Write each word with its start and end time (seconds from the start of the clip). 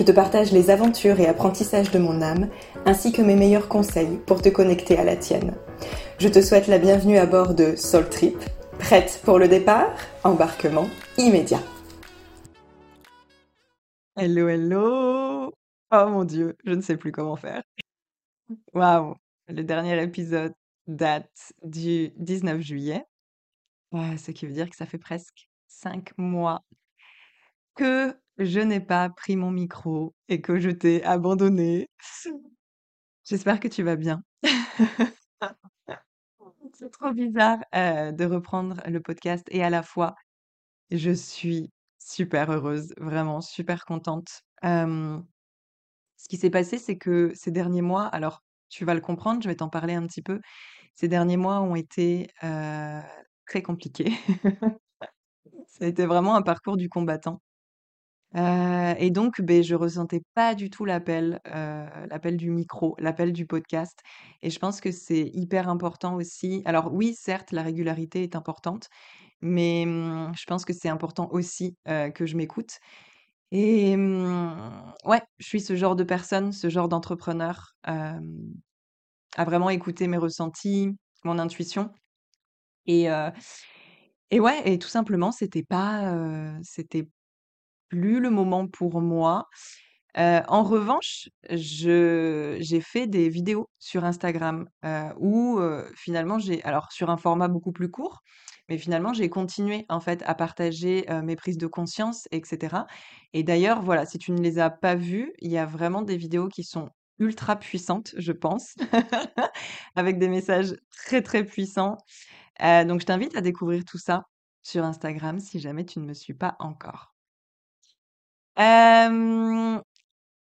Je 0.00 0.04
te 0.06 0.12
partage 0.12 0.50
les 0.50 0.70
aventures 0.70 1.20
et 1.20 1.26
apprentissages 1.26 1.90
de 1.90 1.98
mon 1.98 2.22
âme, 2.22 2.48
ainsi 2.86 3.12
que 3.12 3.20
mes 3.20 3.36
meilleurs 3.36 3.68
conseils 3.68 4.16
pour 4.26 4.40
te 4.40 4.48
connecter 4.48 4.96
à 4.96 5.04
la 5.04 5.14
tienne. 5.14 5.54
Je 6.18 6.28
te 6.28 6.40
souhaite 6.40 6.68
la 6.68 6.78
bienvenue 6.78 7.18
à 7.18 7.26
bord 7.26 7.52
de 7.52 7.76
Soul 7.76 8.08
Trip. 8.08 8.38
Prête 8.78 9.20
pour 9.26 9.38
le 9.38 9.46
départ? 9.46 9.94
Embarquement 10.24 10.88
immédiat. 11.18 11.60
Hello, 14.16 14.48
hello! 14.48 15.52
Oh 15.92 16.06
mon 16.08 16.24
Dieu, 16.24 16.56
je 16.64 16.72
ne 16.72 16.80
sais 16.80 16.96
plus 16.96 17.12
comment 17.12 17.36
faire. 17.36 17.62
Waouh! 18.72 19.16
Le 19.48 19.62
dernier 19.62 20.02
épisode 20.02 20.54
date 20.86 21.52
du 21.62 22.08
19 22.16 22.62
juillet. 22.62 23.04
ce 23.92 24.30
qui 24.30 24.46
veut 24.46 24.54
dire 24.54 24.70
que 24.70 24.76
ça 24.76 24.86
fait 24.86 24.96
presque 24.96 25.50
cinq 25.68 26.16
mois 26.16 26.64
que 27.74 28.14
je 28.40 28.60
n'ai 28.60 28.80
pas 28.80 29.10
pris 29.10 29.36
mon 29.36 29.50
micro 29.50 30.14
et 30.28 30.40
que 30.40 30.58
je 30.58 30.70
t'ai 30.70 31.04
abandonné. 31.04 31.88
J'espère 33.24 33.60
que 33.60 33.68
tu 33.68 33.82
vas 33.82 33.96
bien. 33.96 34.22
C'est 36.74 36.90
trop 36.90 37.12
bizarre, 37.12 37.58
euh, 37.74 38.12
de 38.12 38.24
reprendre 38.24 38.80
le 38.86 39.00
podcast 39.00 39.46
et 39.50 39.62
à 39.62 39.70
la 39.70 39.82
fois, 39.82 40.14
je 40.90 41.10
suis 41.10 41.70
Super 42.02 42.50
heureuse, 42.50 42.94
vraiment 42.96 43.42
super 43.42 43.84
contente. 43.84 44.42
ce 44.62 45.22
qui 46.28 46.36
s'est 46.38 46.50
passé, 46.50 46.78
c'est 46.78 46.96
que 46.96 47.32
ces 47.34 47.50
derniers 47.50 47.82
mois 47.82 48.06
alors 48.06 48.42
tu 48.68 48.84
vas 48.84 48.94
le 48.94 49.00
comprendre, 49.00 49.42
je 49.42 49.48
vais 49.48 49.56
t'en 49.56 49.68
parler 49.68 49.94
un 49.94 50.06
petit 50.06 50.22
peu. 50.22 50.40
Ces 50.94 51.08
derniers 51.08 51.36
mois 51.36 51.60
ont 51.60 51.74
été, 51.74 52.28
très 53.46 53.62
compliqués. 53.62 54.12
Ça 55.66 55.84
a 55.84 55.88
été 55.88 56.06
vraiment 56.06 56.36
un 56.36 56.42
parcours 56.42 56.76
du 56.76 56.88
combattant. 56.88 57.40
Heu 58.36 58.94
et 58.98 59.10
donc 59.10 59.40
beh, 59.40 59.62
je 59.62 59.74
ressentais 59.74 60.22
pas 60.34 60.54
du 60.54 60.70
tout 60.70 60.84
l'appel, 60.84 61.40
heu, 61.48 61.86
l'appel 62.10 62.36
du 62.36 62.50
micro, 62.50 62.94
l'appel 62.98 63.32
du 63.32 63.46
podcast. 63.46 63.98
Et 64.42 64.50
je 64.50 64.58
pense 64.58 64.80
que 64.80 64.92
c'est 64.92 65.30
hyper 65.34 65.68
important 65.68 66.14
aussi. 66.16 66.62
Alors 66.64 66.92
oui, 66.94 67.14
certes, 67.18 67.50
la 67.52 67.62
régularité 67.62 68.22
est 68.22 68.36
importante, 68.36 68.88
mais 69.42 69.84
mmh, 69.86 70.32
je 70.38 70.44
pense 70.46 70.64
que 70.66 70.72
c'est 70.74 70.90
important 70.90 71.28
aussi, 71.32 71.76
heu, 71.88 72.10
que 72.12 72.26
je 72.26 72.36
m'écoute. 72.36 72.78
Et 73.52 73.96
mmh, 73.96 74.94
ouais, 75.06 75.22
je 75.38 75.46
suis 75.46 75.60
ce 75.60 75.76
genre 75.76 75.96
de 75.96 76.04
personne, 76.04 76.52
ce 76.52 76.70
genre 76.70 76.88
d'entrepreneur, 76.88 77.74
à 79.36 79.44
vraiment 79.44 79.70
écouter 79.70 80.06
mes 80.08 80.16
ressentis, 80.18 80.96
mon 81.24 81.38
intuition. 81.38 81.90
Et 82.86 83.08
et 84.30 84.40
ouais 84.40 84.62
et 84.72 84.78
tout 84.78 84.88
simplement, 84.88 85.32
c'était 85.32 85.64
pas, 85.64 86.14
c'était 86.62 87.08
plus 87.90 88.20
le 88.20 88.30
moment 88.30 88.68
pour 88.68 89.02
moi. 89.02 89.48
Heu, 90.18 90.40
en 90.48 90.62
revanche, 90.64 91.28
j'ai 91.50 92.80
fait 92.80 93.06
des 93.06 93.28
vidéos 93.28 93.68
sur 93.78 94.04
Instagram, 94.04 94.68
heu, 94.84 95.04
où, 95.18 95.58
heu, 95.60 95.86
finalement 95.96 96.38
j'ai 96.38 96.62
alors 96.64 96.90
sur 96.92 97.10
un 97.10 97.16
format 97.16 97.48
beaucoup 97.48 97.72
plus 97.72 97.90
court, 97.90 98.20
mais 98.68 98.78
finalement 98.78 99.12
j'ai 99.12 99.28
continué 99.30 99.86
en 99.88 100.00
fait 100.00 100.22
à 100.26 100.34
partager, 100.34 101.06
mes 101.24 101.36
prises 101.36 101.58
de 101.58 101.66
conscience 101.68 102.26
et 102.32 102.42
cetera 102.44 102.86
et 103.32 103.42
d'ailleurs 103.44 103.82
voilà, 103.82 104.06
si 104.06 104.18
tu 104.18 104.32
ne 104.32 104.40
les 104.40 104.58
as 104.58 104.70
pas 104.70 104.94
vues, 104.96 105.32
il 105.40 105.50
y 105.52 105.58
a 105.58 105.66
vraiment 105.66 106.02
des 106.02 106.16
vidéos 106.16 106.48
qui 106.48 106.64
sont 106.64 106.90
ultra 107.18 107.56
puissantes, 107.56 108.14
je 108.16 108.32
pense, 108.32 108.74
avec 109.96 110.18
des 110.18 110.28
messages 110.28 110.74
très, 110.90 111.22
très 111.22 111.44
puissants. 111.44 111.96
Donc 112.60 113.00
je 113.00 113.06
t'invite 113.06 113.36
à 113.36 113.40
découvrir 113.40 113.84
tout 113.84 113.98
ça 113.98 114.24
sur 114.62 114.84
Instagram 114.84 115.40
si 115.40 115.60
jamais 115.60 115.84
tu 115.86 115.98
ne 116.00 116.06
me 116.06 116.14
suis 116.14 116.34
pas 116.34 116.56
encore. 116.60 117.14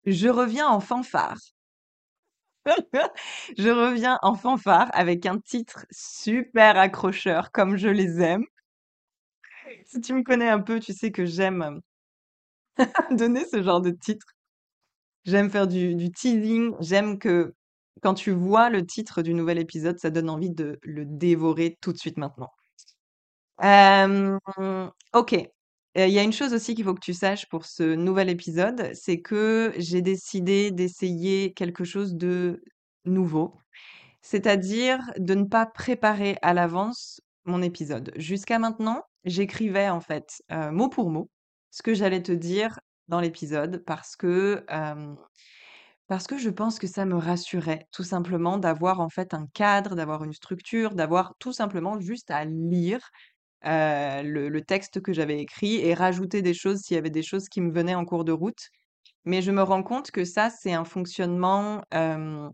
Je 0.06 0.30
reviens 0.30 0.68
en 0.70 0.80
fanfare. 0.82 1.38
Je 3.58 3.70
reviens 3.70 4.18
en 4.22 4.36
fanfare 4.36 4.90
avec 4.94 5.26
un 5.26 5.40
titre 5.40 5.86
super 5.92 6.78
accrocheur 6.78 7.52
comme 7.52 7.78
je 7.78 7.88
les 7.90 8.22
aime. 8.22 8.46
Si 9.86 10.02
tu 10.02 10.14
me 10.14 10.24
connais 10.24 10.50
un 10.50 10.60
peu, 10.62 10.80
tu 10.80 10.94
sais 10.94 11.12
que 11.12 11.26
j'aime, 11.26 11.82
donner 13.12 13.46
ce 13.46 13.64
genre 13.64 13.82
de 13.82 13.92
titre. 13.92 14.26
J'aime 15.26 15.50
faire 15.50 15.68
du 15.68 16.12
teasing, 16.12 16.74
j'aime 16.82 17.20
que 17.20 17.54
quand 18.02 18.14
tu 18.16 18.32
vois 18.32 18.70
le 18.70 18.86
titre 18.86 19.22
du 19.24 19.34
nouvel 19.34 19.60
épisode, 19.60 20.00
ça 20.00 20.10
donne 20.12 20.30
envie 20.30 20.52
de 20.52 20.80
le 20.84 21.06
dévorer 21.06 21.78
tout 21.82 21.94
de 21.94 21.98
suite 21.98 22.18
maintenant. 22.18 22.52
OK. 25.14 25.55
Il 25.96 26.10
y 26.10 26.20
a 26.20 26.24
une 26.24 26.34
chose 26.34 26.54
aussi 26.54 26.76
qu'il 26.76 26.84
faut 26.84 26.94
que 26.94 27.00
tu 27.00 27.14
saches 27.14 27.48
pour 27.48 27.66
ce 27.66 27.96
nouvel 27.96 28.30
épisode, 28.30 28.92
c'est 28.94 29.22
que 29.22 29.74
j'ai 29.78 30.02
décidé 30.02 30.72
d'essayer 30.72 31.54
quelque 31.54 31.86
chose 31.86 32.16
de 32.16 32.62
nouveau. 33.06 33.56
C'est-à-dire 34.22 35.00
de 35.18 35.36
ne 35.36 35.46
pas 35.46 35.66
préparer 35.66 36.38
à 36.42 36.54
l'avance 36.54 37.22
mon 37.46 37.62
épisode. 37.62 38.12
Jusqu'à 38.18 38.60
maintenant, 38.60 39.04
j'écrivais 39.24 39.88
en 39.90 40.02
fait, 40.02 40.42
mot 40.72 40.90
pour 40.90 41.10
mot, 41.12 41.30
ce 41.72 41.82
que 41.82 41.94
j'allais 41.94 42.24
te 42.24 42.32
dire 42.32 42.80
dans 43.08 43.22
l'épisode 43.22 43.84
parce 43.86 44.16
que, 44.16 44.66
parce 46.08 46.28
que 46.28 46.38
je 46.38 46.50
pense 46.50 46.78
que 46.78 46.88
ça 46.88 47.06
me 47.06 47.16
rassurait 47.16 47.88
tout 47.92 48.04
simplement 48.04 48.58
d'avoir 48.58 49.00
en 49.00 49.10
fait 49.10 49.34
un 49.34 49.48
cadre, 49.54 49.96
d'avoir 49.96 50.24
une 50.24 50.34
structure, 50.34 50.96
d'avoir 50.96 51.36
tout 51.40 51.54
simplement 51.54 52.00
juste 52.00 52.32
à 52.32 52.46
lire 52.46 53.00
heu, 53.66 54.24
le 54.24 54.50
le 54.50 54.62
texte 54.62 55.02
que 55.02 55.14
j'avais 55.14 55.40
écrit 55.40 55.76
et 55.78 55.94
rajouter 55.94 56.42
des 56.42 56.54
choses 56.54 56.82
s'il 56.82 56.96
y 56.96 56.98
avait 56.98 57.10
des 57.10 57.24
choses 57.24 57.50
qui 57.50 57.62
me 57.62 57.72
venaient 57.72 57.96
en 57.96 58.06
cours 58.06 58.26
de 58.26 58.32
route. 58.32 58.70
Mais 59.26 59.42
je 59.44 59.52
me 59.52 59.64
rends 59.64 59.84
compte 59.84 60.12
que 60.12 60.26
ça, 60.26 60.50
c'est 60.52 60.74
un 60.74 60.86
fonctionnement, 60.86 61.84
hem, 61.92 62.52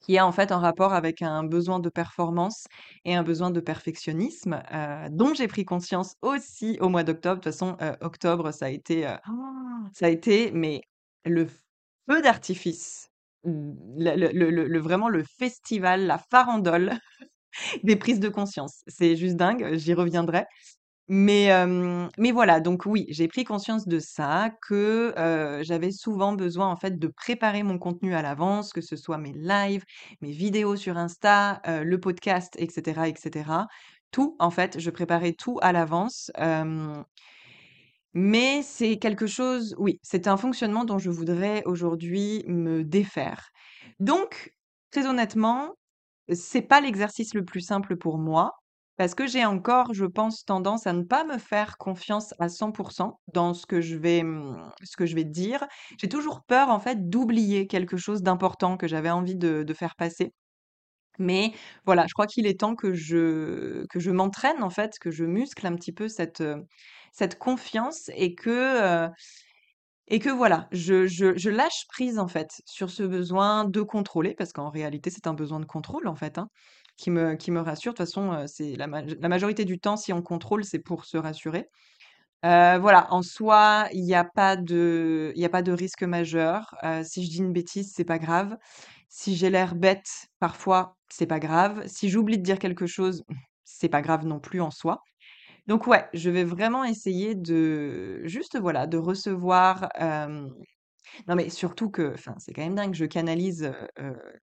qui 0.00 0.18
a 0.18 0.26
en 0.26 0.32
fait 0.32 0.52
un 0.52 0.58
rapport 0.58 0.92
avec 0.94 1.22
un 1.22 1.42
besoin 1.44 1.80
de 1.80 1.88
performance 1.88 2.66
et 3.04 3.14
un 3.16 3.22
besoin 3.24 3.50
de 3.50 3.60
perfectionnisme, 3.60 4.62
heu, 4.72 5.08
dont 5.10 5.34
j'ai 5.34 5.48
pris 5.48 5.64
conscience 5.64 6.14
aussi 6.22 6.78
au 6.80 6.88
mois 6.88 7.02
d'octobre. 7.04 7.40
De 7.40 7.44
toute 7.50 7.52
façon, 7.52 7.76
octobre, 8.00 8.52
ça 8.52 8.66
a 8.66 8.68
été, 8.70 9.06
heu, 9.06 9.16
ça 9.92 10.06
a 10.06 10.08
été 10.10 10.52
mais 10.52 10.82
le 11.24 11.46
feu 11.46 12.22
d'artifice, 12.22 13.08
le 13.44 14.16
le 14.16 14.28
le 14.50 14.66
le 14.68 14.78
vraiment 14.80 15.08
le 15.08 15.24
festival, 15.38 16.06
la 16.06 16.18
farandole 16.18 16.92
des 17.84 17.96
prises 17.96 18.20
de 18.20 18.28
conscience. 18.28 18.82
C'est 18.86 19.16
juste 19.16 19.36
dingue, 19.36 19.74
j'y 19.74 19.94
reviendrai. 19.94 20.44
Mais, 21.08 21.50
mais 22.18 22.32
voilà, 22.32 22.60
donc 22.60 22.84
oui, 22.84 23.06
j'ai 23.10 23.28
pris 23.28 23.44
conscience 23.44 23.86
de 23.86 24.00
ça, 24.00 24.50
que, 24.66 25.14
j'avais 25.62 25.92
souvent 25.92 26.32
besoin 26.32 26.68
en 26.68 26.76
fait 26.76 26.98
de 26.98 27.06
préparer 27.08 27.62
mon 27.62 27.78
contenu 27.78 28.14
à 28.14 28.22
l'avance, 28.22 28.72
que 28.72 28.80
ce 28.80 28.96
soit 28.96 29.18
mes 29.18 29.32
lives, 29.32 29.84
mes 30.20 30.32
vidéos 30.32 30.74
sur 30.76 30.96
Insta, 30.96 31.60
le 31.64 32.00
podcast 32.00 32.54
et 32.58 32.68
cetera 32.70 33.08
et 33.08 33.14
cetera. 33.16 33.68
Tout 34.10 34.36
en 34.40 34.50
fait, 34.50 34.80
je 34.80 34.90
préparais 34.90 35.32
tout 35.32 35.58
à 35.62 35.72
l'avance, 35.72 36.32
mais 38.14 38.62
c'est 38.62 38.96
quelque 38.96 39.26
chose 39.26 39.76
oui, 39.78 40.00
c'est 40.02 40.26
un 40.26 40.36
fonctionnement 40.36 40.84
dont 40.84 40.98
je 40.98 41.10
voudrais 41.10 41.62
aujourd'hui 41.66 42.42
me 42.48 42.82
défaire. 42.82 43.50
Donc, 44.00 44.52
très 44.90 45.06
honnêtement, 45.06 45.74
c'est 46.32 46.62
pas 46.62 46.80
l'exercice 46.80 47.34
le 47.34 47.44
plus 47.44 47.60
simple 47.60 47.96
pour 47.96 48.18
moi, 48.18 48.52
parce 48.96 49.14
que 49.14 49.26
j'ai 49.26 49.44
encore, 49.44 49.92
je 49.94 50.06
pense, 50.06 50.44
tendance 50.44 50.86
à 50.86 50.92
ne 50.94 51.02
pas 51.02 51.24
me 51.24 51.38
faire 51.38 51.76
confiance 51.78 52.34
à 52.38 52.48
100% 52.48 53.20
dans 53.34 53.52
ce 53.54 53.66
que 53.66 53.80
je 53.80 53.96
vais, 53.96 54.22
mmh, 54.22 54.72
ce 54.84 54.96
que 54.96 55.06
je 55.06 55.14
vais 55.14 55.24
dire. 55.24 55.66
J'ai 56.00 56.08
toujours 56.08 56.42
peur, 56.46 56.70
en 56.70 56.80
fait, 56.80 57.08
d'oublier 57.10 57.66
quelque 57.66 57.96
chose 57.98 58.22
d'important 58.22 58.76
que 58.78 58.88
j'avais 58.88 59.10
envie 59.10 59.36
de 59.36 59.64
faire 59.74 59.96
passer. 59.96 60.32
Mais 61.18 61.52
voilà, 61.86 62.04
je 62.08 62.12
crois 62.12 62.26
qu'il 62.26 62.46
est 62.46 62.60
temps 62.60 62.74
que 62.76 62.92
je 62.92 63.86
que 63.88 63.98
je 64.00 64.10
m'entraîne 64.10 64.62
en 64.62 64.68
fait, 64.70 64.98
que 65.00 65.10
je 65.10 65.24
muscle 65.24 65.66
un 65.66 65.74
petit 65.74 65.92
peu 65.92 66.08
cette, 66.08 66.42
cette 67.12 67.38
confiance 67.38 68.10
et 68.14 68.34
que, 68.34 69.08
et 70.08 70.18
que 70.20 70.30
voilà, 70.30 70.68
je 70.72 71.48
lâche 71.50 71.86
prise 71.88 72.18
en 72.18 72.28
fait 72.28 72.62
sur 72.66 72.90
ce 72.90 73.02
besoin 73.02 73.64
de 73.64 73.82
contrôler 73.82 74.34
parce 74.34 74.52
qu'en 74.52 74.70
réalité, 74.70 75.10
c'est 75.10 75.26
un 75.26 75.34
besoin 75.34 75.60
de 75.60 75.66
contrôle 75.66 76.06
en 76.08 76.14
fait, 76.16 76.38
hein, 76.38 76.48
qui 76.96 77.10
me 77.10 77.60
rassure. 77.60 77.92
De 77.92 77.96
toute 77.98 78.06
façon, 78.06 78.32
heu, 78.32 78.46
c'est 78.46 78.76
la 78.76 78.86
maj 78.86 79.16
la 79.20 79.28
majorité 79.28 79.64
du 79.64 79.78
temps, 79.80 79.96
si 79.96 80.12
on 80.12 80.22
contrôle, 80.22 80.64
c'est 80.64 80.78
pour 80.80 81.04
se 81.06 81.16
rassurer. 81.16 81.68
Heu, 82.44 82.78
voilà, 82.80 83.06
en 83.12 83.22
soi, 83.22 83.88
il 83.92 84.04
y 84.04 84.14
a 84.14 84.24
pas 84.24 84.56
de 84.56 85.72
risque 85.72 86.02
majeur. 86.04 86.74
Heu, 86.84 87.02
si 87.04 87.24
je 87.24 87.30
dis 87.30 87.38
une 87.38 87.52
bêtise, 87.52 87.92
c'est 87.94 88.04
pas 88.04 88.18
grave. 88.18 88.56
Si 89.08 89.36
j'ai 89.36 89.50
l'air 89.50 89.74
bête, 89.74 90.08
parfois, 90.40 90.96
c'est 91.10 91.26
pas 91.26 91.40
grave. 91.40 91.84
Si 91.86 92.08
j'oublie 92.10 92.38
de 92.38 92.42
dire 92.42 92.58
quelque 92.58 92.86
chose, 92.86 93.24
c'est 93.64 93.88
pas 93.88 94.02
grave 94.02 94.24
non 94.26 94.40
plus 94.40 94.60
en 94.60 94.70
soi. 94.70 95.02
Donc 95.66 95.86
ouais, 95.86 96.08
je 96.14 96.30
vais 96.30 96.44
vraiment 96.44 96.84
essayer 96.84 97.34
de 97.34 98.24
juste, 98.26 98.58
voilà, 98.58 98.86
de 98.86 98.98
recevoir, 98.98 99.88
non 101.28 101.34
mais 101.34 101.50
surtout 101.50 101.90
que 101.90 102.14
enfin, 102.14 102.34
c'est 102.38 102.52
quand 102.52 102.62
même 102.62 102.74
dingue, 102.74 102.94
je 102.94 103.04
canalise, 103.04 103.72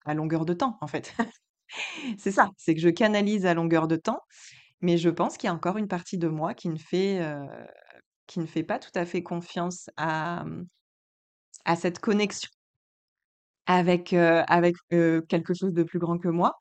à 0.05 0.13
longueur 0.13 0.45
de 0.45 0.53
temps, 0.53 0.77
en 0.81 0.87
fait. 0.87 1.13
C'est 2.17 2.31
ça, 2.31 2.49
c'est 2.57 2.75
que 2.75 2.81
je 2.81 2.89
canalise 2.89 3.45
à 3.45 3.53
longueur 3.53 3.87
de 3.87 3.97
temps, 3.97 4.21
mais 4.81 4.97
je 4.97 5.09
pense 5.09 5.37
qu'il 5.37 5.47
y 5.47 5.51
a 5.51 5.53
encore 5.53 5.77
une 5.77 5.87
partie 5.87 6.17
de 6.17 6.27
moi 6.27 6.53
qui 6.53 6.69
ne 6.69 6.77
fait, 6.77 7.19
pas 8.63 8.79
tout 8.79 8.91
à 8.95 9.05
fait 9.05 9.23
confiance 9.23 9.89
à, 9.97 10.45
cette 11.75 11.99
connexion 11.99 12.49
avec, 13.65 14.09
quelque 14.09 15.53
chose 15.53 15.73
de 15.73 15.83
plus 15.83 15.99
grand 15.99 16.17
que 16.17 16.29
moi 16.29 16.57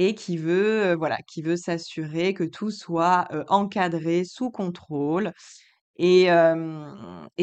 et 0.00 0.14
qui 0.14 0.38
veut, 0.38 0.94
voilà, 0.94 1.18
qui 1.26 1.42
veut 1.42 1.56
s'assurer 1.56 2.32
que 2.32 2.44
tout 2.44 2.70
soit, 2.70 3.28
encadré, 3.48 4.24
sous 4.24 4.50
contrôle 4.50 5.32
et 5.96 6.24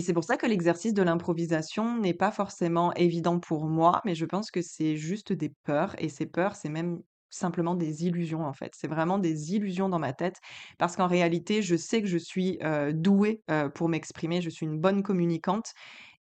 c'est 0.02 0.14
pour 0.14 0.24
ça 0.24 0.36
que 0.38 0.48
l'exercice 0.48 0.96
de 0.96 1.04
l'improvisation 1.04 2.00
n'est 2.00 2.16
pas 2.16 2.32
forcément 2.32 2.92
évident 2.96 3.40
pour 3.40 3.68
moi, 3.68 4.02
mais 4.04 4.16
je 4.16 4.26
pense 4.26 4.50
que 4.50 4.62
c'est 4.64 4.96
juste 4.98 5.32
des 5.32 5.54
peurs 5.64 5.94
et 6.00 6.10
ces 6.10 6.26
peurs, 6.26 6.56
c'est 6.56 6.70
même 6.70 7.02
simplement 7.30 7.76
des 7.76 8.06
illusions, 8.06 8.46
en 8.46 8.54
fait. 8.54 8.74
C'est 8.76 8.88
vraiment 8.88 9.20
des 9.20 9.54
illusions 9.54 9.90
dans 9.90 10.00
ma 10.00 10.14
tête 10.14 10.38
parce 10.80 10.96
qu'en 10.96 11.06
réalité, 11.08 11.62
je 11.62 11.76
sais 11.76 12.02
que 12.02 12.08
je 12.08 12.18
suis, 12.18 12.58
douée, 12.94 13.44
pour 13.76 13.90
m'exprimer. 13.90 14.42
Je 14.42 14.50
suis 14.50 14.66
une 14.66 14.80
bonne 14.80 15.04
communicante 15.04 15.74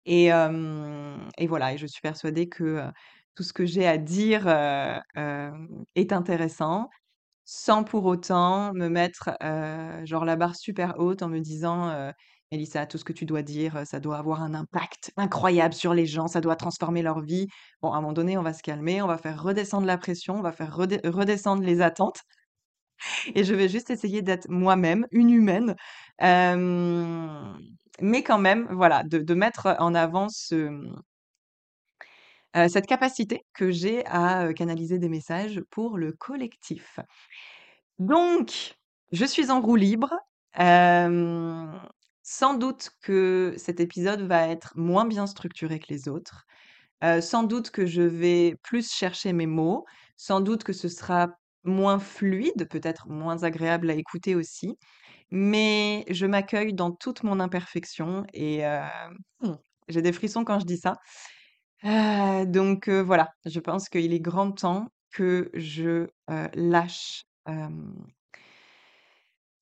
et 0.05 0.29
voilà 0.29 1.73
et 1.73 1.77
je 1.79 1.87
suis 1.87 2.01
persuadée 2.01 2.47
que, 2.49 2.83
tout 3.37 3.43
ce 3.43 3.53
que 3.53 3.65
j'ai 3.67 3.87
à 3.87 3.99
dire, 3.99 4.47
est 5.95 6.13
intéressant 6.13 6.89
sans 7.45 7.83
pour 7.83 8.05
autant 8.05 8.73
me 8.73 8.89
mettre, 8.89 9.31
genre 10.05 10.25
la 10.25 10.35
barre 10.37 10.55
super 10.55 10.95
haute 10.99 11.23
en 11.23 11.29
me 11.29 11.39
disant, 11.41 11.89
heu: 11.91 12.13
«Mélissa, 12.51 12.85
tout 12.87 12.97
ce 12.99 13.05
que 13.05 13.13
tu 13.13 13.25
dois 13.25 13.41
dire, 13.43 13.81
ça 13.85 13.99
doit 14.01 14.17
avoir 14.19 14.43
un 14.43 14.53
impact 14.55 15.11
incroyable 15.17 15.73
sur 15.75 15.93
les 15.93 16.05
gens, 16.07 16.27
ça 16.27 16.41
doit 16.41 16.55
transformer 16.57 17.01
leur 17.03 17.21
vie». 17.21 17.47
Bon, 17.81 17.91
à 17.93 17.97
un 17.97 18.01
moment 18.01 18.13
donné, 18.13 18.37
on 18.37 18.43
va 18.43 18.53
se 18.53 18.63
calmer, 18.63 19.01
on 19.01 19.07
va 19.07 19.17
faire 19.17 19.41
redescendre 19.43 19.87
la 19.87 19.97
pression, 19.97 20.35
on 20.37 20.41
va 20.43 20.51
faire 20.53 20.75
redescendre 20.75 21.63
les 21.63 21.81
attentes 21.81 22.21
et 23.35 23.43
je 23.43 23.53
vais 23.53 23.69
juste 23.69 23.89
essayer 23.89 24.21
d'être 24.21 24.47
moi-même, 24.49 25.05
une 25.11 25.29
humaine, 25.29 25.75
mais 28.01 28.23
quand 28.23 28.37
même, 28.39 28.67
voilà, 28.71 29.03
de 29.03 29.33
mettre 29.33 29.75
en 29.79 29.95
avant 29.95 30.27
ce, 30.29 30.69
heu, 32.55 32.67
cette 32.69 32.87
capacité 32.87 33.43
que 33.53 33.71
j'ai 33.71 34.05
à, 34.07 34.47
heu, 34.47 34.53
canaliser 34.53 34.99
des 34.99 35.09
messages 35.09 35.61
pour 35.71 35.97
le 35.97 36.11
collectif. 36.13 36.99
Donc, 37.99 38.75
je 39.11 39.25
suis 39.25 39.51
en 39.51 39.61
roue 39.61 39.75
libre. 39.75 40.13
Sans 42.23 42.53
doute 42.55 42.89
que 43.01 43.53
cet 43.57 43.79
épisode 43.79 44.21
va 44.21 44.47
être 44.49 44.73
moins 44.75 45.05
bien 45.05 45.27
structuré 45.27 45.79
que 45.79 45.87
les 45.89 46.07
autres. 46.09 46.45
Sans 47.21 47.43
doute 47.43 47.71
que 47.71 47.85
je 47.85 48.01
vais 48.03 48.55
plus 48.63 48.91
chercher 48.91 49.33
mes 49.33 49.47
mots. 49.47 49.85
Sans 50.17 50.41
doute 50.41 50.63
que 50.63 50.73
ce 50.73 50.89
sera 50.89 51.29
moins 51.63 51.99
fluide, 51.99 52.67
peut-être 52.69 53.07
moins 53.09 53.43
agréable 53.43 53.89
à 53.91 53.95
écouter 53.95 54.35
aussi. 54.35 54.77
Mais 55.31 56.05
je 56.09 56.25
m'accueille 56.27 56.73
dans 56.73 56.91
toute 56.91 57.23
mon 57.23 57.39
imperfection 57.41 58.25
et 58.33 58.59
hem, 58.59 58.89
mmh, 59.43 59.53
j'ai 59.89 60.01
des 60.03 60.13
frissons 60.13 60.45
quand 60.45 60.59
je 60.59 60.65
dis 60.65 60.77
ça. 60.77 60.95
Heu, 61.83 62.45
donc 62.47 62.89
voilà, 62.89 63.29
je 63.45 63.59
pense 63.59 63.89
qu'il 63.89 64.13
est 64.13 64.19
grand 64.19 64.51
temps 64.51 64.87
que 65.11 65.49
je, 65.53 66.07
lâche, 66.55 67.23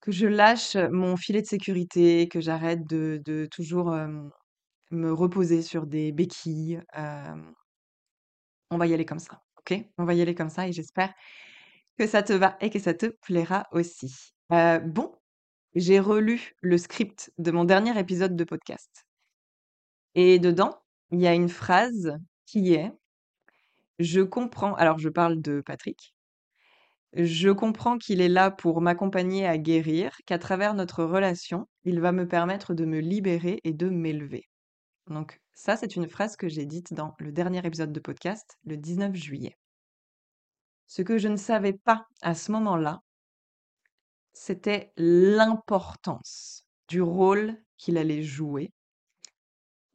que 0.01 0.11
je 0.11 0.27
lâche 0.27 0.75
mon 0.91 1.17
filet 1.17 1.41
de 1.41 1.47
sécurité, 1.47 2.27
que 2.27 2.39
j'arrête 2.41 2.85
de 2.87 3.47
toujours, 3.51 3.95
me 4.91 5.11
reposer 5.11 5.61
sur 5.61 5.85
des 5.87 6.11
béquilles, 6.11 6.81
on 8.71 8.77
va 8.77 8.87
y 8.87 8.93
aller 8.93 9.05
comme 9.05 9.19
ça, 9.19 9.41
OK? 9.59 9.77
On 9.97 10.05
va 10.05 10.13
y 10.13 10.21
aller 10.21 10.35
comme 10.35 10.49
ça 10.49 10.67
et 10.67 10.71
j'espère 10.73 11.13
que 11.97 12.07
ça 12.07 12.23
te 12.23 12.33
va 12.33 12.57
et 12.61 12.69
que 12.69 12.79
ça 12.79 12.93
te 12.93 13.07
plaira 13.21 13.67
aussi. 13.71 14.33
Bon, 14.49 15.13
j'ai 15.75 15.99
relu 15.99 16.53
le 16.61 16.77
script 16.77 17.31
de 17.37 17.51
mon 17.51 17.65
dernier 17.65 17.97
épisode 17.99 18.35
de 18.35 18.43
podcast 18.43 19.05
et 20.15 20.39
dedans, 20.39 20.81
il 21.11 21.19
y 21.21 21.27
a 21.27 21.33
une 21.33 21.49
phrase 21.49 22.17
qui 22.45 22.73
est: 22.73 22.91
«Je 23.99 24.21
comprends» 24.21 24.75
alors 24.75 24.99
je 24.99 25.09
parle 25.09 25.41
de 25.41 25.61
Patrick. 25.61 26.13
«Je 27.13 27.49
comprends 27.49 27.97
qu'il 27.97 28.19
est 28.19 28.29
là 28.29 28.49
pour 28.51 28.81
m'accompagner 28.81 29.45
à 29.45 29.57
guérir, 29.57 30.11
qu'à 30.25 30.37
travers 30.39 30.73
notre 30.73 31.03
relation, 31.03 31.67
il 31.83 31.99
va 32.01 32.11
me 32.11 32.27
permettre 32.27 32.73
de 32.73 32.85
me 32.85 32.99
libérer 32.99 33.59
et 33.63 33.73
de 33.73 33.89
m'élever». 33.89 34.43
Donc 35.09 35.41
ça, 35.53 35.77
c'est 35.77 35.95
une 35.97 36.07
phrase 36.09 36.37
que 36.37 36.49
j'ai 36.49 36.65
dite 36.65 36.93
dans 36.93 37.15
le 37.19 37.31
dernier 37.31 37.65
épisode 37.65 37.93
de 37.93 37.99
podcast, 38.01 38.57
le 38.65 38.77
19 38.77 39.15
juillet. 39.15 39.55
Ce 40.89 41.01
que 41.01 41.17
je 41.17 41.27
ne 41.27 41.35
savais 41.37 41.73
pas 41.73 42.05
à 42.21 42.35
ce 42.35 42.51
moment-là 42.51 43.01
c'était 44.37 44.91
l'importance 44.97 46.65
du 46.89 47.01
rôle 47.01 47.55
qu'il 47.77 47.97
allait 47.97 48.21
jouer 48.21 48.71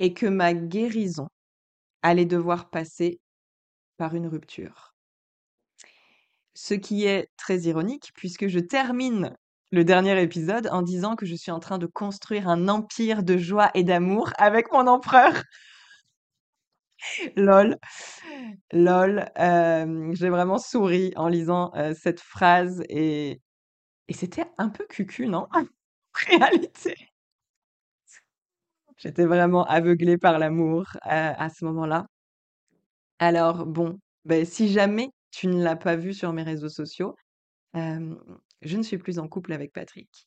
et 0.00 0.14
que 0.14 0.26
ma 0.26 0.54
guérison 0.54 1.28
allait 2.02 2.26
devoir 2.26 2.70
passer 2.70 3.20
par 3.98 4.16
une 4.16 4.28
rupture. 4.28 4.94
Ce 6.54 6.74
qui 6.74 7.04
est 7.06 7.28
très 7.36 7.58
ironique 7.60 8.10
puisque 8.14 8.48
je 8.48 8.58
termine 8.58 9.36
le 9.72 9.84
dernier 9.84 10.20
épisode 10.20 10.68
en 10.72 10.82
disant 10.82 11.14
que 11.14 11.24
je 11.26 11.34
suis 11.36 11.52
en 11.52 11.60
train 11.60 11.78
de 11.78 11.86
construire 11.86 12.48
un 12.48 12.66
empire 12.68 13.22
de 13.22 13.38
joie 13.38 13.70
et 13.74 13.84
d'amour 13.84 14.30
avec 14.38 14.72
mon 14.72 14.86
empereur. 14.88 15.32
Lol, 17.36 17.76
lol, 18.72 19.24
hem, 19.36 20.14
j'ai 20.14 20.28
vraiment 20.30 20.58
souri 20.58 21.12
en 21.16 21.28
lisant, 21.28 21.72
heu, 21.76 21.94
cette 21.94 22.20
phrase 22.20 22.82
et 22.88 23.40
et 24.08 24.14
c'était 24.14 24.46
un 24.58 24.70
peu 24.70 24.86
cucu, 24.88 25.28
non? 25.28 25.48
En 26.32 26.38
réalité. 26.38 27.09
J'étais 29.00 29.24
vraiment 29.24 29.64
aveuglée 29.64 30.18
par 30.18 30.38
l'amour, 30.38 30.84
heu, 31.06 31.08
à 31.10 31.48
ce 31.48 31.64
moment-là. 31.64 32.06
Alors 33.18 33.66
bon, 33.66 33.98
beh, 34.24 34.44
si 34.44 34.68
jamais 34.68 35.10
tu 35.30 35.46
ne 35.46 35.62
l'as 35.62 35.76
pas 35.76 35.96
vu 35.96 36.12
sur 36.14 36.32
mes 36.32 36.42
réseaux 36.42 36.68
sociaux, 36.68 37.14
je 37.74 38.76
ne 38.76 38.82
suis 38.82 38.98
plus 38.98 39.18
en 39.18 39.28
couple 39.28 39.52
avec 39.52 39.72
Patrick. 39.72 40.26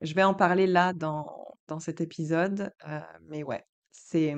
Je 0.00 0.14
vais 0.14 0.22
en 0.22 0.34
parler 0.34 0.66
là 0.66 0.92
dans 0.92 1.26
dans 1.68 1.80
cet 1.80 2.02
épisode, 2.02 2.72
heu, 2.86 3.00
mais 3.22 3.42
ouais, 3.42 3.64
c'est, 3.90 4.34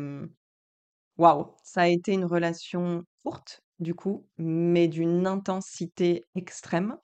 waouh, 1.18 1.54
ça 1.64 1.82
a 1.82 1.88
été 1.88 2.12
une 2.14 2.24
relation 2.24 3.04
courte 3.24 3.62
du 3.80 3.94
coup, 3.94 4.26
mais 4.38 4.88
d'une 4.88 5.26
intensité 5.26 6.24
extrême 6.36 6.96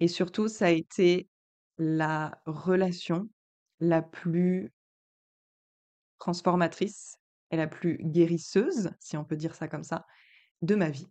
et 0.00 0.08
surtout 0.08 0.48
ça 0.48 0.66
a 0.66 0.70
été 0.70 1.28
la 1.78 2.40
relation 2.46 3.28
la 3.80 4.02
plus 4.02 4.72
transformatrice 6.20 7.18
et 7.50 7.56
la 7.56 7.66
plus 7.66 7.98
guérisseuse, 8.00 8.90
si 9.00 9.16
on 9.16 9.24
peut 9.24 9.36
dire 9.36 9.54
ça 9.54 9.68
comme 9.68 9.84
ça, 9.84 10.06
de 10.62 10.74
ma 10.76 10.90
vie. 10.90 11.08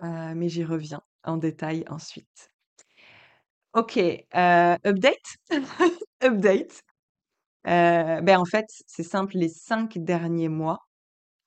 Heu, 0.00 0.34
mais 0.34 0.48
j'y 0.48 0.64
reviens 0.64 1.02
en 1.24 1.36
détail 1.36 1.84
ensuite. 1.88 2.50
OK, 3.74 3.96
heu, 4.34 4.76
update? 4.84 5.36
Update. 6.22 6.82
Heu, 7.66 8.22
beh, 8.22 8.36
en 8.36 8.44
fait, 8.46 8.66
c'est 8.86 9.02
simple, 9.04 9.36
les 9.38 9.48
5 9.50 9.98
derniers 9.98 10.48
mois, 10.48 10.80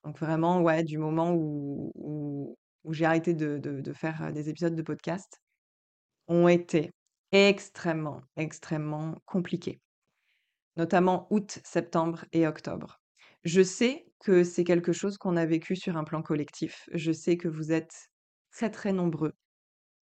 donc 0.05 0.19
vraiment, 0.19 0.61
ouais, 0.61 0.83
du 0.83 0.97
moment 0.99 1.33
où 1.35 2.57
j'ai 2.91 3.05
arrêté 3.05 3.33
de 3.35 3.93
faire, 3.93 4.31
des 4.33 4.49
épisodes 4.49 4.75
de 4.75 4.81
podcast, 4.83 5.41
ont 6.27 6.47
été 6.47 6.91
extrêmement, 7.31 8.21
extrêmement 8.35 9.15
compliqués. 9.25 9.81
Notamment 10.77 11.27
août, 11.29 11.59
septembre 11.63 12.25
et 12.31 12.47
octobre. 12.47 12.99
Je 13.43 13.61
sais 13.61 14.05
que 14.19 14.43
c'est 14.43 14.63
quelque 14.63 14.93
chose 14.93 15.17
qu'on 15.17 15.35
a 15.35 15.45
vécu 15.45 15.75
sur 15.75 15.97
un 15.97 16.03
plan 16.03 16.21
collectif. 16.21 16.87
Je 16.93 17.11
sais 17.11 17.37
que 17.37 17.47
vous 17.47 17.71
êtes 17.71 18.09
très, 18.51 18.69
très 18.69 18.93
nombreux 18.93 19.33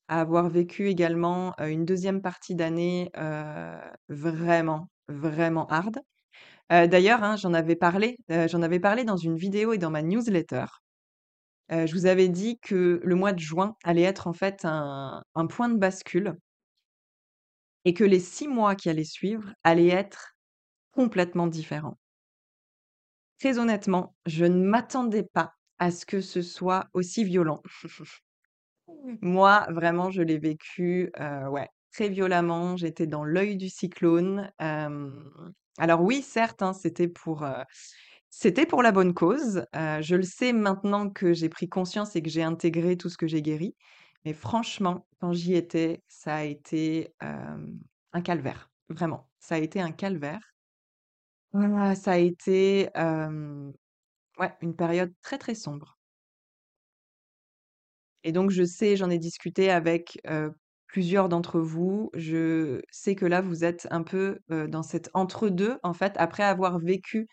à 0.08 0.22
avoir 0.22 0.50
vécu 0.50 0.90
également, 0.90 1.54
une 1.60 1.86
deuxième 1.86 2.22
partie 2.22 2.56
d'année, 2.56 3.12
vraiment, 4.10 4.90
vraiment 5.08 5.68
hard. 5.68 6.00
D'ailleurs, 6.70 7.24
hein, 7.24 7.36
j'en 7.36 7.54
avais 7.54 7.76
parlé, 7.76 8.18
j'en 8.30 8.62
avais 8.62 8.80
parlé 8.80 9.04
dans 9.04 9.18
une 9.18 9.38
vidéo 9.38 9.74
et 9.74 9.78
dans 9.78 9.92
ma 9.92 10.02
newsletter. 10.02 10.66
Je 11.70 11.94
vous 11.94 12.08
avais 12.08 12.28
dit 12.28 12.60
que 12.60 13.00
le 13.04 13.16
mois 13.16 13.34
de 13.34 13.40
juin 13.40 13.76
allait 13.84 14.02
être 14.02 14.28
en 14.28 14.34
fait 14.34 14.66
un 14.66 15.48
point 15.48 15.70
de 15.70 15.78
bascule 15.78 16.36
et 17.86 17.94
que 17.94 18.04
les 18.04 18.20
6 18.20 18.48
mois 18.48 18.76
qui 18.76 18.90
allaient 18.90 19.04
suivre 19.04 19.54
allaient 19.64 19.88
être 19.88 20.36
complètement 20.92 21.48
différents. 21.48 21.98
Très 23.40 23.58
honnêtement, 23.58 24.16
je 24.26 24.46
ne 24.46 24.64
m'attendais 24.64 25.24
pas 25.24 25.54
à 25.80 25.92
ce 25.92 26.06
que 26.06 26.20
ce 26.20 26.42
soit 26.42 26.88
aussi 26.94 27.24
violent. 27.24 27.62
Moi, 29.22 29.66
vraiment, 29.70 30.10
je 30.12 30.22
l'ai 30.22 30.38
vécu, 30.38 31.12
ouais, 31.18 31.68
très 31.94 32.10
violemment. 32.10 32.76
J'étais 32.76 33.08
dans 33.08 33.24
l'œil 33.24 33.56
du 33.56 33.70
cyclone. 33.70 34.52
Alors 35.78 36.02
oui, 36.02 36.22
certes, 36.22 36.62
hein, 36.62 36.74
c'était 36.74 37.08
pour, 37.08 37.46
c'était 38.30 38.66
pour 38.66 38.84
la 38.84 38.92
bonne 38.92 39.14
cause. 39.14 39.66
Je 39.74 40.16
le 40.16 40.24
sais 40.24 40.54
maintenant 40.54 41.10
que 41.10 41.34
j'ai 41.34 41.50
pris 41.50 41.70
conscience 41.70 42.16
et 42.16 42.22
que 42.22 42.30
j'ai 42.30 42.44
intégré 42.44 42.98
tout 42.98 43.10
ce 43.10 43.18
que 43.18 43.28
j'ai 43.28 43.42
guéri. 43.42 43.76
Mais 44.26 44.34
franchement, 44.34 45.08
quand 45.20 45.34
j'y 45.34 45.56
étais, 45.56 46.04
ça 46.08 46.36
a 46.36 46.44
été, 46.44 47.14
un 47.22 48.22
calvaire, 48.22 48.72
vraiment. 48.90 49.30
Ça 49.40 49.56
a 49.56 49.58
été 49.60 49.80
un 49.82 49.92
calvaire. 49.92 50.42
Ah, 51.54 51.96
ça 51.96 52.12
a 52.12 52.18
été, 52.18 52.90
une 52.96 54.76
période 54.76 55.14
très, 55.22 55.38
très 55.38 55.56
sombre. 55.56 55.98
Et 58.24 58.32
donc 58.32 58.52
je 58.52 58.64
sais, 58.64 58.96
j'en 58.98 59.10
ai 59.10 59.18
discuté 59.18 59.70
avec, 59.72 60.20
plusieurs 60.88 61.30
d'entre 61.30 61.60
vous. 61.60 62.10
Je 62.16 62.82
sais 62.92 63.16
que 63.16 63.26
là, 63.26 63.42
vous 63.42 63.64
êtes 63.64 63.88
un 63.92 64.04
peu, 64.04 64.40
dans 64.50 64.84
cet 64.84 65.10
entre-deux, 65.14 65.78
en 65.84 65.94
fait, 65.94 66.14
après 66.18 66.44
avoir 66.44 66.80
vécu, 66.80 67.28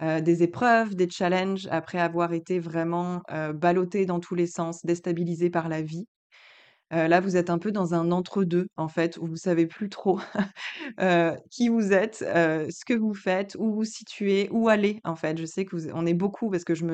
des 0.00 0.42
épreuves, 0.42 0.94
des 0.96 1.08
challenges, 1.10 1.68
après 1.70 1.98
avoir 2.00 2.32
été 2.32 2.58
vraiment, 2.58 3.22
heu, 3.32 3.52
ballottés 3.52 4.06
dans 4.06 4.20
tous 4.20 4.34
les 4.34 4.46
sens, 4.48 4.84
déstabilisés 4.84 5.50
par 5.50 5.68
la 5.68 5.82
vie. 5.82 6.06
Là, 6.92 7.20
vous 7.20 7.36
êtes 7.38 7.48
un 7.50 7.58
peu 7.58 7.72
dans 7.72 7.94
un 7.94 8.10
entre-deux, 8.12 8.66
en 8.76 8.86
fait, 8.88 9.16
où 9.16 9.26
vous 9.26 9.36
savez 9.36 9.66
plus 9.66 9.88
trop, 9.88 10.20
qui 11.50 11.68
vous 11.68 11.92
êtes, 11.92 12.16
ce 12.18 12.84
que 12.84 12.94
vous 12.94 13.14
faites, 13.14 13.56
où 13.58 13.72
vous 13.72 13.84
situez, 13.84 14.48
où 14.52 14.68
aller, 14.68 15.00
en 15.04 15.16
fait. 15.16 15.38
Je 15.38 15.46
sais 15.46 15.64
que 15.64 15.74
vous 15.76 15.88
on 15.94 16.04
est 16.06 16.14
beaucoup, 16.14 16.50
parce 16.50 16.64
que 16.64 16.74
je 16.74 16.84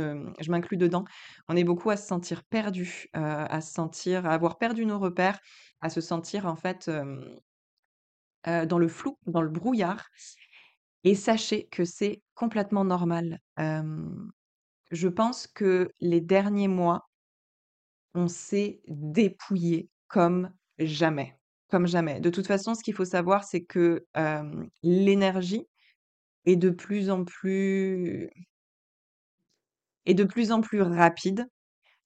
m'inclus 0.51 0.77
dedans, 0.77 1.05
on 1.49 1.57
est 1.57 1.65
beaucoup 1.65 1.91
à 1.91 1.97
se 1.97 2.07
sentir 2.07 2.45
perdus, 2.45 3.09
heu, 3.17 3.21
à 3.23 3.61
se 3.61 3.73
sentir 3.73 4.25
à 4.27 4.35
avoir 4.35 4.59
perdu 4.59 4.87
nos 4.87 4.99
repères, 5.01 5.41
à 5.81 5.91
se 5.91 6.01
sentir, 6.01 6.47
en 6.47 6.57
fait, 6.57 6.89
dans 8.47 8.79
le 8.79 8.89
flou, 8.89 9.19
dans 9.27 9.43
le 9.43 9.49
brouillard 9.51 10.09
et 11.05 11.15
sachez 11.15 11.69
que 11.69 11.85
c'est 11.85 12.23
complètement 12.35 12.85
normal. 12.85 13.41
Je 14.91 15.09
pense 15.09 15.47
que 15.47 15.91
les 16.01 16.21
derniers 16.21 16.69
mois 16.69 17.08
on 18.15 18.29
s'est 18.29 18.81
dépouillé 18.89 19.89
comme 20.09 20.51
jamais, 20.79 21.37
comme 21.71 21.87
jamais. 21.87 22.21
De 22.21 22.31
toute 22.31 22.47
façon, 22.47 22.75
ce 22.75 22.83
qu'il 22.83 22.95
faut 22.95 23.05
savoir, 23.05 23.45
c'est 23.45 23.63
que, 23.63 24.07
l'énergie 24.83 25.67
est 26.47 26.57
de 26.57 26.71
plus 26.71 27.11
en 27.11 27.25
plus 27.25 28.31
est 30.07 30.15
de 30.15 30.25
plus 30.25 30.53
en 30.53 30.61
plus 30.61 30.83
rapide. 30.83 31.47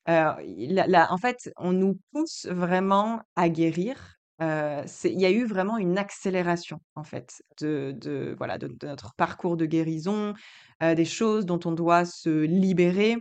En 0.07 1.19
fait, 1.21 1.53
on 1.57 1.73
nous 1.73 1.99
pousse 2.13 2.47
vraiment 2.51 3.21
à 3.37 3.49
guérir. 3.49 4.17
Il 4.41 5.21
y 5.21 5.27
a 5.27 5.31
eu 5.31 5.45
vraiment 5.45 5.79
une 5.79 5.99
accélération, 5.99 6.81
en 6.97 7.05
fait, 7.05 7.43
de 7.61 8.35
voilà, 8.37 8.59
de 8.59 8.75
notre 8.83 9.15
parcours 9.17 9.57
de 9.57 9.67
guérison, 9.67 10.35
des 10.81 11.05
choses 11.05 11.47
dont 11.47 11.61
on 11.65 11.73
doit 11.73 12.05
se 12.05 12.45
libérer. 12.45 13.17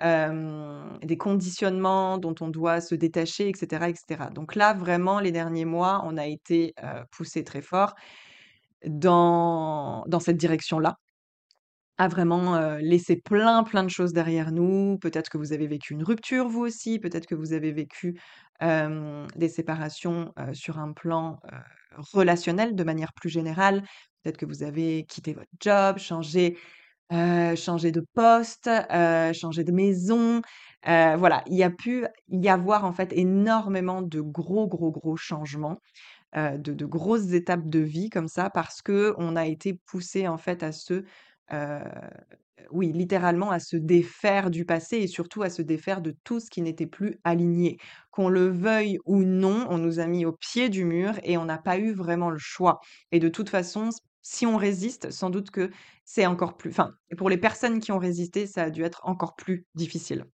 Des 0.00 1.16
conditionnements 1.18 2.18
dont 2.18 2.34
on 2.40 2.48
doit 2.48 2.80
se 2.82 2.94
détacher 2.94 3.48
et 3.50 3.54
cetera 3.56 3.88
et 3.90 3.94
cetera. 3.94 4.30
Donc 4.30 4.54
là, 4.54 4.74
vraiment, 4.74 5.20
les 5.20 5.32
derniers 5.32 5.64
mois, 5.64 6.02
on 6.04 6.16
a 6.18 6.26
été, 6.26 6.74
heu, 6.84 7.04
poussés 7.12 7.44
très 7.44 7.62
fort 7.62 7.94
dans 8.86 10.04
dans 10.08 10.20
cette 10.20 10.36
direction-là, 10.38 10.96
à 11.98 12.08
vraiment, 12.08 12.58
laisser 12.78 13.16
plein, 13.16 13.62
plein 13.64 13.84
de 13.84 13.90
choses 13.90 14.12
derrière 14.12 14.52
nous. 14.52 14.98
Peut-être 15.00 15.30
que 15.30 15.38
vous 15.38 15.52
avez 15.54 15.66
vécu 15.66 15.94
une 15.94 16.04
rupture 16.04 16.48
vous 16.48 16.60
aussi, 16.62 16.98
peut-être 16.98 17.26
que 17.26 17.34
vous 17.34 17.52
avez 17.54 17.72
vécu, 17.72 18.20
des 18.62 19.48
séparations, 19.48 20.32
sur 20.52 20.78
un 20.78 20.92
plan, 20.92 21.40
relationnel 21.96 22.74
de 22.76 22.84
manière 22.84 23.12
plus 23.14 23.30
générale. 23.30 23.82
Peut-être 24.22 24.36
que 24.38 24.46
vous 24.46 24.62
avez 24.62 25.06
quitté 25.06 25.32
votre 25.34 25.50
job, 25.60 25.98
changé 25.98 26.58
Heu, 27.12 27.54
changer 27.56 27.92
de 27.92 28.00
poste, 28.14 28.68
heu, 28.68 29.32
changer 29.32 29.62
de 29.64 29.70
maison, 29.72 30.42
heu, 30.88 31.16
voilà, 31.16 31.42
il 31.46 31.54
y 31.56 31.62
a 31.62 31.70
pu 31.70 32.04
y 32.28 32.48
avoir 32.48 32.84
en 32.84 32.92
fait 32.92 33.12
énormément 33.12 34.02
de 34.02 34.20
gros, 34.20 34.66
gros, 34.66 34.90
gros 34.90 35.16
changements, 35.16 35.78
de 36.36 36.86
grosses 36.86 37.32
étapes 37.32 37.66
de 37.68 37.80
vie 37.80 38.10
comme 38.10 38.28
ça 38.28 38.50
parce 38.50 38.82
qu'on 38.82 39.36
a 39.36 39.46
été 39.46 39.74
poussé 39.86 40.28
en 40.28 40.38
fait 40.38 40.62
à 40.62 40.72
se, 40.72 41.04
oui, 42.72 42.92
littéralement 42.92 43.50
à 43.50 43.60
se 43.60 43.76
défaire 43.76 44.50
du 44.50 44.64
passé 44.64 44.96
et 44.98 45.06
surtout 45.06 45.42
à 45.42 45.50
se 45.50 45.62
défaire 45.62 46.00
de 46.02 46.14
tout 46.24 46.40
ce 46.40 46.50
qui 46.50 46.62
n'était 46.62 46.86
plus 46.86 47.18
aligné. 47.24 47.78
Qu'on 48.10 48.28
le 48.28 48.48
veuille 48.48 48.98
ou 49.04 49.22
non, 49.24 49.66
on 49.70 49.78
nous 49.78 50.00
a 50.00 50.06
mis 50.06 50.24
au 50.24 50.32
pied 50.32 50.68
du 50.68 50.84
mur 50.84 51.14
et 51.22 51.36
on 51.38 51.44
n'a 51.44 51.58
pas 51.58 51.78
eu 51.78 51.92
vraiment 51.92 52.30
le 52.30 52.38
choix 52.38 52.80
et 53.12 53.20
de 53.20 53.28
toute 53.28 53.50
façon, 53.50 53.90
si 54.28 54.44
on 54.44 54.56
résiste, 54.56 55.12
sans 55.12 55.30
doute 55.30 55.50
que 55.50 55.70
c'est 56.04 56.26
encore 56.26 56.56
plus 56.56 56.70
enfin, 56.70 56.94
pour 57.16 57.30
les 57.30 57.38
personnes 57.38 57.78
qui 57.78 57.92
ont 57.92 57.98
résisté, 58.00 58.48
ça 58.48 58.64
a 58.64 58.70
dû 58.70 58.82
être 58.82 59.00
encore 59.04 59.36
plus 59.36 59.66
difficile. 59.76 60.26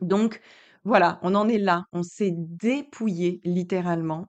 Donc 0.00 0.40
voilà, 0.84 1.20
on 1.22 1.34
en 1.36 1.48
est 1.48 1.58
là, 1.58 1.84
on 1.92 2.02
s'est 2.02 2.34
dépouillé 2.34 3.40
littéralement. 3.44 4.26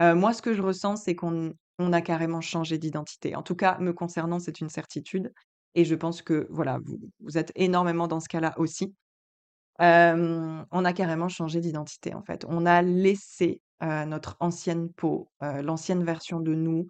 Heu, 0.00 0.14
moi, 0.14 0.32
ce 0.32 0.42
que 0.42 0.54
je 0.54 0.62
ressens, 0.62 0.96
c'est 0.96 1.16
qu'on 1.16 1.54
on 1.80 1.92
a 1.92 2.00
carrément 2.02 2.40
changé 2.40 2.78
d'identité. 2.78 3.34
En 3.34 3.42
tout 3.42 3.56
cas, 3.56 3.78
me 3.78 3.92
concernant, 3.92 4.38
c'est 4.38 4.60
une 4.60 4.68
certitude 4.70 5.32
et 5.74 5.84
je 5.84 5.94
pense 5.96 6.22
que 6.22 6.46
voilà, 6.50 6.78
vous 7.20 7.36
êtes 7.36 7.52
énormément 7.56 8.06
dans 8.06 8.20
ce 8.20 8.28
cas-là 8.28 8.54
aussi. 8.58 8.94
On 9.80 10.84
a 10.84 10.92
carrément 10.92 11.28
changé 11.28 11.60
d'identité, 11.60 12.14
en 12.14 12.22
fait. 12.22 12.44
On 12.48 12.64
a 12.66 12.82
laissé, 12.82 13.60
notre 13.80 14.36
ancienne 14.40 14.92
peau, 14.92 15.30
l'ancienne 15.40 16.04
version 16.04 16.40
de 16.40 16.54
nous, 16.54 16.86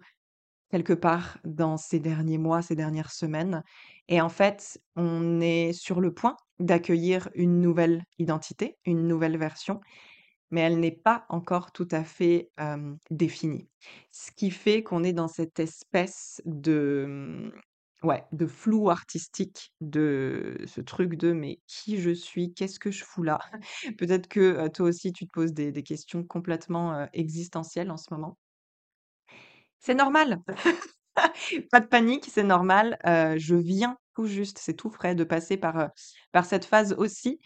quelque 0.71 0.93
part 0.93 1.37
dans 1.45 1.77
ces 1.77 1.99
derniers 1.99 2.37
mois, 2.39 2.61
ces 2.61 2.75
dernières 2.75 3.11
semaines 3.11 3.63
et 4.07 4.21
en 4.21 4.29
fait, 4.29 4.81
on 4.95 5.41
est 5.41 5.73
sur 5.73 6.01
le 6.01 6.13
point 6.13 6.37
d'accueillir 6.59 7.29
une 7.35 7.61
nouvelle 7.61 8.03
identité, 8.19 8.77
une 8.85 9.07
nouvelle 9.07 9.37
version, 9.37 9.81
mais 10.51 10.61
elle 10.61 10.79
n'est 10.79 10.91
pas 10.91 11.25
encore 11.29 11.71
tout 11.73 11.87
à 11.91 12.03
fait, 12.03 12.51
définie. 13.11 13.69
Ce 14.11 14.31
qui 14.31 14.51
fait 14.51 14.83
qu'on 14.83 15.03
est 15.03 15.13
dans 15.13 15.27
cette 15.29 15.59
espèce 15.59 16.41
de, 16.45 17.05
mmh, 17.09 18.07
ouais, 18.07 18.25
de 18.33 18.47
flou 18.47 18.89
artistique, 18.89 19.73
de 19.81 20.57
ce 20.67 20.81
truc 20.81 21.15
de: 21.17 21.33
«Mais 21.33 21.59
qui 21.67 21.99
je 22.01 22.11
suis? 22.11 22.53
Qu'est-ce 22.53 22.79
que 22.79 22.91
je 22.91 23.03
fous 23.05 23.23
là?» 23.23 23.39
Peut-être 23.99 24.27
que, 24.29 24.67
toi 24.69 24.87
aussi 24.89 25.13
tu 25.13 25.25
te 25.27 25.31
poses 25.33 25.53
des 25.53 25.71
des 25.71 25.83
questions 25.83 26.23
complètement, 26.25 27.07
existentielles 27.13 27.91
en 27.91 27.97
ce 27.97 28.13
moment. 28.13 28.37
C'est 29.83 29.95
normal! 29.95 30.39
Pas 31.71 31.81
de 31.81 31.87
panique, 31.87 32.27
c'est 32.31 32.43
normal. 32.43 32.97
Heu, 33.07 33.37
je 33.37 33.55
viens 33.55 33.97
tout 34.15 34.27
juste, 34.27 34.59
c'est 34.59 34.75
tout 34.75 34.89
frais, 34.91 35.15
de 35.15 35.23
passer 35.23 35.57
par, 35.57 35.79
heu, 35.79 35.87
par 36.33 36.45
cette 36.45 36.65
phase 36.65 36.93
aussi 36.97 37.39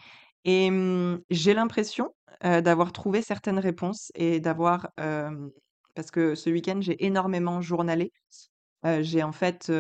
et 0.46 0.72
mmh, 0.72 1.22
j'ai 1.32 1.54
l'impression, 1.56 2.14
heu, 2.46 2.62
d'avoir 2.62 2.92
trouvé 2.94 3.22
certaines 3.24 3.60
réponses 3.60 4.12
et 4.16 4.40
d'avoir, 4.42 4.90
parce 5.96 6.12
que 6.12 6.36
ce 6.36 6.50
week-end, 6.52 6.80
j'ai 6.82 7.04
énormément 7.06 7.62
journalé. 7.62 8.12
J'ai 9.02 9.24
en 9.24 9.32
fait, 9.34 9.72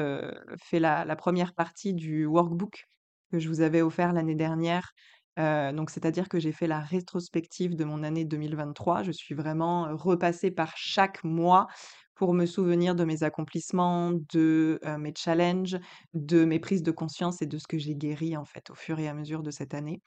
fait 0.63 0.79
la 0.79 1.05
la 1.05 1.15
1 1.17 1.53
partie 1.55 1.93
du 1.95 2.25
workbook 2.27 2.85
que 3.31 3.39
je 3.39 3.50
vous 3.50 3.62
avais 3.62 3.81
offert 3.83 4.13
l'année 4.13 4.35
dernière. 4.35 4.91
Donc 5.38 5.89
c'est-à-dire 5.91 6.29
que 6.29 6.39
j'ai 6.39 6.51
fait 6.53 6.67
la 6.67 6.79
rétrospective 6.81 7.75
de 7.75 7.85
mon 7.85 8.03
année 8.03 8.25
2023. 8.25 9.03
Je 9.03 9.12
suis 9.13 9.35
vraiment, 9.35 9.88
repassée 9.97 10.51
par 10.51 10.74
chaque 10.77 11.24
mois 11.24 11.67
pour 12.15 12.34
me 12.34 12.45
souvenir 12.45 12.95
de 12.95 13.03
mes 13.03 13.24
accomplissements, 13.24 14.12
de, 14.34 14.79
mes 15.00 15.13
challenges, 15.15 15.77
de 16.13 16.45
mes 16.45 16.60
prises 16.60 16.84
de 16.84 16.91
conscience 16.91 17.41
et 17.41 17.45
de 17.45 17.57
ce 17.57 17.67
que 17.67 17.77
j'ai 17.77 17.95
guéri, 17.95 18.38
en 18.38 18.45
fait, 18.45 18.69
au 18.69 18.75
fur 18.75 19.00
et 19.00 19.07
à 19.07 19.13
mesure 19.13 19.43
de 19.43 19.51
cette 19.51 19.74
année. 19.74 20.01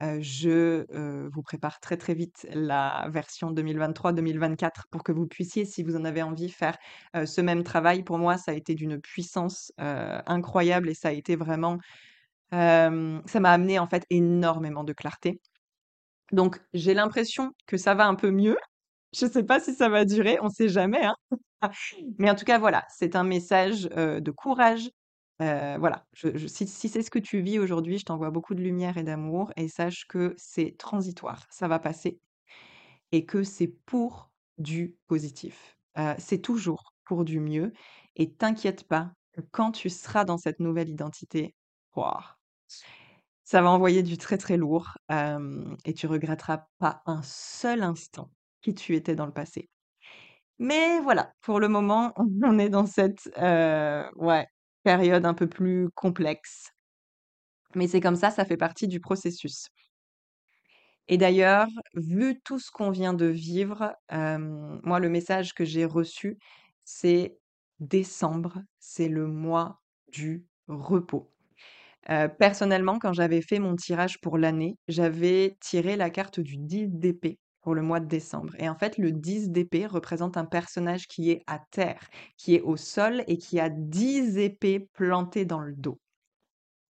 Je, 0.00 0.84
vous 1.32 1.42
prépare 1.42 1.80
très, 1.80 1.96
très 1.96 2.14
vite 2.14 2.46
la 2.52 3.08
version 3.10 3.52
2023-2024 3.52 4.82
pour 4.90 5.02
que 5.02 5.12
vous 5.12 5.26
puissiez, 5.26 5.64
si 5.64 5.82
vous 5.82 5.96
en 5.96 6.04
avez 6.04 6.22
envie, 6.22 6.50
faire, 6.50 6.76
ce 7.14 7.40
même 7.40 7.62
travail. 7.62 8.02
Pour 8.02 8.18
moi, 8.18 8.36
ça 8.36 8.50
a 8.50 8.54
été 8.54 8.74
d'une 8.74 9.00
puissance, 9.00 9.72
incroyable 9.78 10.90
et 10.90 10.94
ça 10.94 11.08
a 11.08 11.12
été 11.12 11.36
vraiment 11.36 11.78
ça 12.50 12.90
m'a 13.40 13.50
amené, 13.50 13.78
en 13.78 13.86
fait, 13.86 14.04
énormément 14.10 14.84
de 14.84 14.92
clarté. 14.92 15.40
Donc 16.32 16.60
j'ai 16.72 16.94
l'impression 16.94 17.52
que 17.66 17.76
ça 17.76 17.94
va 17.94 18.06
un 18.06 18.14
peu 18.14 18.30
mieux. 18.30 18.56
Je 19.14 19.26
sais 19.26 19.44
pas 19.44 19.60
si 19.60 19.74
ça 19.74 19.88
va 19.88 20.04
durer, 20.04 20.38
on 20.42 20.48
sait 20.50 20.68
jamais, 20.68 21.04
hein. 21.04 21.14
Mais 22.18 22.30
en 22.30 22.34
tout 22.34 22.44
cas, 22.44 22.58
voilà, 22.58 22.84
c'est 22.90 23.16
un 23.16 23.24
message, 23.24 23.84
de 23.84 24.30
courage. 24.30 24.90
Voilà, 25.38 26.06
si 26.46 26.66
c'est 26.66 27.02
ce 27.02 27.10
que 27.10 27.18
tu 27.18 27.40
vis 27.40 27.58
aujourd'hui, 27.58 27.98
je 27.98 28.04
t'envoie 28.04 28.30
beaucoup 28.30 28.54
de 28.54 28.62
lumière 28.62 28.98
et 28.98 29.02
d'amour 29.02 29.52
et 29.56 29.68
sache 29.68 30.06
que 30.08 30.34
c'est 30.36 30.76
transitoire, 30.78 31.46
ça 31.50 31.68
va 31.68 31.78
passer 31.78 32.18
et 33.12 33.24
que 33.26 33.42
c'est 33.42 33.74
pour 33.86 34.30
du 34.58 34.96
positif. 35.06 35.76
C'est 36.18 36.40
toujours 36.40 36.92
pour 37.04 37.24
du 37.24 37.40
mieux 37.40 37.72
et 38.16 38.32
t'inquiète 38.32 38.86
pas 38.88 39.12
quand 39.50 39.72
tu 39.72 39.90
seras 39.90 40.24
dans 40.24 40.38
cette 40.38 40.60
nouvelle 40.60 40.88
identité, 40.88 41.54
ça 43.44 43.62
va 43.62 43.70
envoyer 43.70 44.02
du 44.02 44.18
très, 44.18 44.38
très 44.38 44.56
lourd, 44.56 44.98
et 45.84 45.94
tu 45.94 46.06
regretteras 46.06 46.66
pas 46.78 47.02
un 47.06 47.22
seul 47.22 47.82
instant 47.82 48.30
qui 48.64 48.74
tu 48.74 48.96
étais 48.96 49.16
dans 49.16 49.26
le 49.26 49.32
passé. 49.34 49.70
Mais 50.58 51.00
voilà, 51.00 51.32
pour 51.42 51.60
le 51.60 51.68
moment, 51.68 52.12
on 52.44 52.58
est 52.58 52.70
dans 52.70 52.86
cette, 52.86 53.28
ouais, 54.16 54.46
période 54.84 55.26
un 55.26 55.34
peu 55.34 55.48
plus 55.48 55.88
complexe. 55.94 56.72
Mais 57.76 57.86
c'est 57.88 58.00
comme 58.00 58.16
ça, 58.16 58.30
ça 58.32 58.44
fait 58.44 58.56
partie 58.56 58.88
du 58.88 58.98
processus. 59.00 59.68
Et 61.08 61.18
d'ailleurs, 61.18 61.68
vu 61.94 62.40
tout 62.42 62.58
ce 62.58 62.70
qu'on 62.70 62.90
vient 62.90 63.12
de 63.14 63.26
vivre, 63.26 63.94
hem, 64.08 64.80
moi, 64.84 65.00
le 65.00 65.08
message 65.10 65.52
que 65.54 65.64
j'ai 65.64 65.84
reçu, 65.84 66.38
c'est 66.84 67.38
décembre, 67.80 68.62
c'est 68.78 69.08
le 69.08 69.26
mois 69.26 69.80
du 70.12 70.46
repos. 70.68 71.30
Heu, 72.10 72.28
personnellement, 72.38 72.98
quand 73.00 73.12
j'avais 73.14 73.42
fait 73.42 73.60
mon 73.60 73.76
tirage 73.76 74.20
pour 74.22 74.38
l'année, 74.38 74.76
j'avais 74.88 75.56
tiré 75.60 75.96
la 75.96 76.10
carte 76.10 76.40
du 76.40 76.56
10 76.58 76.88
d'épée 76.88 77.38
pour 77.64 77.74
le 77.74 77.82
mois 77.82 77.98
de 77.98 78.06
décembre 78.06 78.54
et 78.58 78.68
en 78.68 78.76
fait, 78.76 78.98
le 78.98 79.10
10 79.10 79.50
d'épée 79.50 79.86
représente 79.86 80.36
un 80.36 80.44
personnage 80.44 81.08
qui 81.08 81.30
est 81.30 81.42
à 81.46 81.58
terre, 81.70 82.08
qui 82.36 82.54
est 82.54 82.60
au 82.60 82.76
sol 82.76 83.24
et 83.26 83.38
qui 83.38 83.58
a 83.58 83.70
10 83.70 84.36
épées 84.36 84.80
plantées 84.92 85.46
dans 85.46 85.60
le 85.60 85.72
dos. 85.72 85.98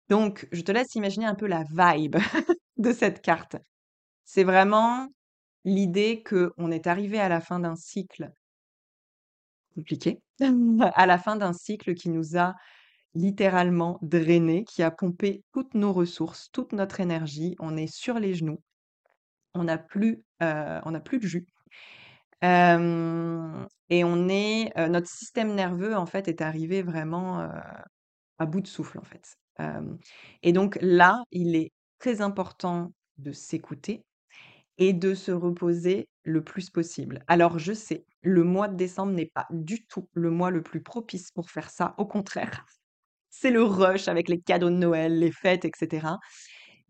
Donc 0.08 0.48
je 0.54 0.62
te 0.62 0.72
laisse 0.72 0.96
imaginer 0.96 1.26
un 1.26 1.36
peu 1.36 1.48
la 1.48 1.64
vibe 1.64 2.16
de 2.78 2.94
cette 2.94 3.22
carte. 3.22 3.58
C'est 4.24 4.46
vraiment 4.46 5.08
l'idée 5.66 6.24
qu'on 6.24 6.72
est 6.72 6.88
arrivé 6.88 7.20
à 7.20 7.28
la 7.28 7.42
fin 7.42 7.60
d'un 7.60 7.76
cycle 7.76 8.32
compliqué, 9.76 10.22
à 10.96 11.06
la 11.06 11.18
fin 11.18 11.36
d'un 11.36 11.54
cycle 11.54 11.96
qui 11.96 12.10
nous 12.10 12.38
a 12.38 12.56
littéralement 13.14 14.00
drainé, 14.02 14.64
qui 14.64 14.84
a 14.84 14.92
pompé 14.92 15.44
toutes 15.52 15.74
nos 15.74 15.92
ressources, 15.92 16.50
toute 16.54 16.72
notre 16.72 17.02
énergie. 17.02 17.56
On 17.60 17.76
est 17.76 17.94
sur 17.94 18.20
les 18.20 18.34
genoux. 18.34 18.62
On 19.56 19.64
n'a 19.66 19.78
plus, 19.78 20.24
heu, 20.42 20.80
on 20.86 21.00
plus 21.02 21.20
de 21.20 21.28
jus. 21.28 21.46
Et 23.90 24.04
on 24.04 24.30
est, 24.30 24.72
heu, 24.80 24.88
notre 24.90 25.08
système 25.10 25.54
nerveux, 25.56 25.96
en 25.96 26.06
fait, 26.06 26.28
est 26.28 26.42
arrivé 26.42 26.82
vraiment, 26.82 27.42
heu, 27.44 27.50
à 28.40 28.46
bout 28.46 28.62
de 28.62 28.68
souffle, 28.68 29.00
en 29.00 29.04
fait. 29.04 29.36
Et 30.44 30.54
donc 30.54 30.78
là, 30.82 31.24
il 31.32 31.56
est 31.56 31.72
très 32.00 32.22
important 32.22 32.94
de 33.20 33.32
s'écouter 33.32 34.04
et 34.80 34.94
de 34.94 35.16
se 35.16 35.32
reposer 35.32 36.10
le 36.24 36.44
plus 36.44 36.70
possible. 36.72 37.24
Alors 37.28 37.60
je 37.60 37.74
sais, 37.74 38.06
le 38.24 38.44
mois 38.44 38.68
de 38.70 38.76
décembre 38.78 39.14
n'est 39.14 39.32
pas 39.34 39.48
du 39.52 39.86
tout 39.88 40.10
le 40.14 40.32
mois 40.32 40.52
le 40.52 40.64
plus 40.64 40.82
propice 40.84 41.32
pour 41.32 41.52
faire 41.52 41.70
ça, 41.72 41.96
au 42.00 42.06
contraire. 42.06 42.66
C'est 43.32 43.52
le 43.52 43.64
rush 43.64 44.08
avec 44.10 44.30
les 44.30 44.42
cadeaux 44.42 44.70
de 44.72 44.76
Noël, 44.76 45.20
les 45.20 45.32
fêtes, 45.32 45.66
et 45.66 45.72
cetera. 45.78 46.20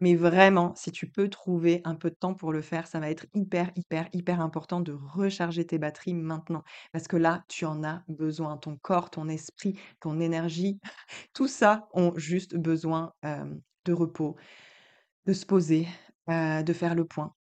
Mais 0.01 0.15
vraiment, 0.15 0.73
si 0.75 0.91
tu 0.91 1.09
peux 1.09 1.29
trouver 1.29 1.81
un 1.85 1.95
peu 1.95 2.09
de 2.09 2.15
temps 2.15 2.33
pour 2.33 2.51
le 2.51 2.61
faire, 2.61 2.87
ça 2.87 2.99
va 2.99 3.09
être 3.09 3.27
hyper, 3.33 3.71
hyper, 3.75 4.09
hyper 4.13 4.41
important 4.41 4.81
de 4.81 4.93
recharger 4.93 5.65
tes 5.65 5.77
batteries 5.77 6.15
maintenant. 6.15 6.63
Parce 6.91 7.07
que 7.07 7.17
là, 7.17 7.43
tu 7.47 7.65
en 7.65 7.83
as 7.83 8.03
besoin. 8.07 8.57
Ton 8.57 8.77
corps, 8.77 9.11
ton 9.11 9.29
esprit, 9.29 9.79
ton 9.99 10.19
énergie, 10.19 10.79
tout 11.33 11.47
ça 11.47 11.87
ont 11.93 12.13
juste 12.17 12.55
besoin, 12.57 13.13
de 13.85 13.93
repos, 13.93 14.35
de 15.25 15.33
se 15.33 15.45
poser, 15.45 15.87
de 16.27 16.73
faire 16.73 16.95
le 16.95 17.05
point 17.05 17.33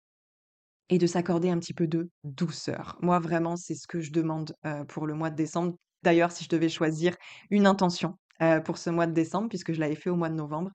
et 0.90 0.98
de 0.98 1.08
s'accorder 1.08 1.50
un 1.50 1.60
petit 1.60 1.74
peu 1.74 1.88
de 1.88 2.10
douceur. 2.24 2.98
Moi, 3.02 3.20
vraiment, 3.20 3.56
c'est 3.56 3.76
ce 3.76 3.88
que 3.88 4.02
je 4.02 4.12
demande, 4.12 4.56
pour 4.88 5.08
le 5.08 5.14
mois 5.14 5.30
de 5.30 5.36
décembre. 5.36 5.76
D'ailleurs, 6.04 6.32
si 6.32 6.44
je 6.44 6.50
devais 6.50 6.70
choisir 6.70 7.16
une 7.52 7.68
intention, 7.68 8.18
pour 8.66 8.78
ce 8.78 8.90
mois 8.90 9.06
de 9.08 9.14
décembre, 9.14 9.50
puisque 9.50 9.74
je 9.74 9.80
l'avais 9.80 9.96
fait 9.96 10.10
au 10.10 10.16
mois 10.16 10.30
de 10.30 10.36
novembre, 10.36 10.72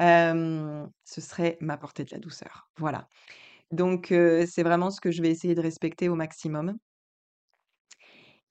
ce 0.00 1.20
serait 1.20 1.58
m'apporter 1.60 2.04
de 2.04 2.10
la 2.12 2.18
douceur. 2.18 2.68
Voilà. 2.78 3.06
Donc 3.70 4.06
c'est 4.08 4.62
vraiment 4.62 4.90
ce 4.90 5.00
que 5.00 5.10
je 5.10 5.22
vais 5.22 5.30
essayer 5.30 5.54
de 5.54 5.60
respecter 5.60 6.08
au 6.08 6.14
maximum 6.14 6.76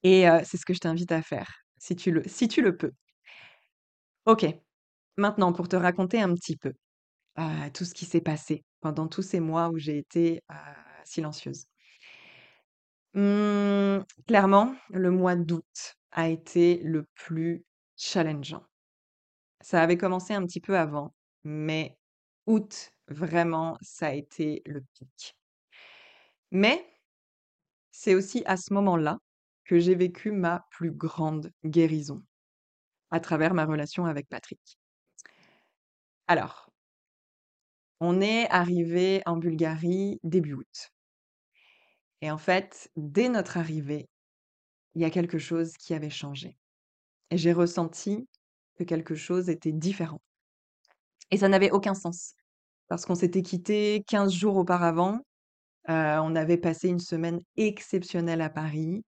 et 0.03 0.25
c'est 0.45 0.57
ce 0.57 0.65
que 0.65 0.73
je 0.73 0.79
t'invite 0.79 1.11
à 1.11 1.21
faire, 1.21 1.51
si 1.77 1.95
tu 1.95 2.11
le 2.11 2.23
si 2.25 2.47
tu 2.47 2.61
le 2.61 2.77
peux. 2.77 2.91
OK, 4.25 4.45
maintenant 5.17 5.51
pour 5.51 5.67
te 5.67 5.75
raconter 5.75 6.21
un 6.21 6.33
petit 6.35 6.55
peu, 6.55 6.73
tout 7.73 7.85
ce 7.85 7.93
qui 7.93 8.05
s'est 8.05 8.21
passé 8.21 8.63
pendant 8.81 9.07
tous 9.07 9.23
ces 9.23 9.39
mois 9.39 9.69
où 9.69 9.77
j'ai 9.77 9.97
été, 9.97 10.41
silencieuse. 11.03 11.65
Mmh, 13.15 13.99
clairement, 14.27 14.75
le 14.91 15.09
mois 15.11 15.35
d'août 15.35 15.95
a 16.11 16.29
été 16.29 16.79
le 16.83 17.05
plus 17.15 17.63
challengeant. 17.97 18.63
Ça 19.61 19.81
avait 19.81 19.97
commencé 19.97 20.33
un 20.33 20.45
petit 20.45 20.61
peu 20.61 20.77
avant, 20.77 21.13
mais 21.43 21.97
août, 22.47 22.91
vraiment, 23.07 23.77
ça 23.81 24.07
a 24.07 24.13
été 24.13 24.61
le 24.65 24.81
pic. 24.93 25.35
Mais 26.51 26.85
c'est 27.91 28.15
aussi 28.15 28.43
à 28.45 28.57
ce 28.57 28.73
moment-là 28.73 29.19
que 29.65 29.79
j'ai 29.79 29.95
vécu 29.95 30.31
ma 30.31 30.65
plus 30.71 30.91
grande 30.91 31.51
guérison 31.65 32.23
à 33.11 33.19
travers 33.19 33.53
ma 33.53 33.65
relation 33.65 34.05
avec 34.05 34.27
Patrick. 34.29 34.79
Alors, 36.27 36.69
on 38.01 38.19
est 38.21 38.49
arrivé 38.49 39.21
en 39.25 39.37
Bulgarie 39.37 40.19
début 40.23 40.53
août. 40.53 40.91
Et 42.21 42.31
en 42.31 42.37
fait, 42.37 42.89
dès 42.95 43.27
notre 43.29 43.57
arrivée, 43.57 44.07
il 44.95 45.01
y 45.01 45.05
a 45.05 45.09
quelque 45.09 45.39
chose 45.39 45.73
qui 45.77 45.93
avait 45.93 46.09
changé. 46.09 46.57
Et 47.31 47.37
j'ai 47.37 47.53
ressenti 47.53 48.27
que 48.77 48.83
quelque 48.85 49.15
chose 49.15 49.49
était 49.49 49.71
différent. 49.73 50.21
Et 51.31 51.37
ça 51.37 51.47
n'avait 51.47 51.71
aucun 51.71 51.93
sens. 51.93 52.33
Parce 52.87 53.05
qu'on 53.05 53.15
s'était 53.15 53.41
quittés 53.41 54.03
15 54.07 54.33
jours 54.33 54.57
auparavant. 54.57 55.19
On 55.87 56.35
avait 56.35 56.57
passé 56.57 56.87
une 56.87 56.99
semaine 56.99 57.39
exceptionnelle 57.57 58.41
à 58.41 58.49
Paris, 58.49 59.03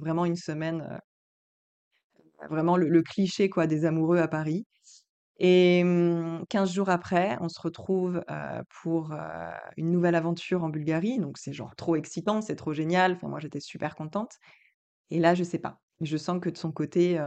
vraiment 0.00 0.24
une 0.24 0.36
semaine, 0.36 1.00
vraiment 2.48 2.76
le 2.76 3.02
cliché 3.02 3.48
quoi 3.48 3.66
des 3.66 3.84
amoureux 3.84 4.18
à 4.18 4.28
Paris 4.28 4.66
et 5.38 5.82
mmh, 5.82 6.44
15 6.48 6.72
jours 6.72 6.90
après, 6.90 7.36
on 7.40 7.48
se 7.48 7.60
retrouve, 7.60 8.22
pour, 8.82 9.12
une 9.76 9.90
nouvelle 9.90 10.14
aventure 10.14 10.62
en 10.62 10.68
Bulgarie, 10.68 11.18
donc 11.18 11.38
c'est 11.38 11.52
genre 11.52 11.74
trop 11.76 11.96
excitant, 11.96 12.40
c'est 12.40 12.56
trop 12.56 12.72
génial, 12.72 13.14
enfin 13.14 13.28
moi 13.28 13.40
j'étais 13.40 13.60
super 13.60 13.96
contente 13.96 14.32
et 15.10 15.18
là 15.18 15.34
je 15.34 15.42
sais 15.44 15.58
pas, 15.58 15.80
je 16.00 16.16
sens 16.16 16.40
que 16.40 16.50
de 16.50 16.56
son 16.56 16.72
côté, 16.72 17.20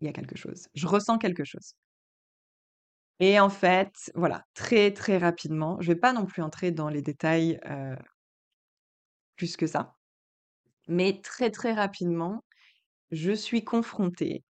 il 0.00 0.06
y 0.06 0.08
a 0.08 0.12
quelque 0.12 0.36
chose. 0.36 0.68
Je 0.74 0.86
ressens 0.86 1.18
quelque 1.18 1.44
chose. 1.44 1.72
Et 3.20 3.40
en 3.40 3.48
fait, 3.50 4.10
voilà, 4.14 4.44
très, 4.54 4.92
très 4.92 5.18
rapidement, 5.18 5.78
je 5.80 5.88
vais 5.92 5.98
pas 5.98 6.12
non 6.12 6.26
plus 6.26 6.42
entrer 6.42 6.70
dans 6.70 6.88
les 6.88 7.02
détails, 7.02 7.58
heu, 7.66 7.96
plus 9.36 9.56
que 9.56 9.66
ça, 9.66 9.96
mais 10.88 11.20
très, 11.22 11.50
très 11.50 11.72
rapidement, 11.74 12.44
je 13.12 13.32
suis 13.32 13.64
confrontée 13.64 14.44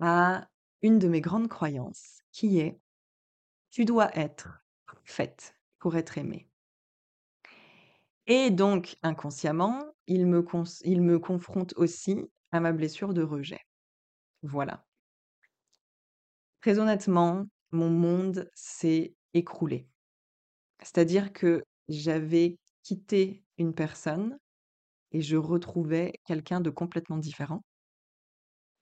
à 0.00 0.48
une 0.82 0.98
de 1.00 1.08
mes 1.08 1.22
grandes 1.22 1.48
croyances 1.48 2.20
qui 2.32 2.60
est: 2.60 2.80
«Tu 3.70 3.84
dois 3.86 4.16
être 4.16 4.64
faite 5.04 5.56
pour 5.80 5.96
être 5.96 6.18
aimée» 6.18 6.48
et 8.26 8.50
donc 8.50 8.96
inconsciemment, 9.02 9.82
il 10.06 10.26
me 10.26 10.44
il 10.84 11.00
me 11.00 11.18
confronte 11.18 11.72
aussi 11.78 12.20
à 12.52 12.60
ma 12.60 12.72
blessure 12.72 13.14
de 13.14 13.22
rejet. 13.22 13.60
Voilà. 14.42 14.84
Très 16.60 16.78
honnêtement, 16.80 17.46
mon 17.74 17.90
monde 17.90 18.48
s'est 18.54 19.14
écroulé. 19.34 19.88
C'est-à-dire 20.80 21.32
que 21.32 21.64
j'avais 21.88 22.58
quitté 22.82 23.44
une 23.58 23.74
personne 23.74 24.38
et 25.12 25.20
je 25.20 25.36
retrouvais 25.36 26.12
quelqu'un 26.24 26.60
de 26.60 26.70
complètement 26.70 27.18
différent. 27.18 27.62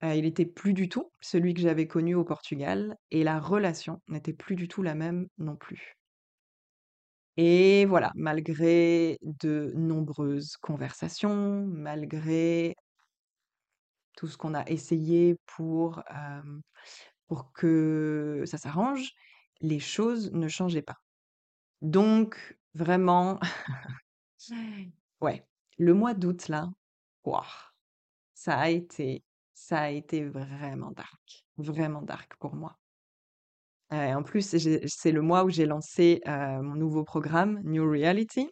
Il 0.02 0.24
était 0.24 0.46
plus 0.46 0.74
du 0.74 0.88
tout 0.88 1.12
celui 1.20 1.54
que 1.54 1.60
j'avais 1.60 1.86
connu 1.86 2.14
au 2.16 2.24
Portugal 2.24 2.96
et 3.12 3.22
la 3.22 3.38
relation 3.38 4.00
n'était 4.08 4.32
plus 4.32 4.56
du 4.56 4.66
tout 4.66 4.82
la 4.82 4.94
même 4.94 5.28
non 5.38 5.54
plus. 5.56 5.94
Et 7.36 7.86
voilà, 7.86 8.10
malgré 8.14 9.18
de 9.22 9.72
nombreuses 9.76 10.56
conversations, 10.56 11.64
malgré 11.66 12.74
tout 14.16 14.26
ce 14.26 14.36
qu'on 14.36 14.54
a 14.54 14.66
essayé 14.68 15.36
pour, 15.46 16.02
pour 17.32 17.50
que 17.54 18.42
ça 18.44 18.58
s'arrange, 18.58 19.12
les 19.62 19.80
choses 19.80 20.32
ne 20.32 20.48
changeaient 20.48 20.82
pas. 20.82 20.98
Donc 21.82 22.58
vraiment 22.74 23.40
ouais, 25.20 25.46
le 25.78 25.94
mois 25.94 26.12
d'août 26.12 26.48
là, 26.48 26.68
waouh, 27.24 27.42
ça 28.34 28.58
a 28.58 28.68
été 28.70 29.24
ça 29.54 29.80
a 29.82 29.90
été 29.90 30.24
vraiment 30.24 30.92
dark, 30.92 31.44
vraiment 31.58 32.02
dark 32.02 32.36
pour 32.38 32.54
moi. 32.54 32.76
Heu, 33.92 34.14
en 34.16 34.22
plus, 34.24 34.56
c'est 34.86 35.12
le 35.12 35.22
mois 35.22 35.44
où 35.44 35.50
j'ai 35.50 35.66
lancé, 35.66 36.20
heu, 36.26 36.62
mon 36.62 36.74
nouveau 36.74 37.04
programme 37.04 37.60
New 37.62 37.88
Reality. 37.88 38.48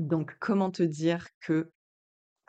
Donc 0.00 0.36
comment 0.40 0.70
te 0.70 0.82
dire 0.82 1.28
que, 1.40 1.70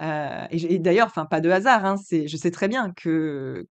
heu 0.01 0.47
et 0.51 0.79
d'ailleurs, 0.79 1.07
enfin 1.07 1.25
pas 1.25 1.41
de 1.41 1.49
hasard, 1.49 1.85
hein, 1.85 1.97
c'est 1.97 2.27
je 2.27 2.37
sais 2.37 2.51
très 2.51 2.67
bien 2.67 2.91
que 2.95 3.67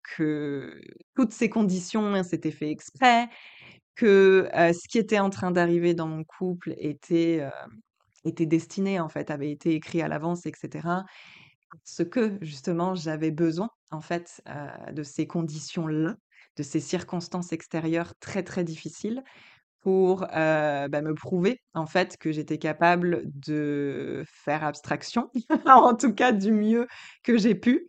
toutes 1.16 1.32
ces 1.32 1.50
conditions, 1.50 2.22
c'était 2.24 2.50
fait 2.52 2.70
exprès, 2.70 3.28
que, 3.96 4.48
heu, 4.54 4.72
ce 4.74 4.88
qui 4.88 4.98
était 4.98 5.20
en 5.20 5.30
train 5.30 5.50
d'arriver 5.52 5.94
dans 5.94 6.08
mon 6.08 6.24
couple 6.24 6.74
était, 6.78 7.40
heu, 7.42 7.50
était 8.24 8.46
destiné 8.46 9.00
en 9.00 9.08
fait, 9.10 9.30
avait 9.30 9.50
été 9.52 9.74
écrit 9.74 10.02
à 10.02 10.08
l'avance 10.08 10.46
et 10.46 10.52
cetera. 10.60 11.04
Parce 11.70 12.08
que 12.10 12.38
justement, 12.42 12.94
j'avais 12.94 13.30
besoin 13.32 13.70
en 13.92 14.00
fait, 14.00 14.42
de 14.92 15.02
ces 15.04 15.26
conditions-là, 15.26 16.16
de 16.56 16.62
ces 16.64 16.80
circonstances 16.80 17.52
extérieures 17.52 18.14
très, 18.20 18.42
très 18.44 18.64
difficiles 18.64 19.22
pour, 19.82 20.20
bah, 20.30 20.88
me 21.02 21.14
prouver 21.14 21.60
en 21.74 21.86
fait 21.86 22.16
que 22.18 22.32
j'étais 22.32 22.58
capable 22.58 23.22
de 23.26 24.24
faire 24.44 24.64
abstraction, 24.64 25.30
en 25.66 25.94
tout 25.94 26.14
cas 26.14 26.32
du 26.32 26.52
mieux 26.52 26.86
que 27.22 27.38
j'ai 27.38 27.54
pu, 27.54 27.88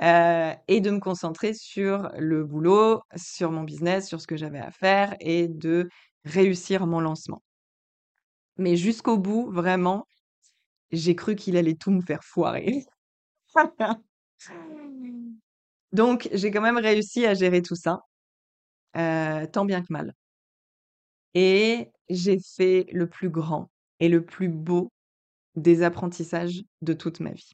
et 0.00 0.80
de 0.80 0.90
me 0.90 1.00
concentrer 1.00 1.54
sur 1.54 2.10
le 2.18 2.44
boulot, 2.44 3.00
sur 3.16 3.50
mon 3.52 3.62
business, 3.64 4.08
sur 4.08 4.20
ce 4.20 4.26
que 4.26 4.36
j'avais 4.36 4.60
à 4.60 4.70
faire 4.70 5.16
et 5.20 5.48
de 5.48 5.88
réussir 6.24 6.86
mon 6.86 7.00
lancement. 7.00 7.42
Mais 8.58 8.76
jusqu'au 8.76 9.16
bout, 9.18 9.50
vraiment, 9.50 10.06
j'ai 10.92 11.16
cru 11.16 11.36
qu'il 11.36 11.56
allait 11.56 11.74
tout 11.76 11.90
me 11.90 12.02
faire 12.02 12.24
foirer. 12.24 12.84
Donc 15.92 16.28
j'ai 16.32 16.50
quand 16.50 16.60
même 16.62 16.78
réussi 16.78 17.26
à 17.26 17.34
gérer 17.34 17.62
tout 17.62 17.74
ça, 17.76 18.00
tant 18.94 19.64
bien 19.64 19.82
que 19.82 19.92
mal 19.92 20.14
et 21.40 21.92
j'ai 22.08 22.40
fait 22.40 22.88
le 22.92 23.08
plus 23.08 23.30
grand 23.30 23.70
et 24.00 24.08
le 24.08 24.24
plus 24.24 24.48
beau 24.48 24.90
des 25.54 25.84
apprentissages 25.84 26.64
de 26.82 26.92
toute 26.94 27.20
ma 27.20 27.30
vie. 27.30 27.52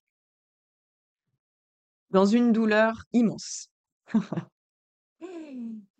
Dans 2.09 2.25
une 2.25 2.51
douleur 2.51 3.05
immense, 3.13 3.69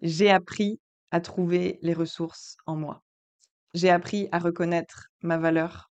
j'ai 0.01 0.31
appris 0.31 0.81
à 1.11 1.21
trouver 1.21 1.79
les 1.83 1.93
ressources 1.93 2.57
en 2.65 2.75
moi. 2.75 3.03
J'ai 3.75 3.91
appris 3.91 4.29
à 4.33 4.39
reconnaître 4.39 5.09
ma 5.21 5.37
valeur, 5.37 5.93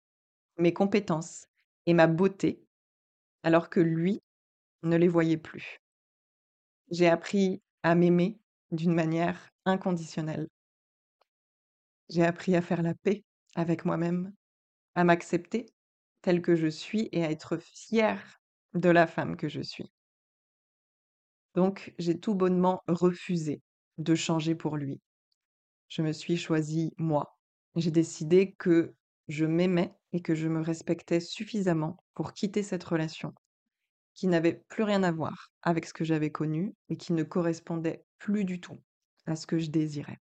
mes 0.58 0.74
compétences 0.74 1.46
et 1.86 1.94
ma 1.94 2.08
beauté, 2.08 2.62
alors 3.44 3.70
que 3.70 3.80
lui 3.80 4.22
ne 4.84 4.98
les 4.98 5.08
voyait 5.08 5.38
plus. 5.38 5.80
J'ai 6.92 7.08
appris 7.08 7.62
à 7.84 7.96
m'aimer 7.96 8.38
d'une 8.72 8.94
manière 8.94 9.52
inconditionnelle. 9.64 10.50
J'ai 12.10 12.24
appris 12.24 12.56
à 12.56 12.62
faire 12.62 12.82
la 12.82 12.94
paix 12.94 13.24
avec 13.56 13.86
moi-même, 13.86 14.34
à 14.96 15.04
m'accepter 15.04 15.68
telle 16.22 16.42
que 16.42 16.56
je 16.56 16.68
suis 16.68 17.10
et 17.12 17.24
à 17.24 17.32
être 17.32 17.58
fière 17.58 18.40
de 18.74 18.90
la 18.90 19.08
femme 19.08 19.38
que 19.38 19.50
je 19.50 19.62
suis. 19.62 19.92
Donc 21.56 21.94
j'ai 21.98 22.20
tout 22.20 22.36
bonnement 22.36 22.84
refusé 22.88 23.62
de 23.98 24.16
changer 24.16 24.56
pour 24.56 24.78
lui. 24.78 25.02
Je 25.90 26.02
me 26.02 26.12
suis 26.12 26.38
choisie 26.38 26.94
moi. 26.98 27.38
J'ai 27.76 27.92
décidé 27.92 28.54
que 28.54 28.96
je 29.28 29.46
m'aimais 29.46 29.94
et 30.14 30.22
que 30.22 30.36
je 30.36 30.48
me 30.48 30.62
respectais 30.62 31.20
suffisamment 31.20 31.98
pour 32.14 32.34
quitter 32.34 32.64
cette 32.64 32.84
relation 32.84 33.34
qui 34.14 34.28
n'avait 34.28 34.64
plus 34.68 34.84
rien 34.84 35.04
à 35.04 35.12
voir 35.12 35.52
avec 35.62 35.86
ce 35.86 35.94
que 35.94 36.04
j'avais 36.04 36.32
connu 36.32 36.74
et 36.90 36.98
qui 36.98 37.14
ne 37.14 37.24
correspondait 37.24 38.04
plus 38.18 38.46
du 38.46 38.60
tout 38.60 38.80
à 39.28 39.36
ce 39.36 39.46
que 39.46 39.60
je 39.60 39.70
désirais. 39.70 40.20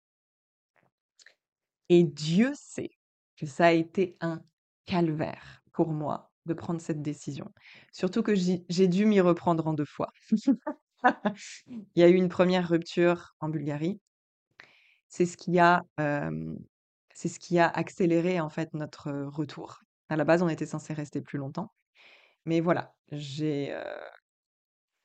Et 1.88 2.04
Dieu 2.04 2.52
sait 2.54 2.90
que 3.36 3.46
ça 3.46 3.66
a 3.66 3.72
été 3.72 4.16
un 4.20 4.42
calvaire 4.86 5.62
pour 5.72 5.92
moi 5.92 6.30
de 6.46 6.54
prendre 6.54 6.80
cette 6.80 7.02
décision. 7.02 7.52
Surtout 7.92 8.22
que 8.22 8.34
j'ai 8.34 8.88
dû 8.88 9.06
m'y 9.06 9.20
reprendre 9.20 9.66
en 9.66 9.74
2 9.74 9.84
fois. 9.84 10.12
Il 11.66 12.00
y 12.00 12.02
a 12.02 12.08
eu 12.08 12.14
une 12.14 12.28
première 12.28 12.68
rupture 12.68 13.36
en 13.40 13.48
Bulgarie. 13.48 14.00
C'est 15.08 15.26
ce 15.26 15.36
qui 15.36 15.58
a, 15.58 15.82
c'est 17.14 17.28
ce 17.28 17.38
qui 17.38 17.58
a 17.58 17.68
accéléré 17.68 18.40
en 18.40 18.48
fait 18.48 18.74
notre, 18.74 19.10
retour. 19.12 19.80
À 20.08 20.16
la 20.16 20.24
base, 20.24 20.42
on 20.42 20.48
était 20.48 20.66
censés 20.66 20.94
rester 20.94 21.20
plus 21.20 21.38
longtemps. 21.38 21.72
Mais 22.46 22.60
voilà, 22.60 22.94
j'ai, 23.12 23.74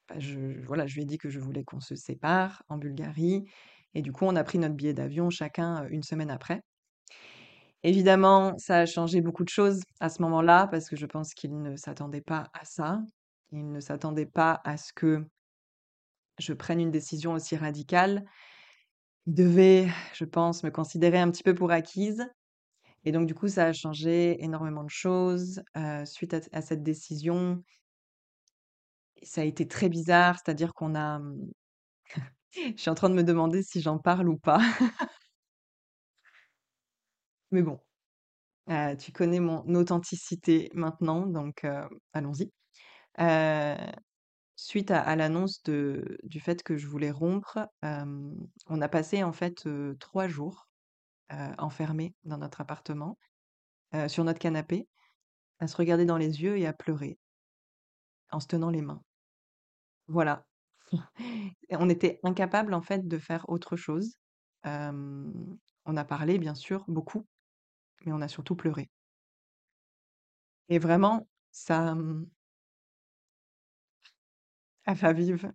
bah, 0.07 0.19
je 0.19 0.39
voilà, 0.65 0.87
je 0.87 0.95
lui 0.95 1.03
ai 1.03 1.05
dit 1.05 1.17
que 1.17 1.29
je 1.29 1.39
voulais 1.39 1.63
qu'on 1.63 1.79
se 1.81 1.95
sépare 1.95 2.63
en 2.69 2.77
Bulgarie 2.77 3.45
et 3.93 4.01
du 4.01 4.11
coup, 4.11 4.25
on 4.25 4.35
a 4.35 4.43
pris 4.43 4.57
notre 4.57 4.75
billet 4.75 4.93
d'avion 4.93 5.29
chacun, 5.29 5.87
1 5.91 6.01
semaine 6.01 6.31
après. 6.31 6.61
Évidemment, 7.83 8.57
ça 8.57 8.79
a 8.79 8.85
changé 8.85 9.21
beaucoup 9.21 9.43
de 9.43 9.49
choses 9.49 9.81
à 9.99 10.09
ce 10.09 10.21
moment-là 10.21 10.67
parce 10.67 10.89
que 10.89 10.95
je 10.95 11.05
pense 11.05 11.33
qu'il 11.33 11.61
ne 11.61 11.75
s'attendait 11.75 12.21
pas 12.21 12.49
à 12.53 12.63
ça. 12.65 13.01
Il 13.51 13.71
ne 13.71 13.79
s'attendait 13.79 14.25
pas 14.25 14.61
à 14.63 14.77
ce 14.77 14.93
que 14.93 15.25
je 16.39 16.53
prenne 16.53 16.79
une 16.79 16.91
décision 16.91 17.33
aussi 17.33 17.55
radicale. 17.55 18.23
Il 19.27 19.33
devait, 19.35 19.87
je 20.13 20.25
pense, 20.25 20.63
me 20.63 20.69
considérer 20.71 21.19
un 21.19 21.29
petit 21.31 21.43
peu 21.43 21.53
pour 21.55 21.71
acquise 21.71 22.25
et 23.05 23.11
donc 23.13 23.27
du 23.27 23.35
coup, 23.35 23.47
ça 23.49 23.65
a 23.67 23.73
changé 23.73 24.43
énormément 24.43 24.83
de 24.83 24.89
choses, 24.91 25.61
heu, 25.77 26.05
suite 26.05 26.33
à 26.35 26.41
à 26.53 26.61
cette 26.61 26.83
décision. 26.83 27.63
Ça 29.23 29.41
a 29.41 29.43
été 29.45 29.67
très 29.67 29.89
bizarre, 29.89 30.35
c'est-à-dire 30.37 30.73
qu'on 30.73 30.93
a, 30.95 31.19
mmh, 31.19 31.51
je 32.77 32.81
suis 32.81 32.89
en 32.89 32.95
train 32.95 33.09
de 33.09 33.15
me 33.15 33.23
demander 33.23 33.63
si 33.63 33.81
j'en 33.81 33.97
parle 33.99 34.29
ou 34.29 34.37
pas. 34.37 34.59
Mais 37.53 37.61
bon, 37.63 37.79
heu, 38.69 38.97
tu 38.97 39.11
connais 39.13 39.39
mon 39.41 39.63
authenticité 39.75 40.69
maintenant, 40.75 41.27
donc 41.27 41.65
heu, 41.65 41.83
allons-y. 42.13 42.51
Heu, 43.21 43.75
suite 44.57 44.91
à 44.91 45.15
l'annonce 45.17 45.63
du 45.63 46.39
fait 46.41 46.63
que 46.63 46.77
je 46.77 46.87
voulais 46.87 47.11
rompre, 47.11 47.59
on 47.83 48.81
a 48.81 48.89
passé 48.89 49.23
en 49.23 49.33
fait, 49.33 49.65
heu, 49.67 49.97
3 49.99 50.27
jours, 50.29 50.67
enfermés 51.59 52.15
dans 52.25 52.37
notre 52.39 52.61
appartement, 52.61 53.17
sur 54.09 54.23
notre 54.25 54.39
canapé, 54.39 54.87
à 55.59 55.67
se 55.67 55.77
regarder 55.77 56.05
dans 56.05 56.17
les 56.17 56.41
yeux 56.43 56.57
et 56.59 56.67
à 56.67 56.73
pleurer 56.73 57.19
en 58.31 58.41
se 58.41 58.47
tenant 58.47 58.69
les 58.69 58.81
mains. 58.81 59.01
Voilà. 60.07 60.45
On 61.71 61.89
était 61.89 62.19
incapables 62.23 62.73
en 62.73 62.81
fait 62.81 63.07
de 63.07 63.17
faire 63.17 63.49
autre 63.49 63.75
chose. 63.75 64.15
On 65.85 65.95
a 65.95 66.03
parlé 66.03 66.39
bien 66.39 66.55
sûr, 66.55 66.83
beaucoup, 66.89 67.25
mais 68.05 68.11
on 68.13 68.21
a 68.21 68.27
surtout 68.27 68.55
pleuré. 68.55 68.89
Et 70.69 70.77
vraiment, 70.79 71.27
ça, 71.51 71.95
mmh 71.95 72.25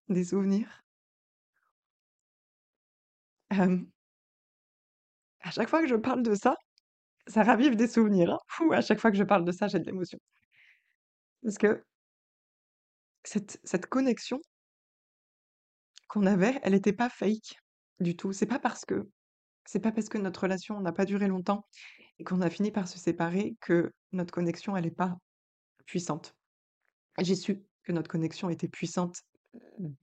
des 0.09 0.25
souvenirs. 0.25 0.85
À 5.41 5.51
chaque 5.51 5.69
fois 5.69 5.81
que 5.83 5.89
je 5.89 5.97
parle 5.97 6.23
de 6.23 6.35
ça, 6.37 6.55
ça 7.29 7.43
ravive 7.45 7.77
des 7.77 7.89
souvenirs, 7.89 8.33
hein. 8.33 8.71
À 8.73 8.81
chaque 8.83 9.01
fois 9.01 9.11
que 9.13 9.17
je 9.19 9.25
parle 9.25 9.45
de 9.47 9.53
ça, 9.53 9.69
j'ai 9.69 9.81
de 9.81 9.87
l'émotion. 9.87 10.19
Parce 11.43 11.59
que 11.59 11.85
cette 13.25 13.61
cette 13.63 13.87
connexion 13.87 14.41
qu'on 16.09 16.27
avait, 16.27 16.59
elle 16.63 16.75
était 16.75 16.93
pas 16.93 17.09
fake 17.11 17.61
du 18.01 18.17
tout. 18.17 18.33
C'est 18.33 18.47
pas 18.47 18.59
parce 18.59 18.85
que 18.85 19.09
c'est 19.67 19.81
pas 19.81 19.93
parce 19.93 20.09
que 20.09 20.19
notre 20.19 20.43
relation 20.43 20.81
n'a 20.81 20.93
pas 20.93 21.05
duré 21.07 21.29
longtemps 21.29 21.67
et 22.19 22.25
qu'on 22.25 22.41
a 22.41 22.51
fini 22.51 22.71
par 22.71 22.89
se 22.89 22.99
séparer 22.99 23.57
que 23.61 23.93
notre 24.13 24.33
connexion, 24.33 24.77
elle 24.77 24.87
est 24.87 24.91
pas 24.91 25.17
puissante. 25.87 26.35
J'ai 27.19 27.35
su 27.35 27.65
que 27.83 27.93
notre 27.93 28.11
connexion 28.11 28.51
était 28.51 28.69
puissante, 28.69 29.23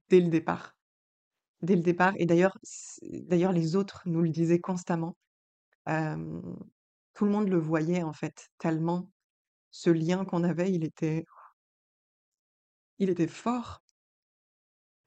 dès 0.09 0.19
le 0.19 0.29
départ. 0.29 0.75
Dès 1.61 1.75
le 1.75 1.81
départ 1.81 2.13
et 2.17 2.25
d'ailleurs 2.25 2.57
d'ailleurs 3.11 3.51
les 3.51 3.75
autres 3.75 4.01
nous 4.05 4.21
le 4.21 4.29
disaient 4.29 4.59
constamment. 4.59 5.15
Tout 5.85 7.25
le 7.25 7.31
monde 7.31 7.49
le 7.49 7.57
voyait 7.57 8.03
en 8.03 8.13
fait, 8.13 8.49
tellement 8.57 9.11
ce 9.71 9.89
lien 9.89 10.25
qu'on 10.25 10.43
avait, 10.43 10.71
il 10.71 10.83
était 10.83 11.25
il 12.99 13.09
était 13.09 13.27
fort. 13.27 13.81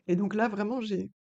Et 0.07 0.17
donc 0.17 0.35
là, 0.35 0.49
vraiment, 0.49 0.81
j'ai 0.81 1.11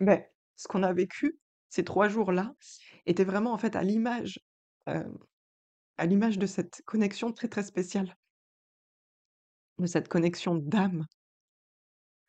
beh, 0.00 0.24
ce 0.56 0.68
qu'on 0.68 0.82
a 0.82 0.92
vécu, 0.92 1.38
ces 1.74 1.84
3 1.84 2.08
jours-là, 2.08 2.54
étaient 3.06 3.24
vraiment 3.24 3.52
en 3.52 3.58
fait 3.58 3.76
à 3.76 3.82
l'image, 3.82 4.40
hem, 4.86 5.18
à 5.98 6.06
l'image 6.06 6.38
de 6.38 6.46
cette 6.46 6.82
connexion 6.86 7.32
très, 7.32 7.48
très 7.48 7.64
spéciale 7.64 8.14
de 9.78 9.86
cette 9.86 10.08
connexion 10.08 10.56
d'âme. 10.56 11.06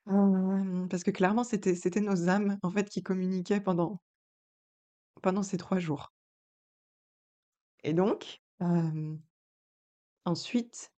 Hem, 0.08 0.88
parce 0.90 1.04
que 1.04 1.12
clairement, 1.12 1.44
c'était 1.44 1.76
c'était 1.76 2.02
nos 2.02 2.28
âmes, 2.30 2.58
en 2.64 2.72
fait, 2.72 2.90
qui 2.90 3.04
communiquaient 3.04 3.62
pendant 3.62 4.02
pendant 5.22 5.44
ces 5.44 5.58
3 5.58 5.78
jours. 5.80 6.14
Et 7.86 7.94
donc, 7.94 8.42
hem, 8.60 9.22
ensuite, 10.26 10.92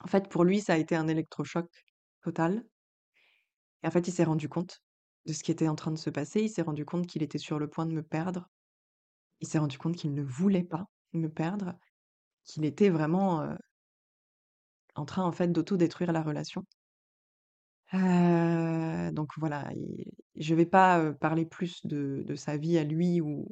en 0.00 0.08
fait, 0.08 0.28
pour 0.28 0.42
lui, 0.44 0.60
ça 0.60 0.72
a 0.74 0.76
été 0.76 0.96
un 0.96 1.06
électrochoc 1.06 1.84
total 2.22 2.64
et 3.82 3.86
en 3.88 3.90
fait, 3.90 4.06
il 4.06 4.12
s'est 4.12 4.22
rendu 4.24 4.48
compte 4.48 4.82
de 5.28 5.32
ce 5.32 5.44
qui 5.44 5.52
était 5.52 5.68
en 5.68 5.76
train 5.76 5.92
de 5.92 5.98
se 5.98 6.10
passer. 6.10 6.40
Il 6.40 6.48
s'est 6.48 6.62
rendu 6.62 6.84
compte 6.84 7.06
qu'il 7.06 7.22
était 7.22 7.38
sur 7.38 7.60
le 7.60 7.68
point 7.68 7.86
de 7.86 7.92
me 7.92 8.02
perdre. 8.02 8.48
Il 9.40 9.46
s'est 9.46 9.58
rendu 9.58 9.78
compte 9.78 9.94
qu'il 9.94 10.14
ne 10.14 10.22
voulait 10.22 10.64
pas 10.64 10.86
me 11.12 11.28
perdre, 11.28 11.74
qu'il 12.44 12.64
était 12.64 12.90
vraiment, 12.90 13.56
en 14.96 15.04
train, 15.04 15.24
en 15.24 15.32
fait, 15.32 15.48
d'auto-détruire 15.48 16.12
la 16.12 16.22
relation. 16.22 16.64
Donc 17.92 19.30
voilà, 19.38 19.70
il 19.74 20.04
je 20.36 20.54
vais 20.54 20.66
pas, 20.66 21.12
parler 21.14 21.46
plus 21.46 21.84
de 21.86 22.22
de 22.26 22.34
sa 22.36 22.56
vie 22.56 22.78
à 22.78 22.84
lui 22.84 23.20
ou 23.20 23.46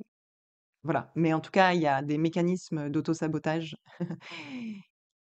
voilà, 0.84 1.12
mais 1.16 1.32
en 1.34 1.40
tout 1.40 1.50
cas, 1.50 1.74
il 1.74 1.82
y 1.82 1.86
a 1.86 2.02
des 2.02 2.18
mécanismes 2.18 2.90
d'auto-sabotage 2.90 3.76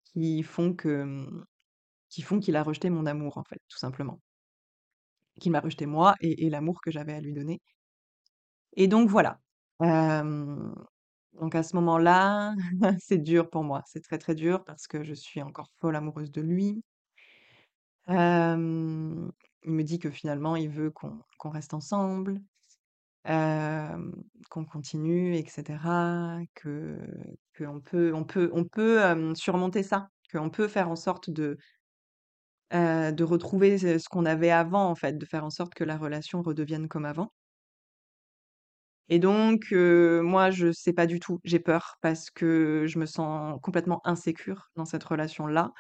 qui 0.06 0.44
font 0.44 0.74
que, 0.74 1.04
mmh, 1.04 1.46
qui 2.10 2.22
font 2.22 2.40
qu'il 2.40 2.56
a 2.58 2.64
rejeté 2.64 2.90
mon 2.90 3.06
amour, 3.06 3.38
en 3.38 3.44
fait, 3.44 3.60
tout 3.70 3.78
simplement. 3.78 4.20
Qu'il 5.40 5.52
m'a 5.52 5.60
rejeté 5.62 5.86
moi 5.88 6.16
et 6.22 6.50
l'amour 6.50 6.80
que 6.82 6.92
j'avais 6.92 7.14
à 7.14 7.20
lui 7.22 7.34
donner 7.34 7.60
et 8.76 8.88
donc 8.88 9.10
voilà. 9.10 9.40
Donc 9.80 11.56
à 11.56 11.64
ce 11.64 11.76
moment-là, 11.78 12.54
c'est 13.02 13.18
dur 13.18 13.50
pour 13.50 13.64
moi, 13.64 13.82
c'est 13.88 14.02
très, 14.04 14.18
très 14.18 14.36
dur 14.36 14.64
parce 14.66 14.88
que 14.88 15.04
je 15.04 15.14
suis 15.14 15.42
encore 15.42 15.70
folle 15.80 15.96
amoureuse 15.96 16.32
de 16.32 16.42
lui. 16.42 16.84
Il 18.08 19.72
me 19.72 19.82
dit 19.84 20.00
que 20.00 20.10
finalement 20.10 20.56
il 20.56 20.70
veut 20.70 20.92
qu'on 20.92 21.50
reste 21.50 21.74
ensemble, 21.74 22.42
qu'on 23.26 24.66
continue 24.66 25.36
et 25.36 25.46
cetera, 25.48 26.40
que 26.56 26.98
qu'on 27.58 27.82
peut 27.82 28.14
on 28.14 28.24
peut 28.26 28.52
on 28.54 28.66
peut, 28.66 29.34
surmonter 29.36 29.84
ça, 29.84 30.10
qu'on 30.32 30.50
peut 30.50 30.68
faire 30.68 30.90
en 30.90 30.96
sorte 30.96 31.30
de, 31.30 31.58
heu, 32.74 33.12
de 33.14 33.24
retrouver 33.24 33.78
ce 33.78 33.98
ce 34.00 34.10
qu'on 34.10 34.26
avait 34.26 34.52
avant 34.52 34.90
en 34.90 34.96
fait, 34.96 35.18
de 35.18 35.26
faire 35.26 35.46
en 35.46 35.50
sorte 35.52 35.74
que 35.76 35.84
la 35.84 35.98
relation 35.98 36.42
redevienne 36.42 36.88
comme 36.88 37.06
avant. 37.06 37.32
Et 39.10 39.20
donc, 39.20 39.68
heu, 39.74 40.22
moi 40.22 40.50
je 40.52 40.72
sais 40.72 40.94
pas 40.94 41.06
du 41.08 41.20
tout, 41.20 41.40
j'ai 41.44 41.60
peur 41.60 41.96
parce 42.02 42.32
que 42.32 42.86
je 42.88 43.00
me 43.00 43.06
sens 43.06 43.60
complètement 43.62 44.00
insécure 44.06 44.70
dans 44.76 44.86
cette 44.86 45.04
relation-là 45.04 45.72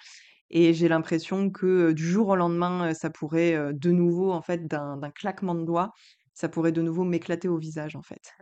et 0.51 0.73
j'ai 0.73 0.87
l'impression 0.89 1.49
que, 1.51 1.65
heu, 1.91 1.93
du 1.95 2.05
jour 2.09 2.29
au 2.29 2.35
lendemain, 2.37 2.93
ça 2.95 3.09
pourrait, 3.11 3.57
de 3.73 3.91
nouveau 3.91 4.31
en 4.33 4.41
fait 4.43 4.67
d'un 4.67 4.97
d'un 4.97 5.11
claquement 5.11 5.55
de 5.55 5.65
doigts, 5.65 5.91
ça 6.33 6.49
pourrait 6.49 6.71
de 6.73 6.81
nouveau 6.83 7.05
m'éclater 7.05 7.49
au 7.49 7.57
visage 7.59 7.95
en 7.97 8.03
fait. 8.03 8.33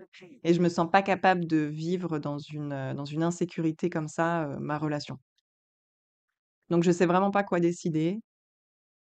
Et 0.43 0.53
je 0.55 0.61
me 0.61 0.69
sens 0.69 0.89
pas 0.91 1.03
capable 1.03 1.45
de 1.47 1.57
vivre 1.59 2.19
dans 2.19 2.39
une, 2.39 2.93
dans 2.95 3.05
une 3.05 3.23
insécurité 3.23 3.89
comme 3.91 4.07
ça, 4.09 4.47
ma 4.61 4.77
relation. 4.79 5.17
Donc 6.69 6.83
je 6.83 6.91
sais 6.91 7.05
vraiment 7.05 7.29
pas 7.31 7.43
quoi 7.43 7.59
décider 7.59 8.19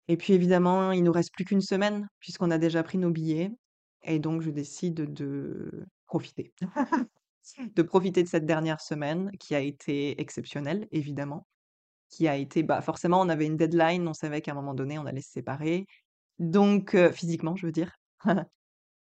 et 0.08 0.18
puis 0.18 0.34
évidemment, 0.34 0.92
il 0.92 1.04
nous 1.04 1.12
reste 1.12 1.34
plus 1.34 1.46
qu'une 1.46 1.62
semaine 1.62 2.08
puisqu'on 2.20 2.52
a 2.52 2.58
déjà 2.58 2.84
pris 2.84 2.98
nos 2.98 3.12
billets 3.12 3.52
et 4.04 4.20
donc 4.20 4.42
je 4.42 4.50
décide 4.50 5.14
de 5.14 5.86
profiter. 6.06 6.54
De 7.76 7.82
profiter 7.82 8.24
de 8.24 8.28
cette 8.28 8.46
dernière 8.46 8.82
semaine 8.82 9.32
qui 9.40 9.56
a 9.56 9.62
été 9.62 10.20
exceptionnelle 10.20 10.86
évidemment, 10.92 11.48
qui 12.10 12.28
a 12.28 12.36
été 12.36 12.62
bah, 12.62 12.82
forcément 12.82 13.22
on 13.22 13.30
avait 13.30 13.46
une 13.46 13.56
deadline, 13.56 14.06
on 14.06 14.14
savait 14.14 14.42
qu'à 14.42 14.52
un 14.52 14.56
moment 14.56 14.74
donné 14.74 15.00
on 15.00 15.06
allait 15.06 15.22
se 15.22 15.32
séparer, 15.32 15.86
donc 16.40 16.98
physiquement 17.14 17.56
je 17.56 17.66
veux 17.66 17.72
dire. 17.72 17.96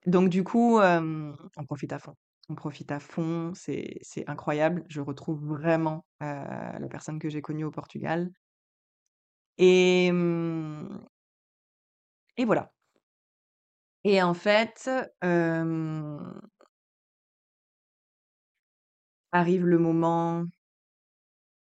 Donc 0.06 0.28
du 0.28 0.44
coup, 0.44 0.78
on 0.78 1.64
profite 1.66 1.94
à 1.94 1.98
fond. 1.98 2.14
On 2.50 2.54
profite 2.54 2.92
à 2.92 3.00
fond, 3.00 3.52
c'est 3.54 4.02
incroyable. 4.26 4.84
Je 4.88 5.00
retrouve 5.00 5.42
vraiment, 5.42 6.04
la 6.20 6.88
personne 6.90 7.18
que 7.18 7.30
j'ai 7.30 7.40
connue 7.40 7.64
au 7.64 7.70
Portugal 7.70 8.30
et 9.58 10.10
et 12.36 12.44
voilà 12.44 12.70
et 14.04 14.22
en 14.22 14.34
fait, 14.34 14.88
arrive 19.32 19.66
le 19.66 19.78
moment 19.78 20.46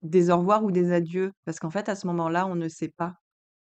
des 0.03 0.31
au 0.31 0.39
revoir 0.39 0.65
ou 0.65 0.71
des 0.71 0.93
adieux 0.93 1.33
parce 1.45 1.59
qu'en 1.61 1.71
fait, 1.71 1.89
à 1.89 1.95
ce 1.97 2.07
moment-là, 2.09 2.47
on 2.47 2.55
ne 2.57 2.69
sait 2.69 2.89
pas. 2.89 3.15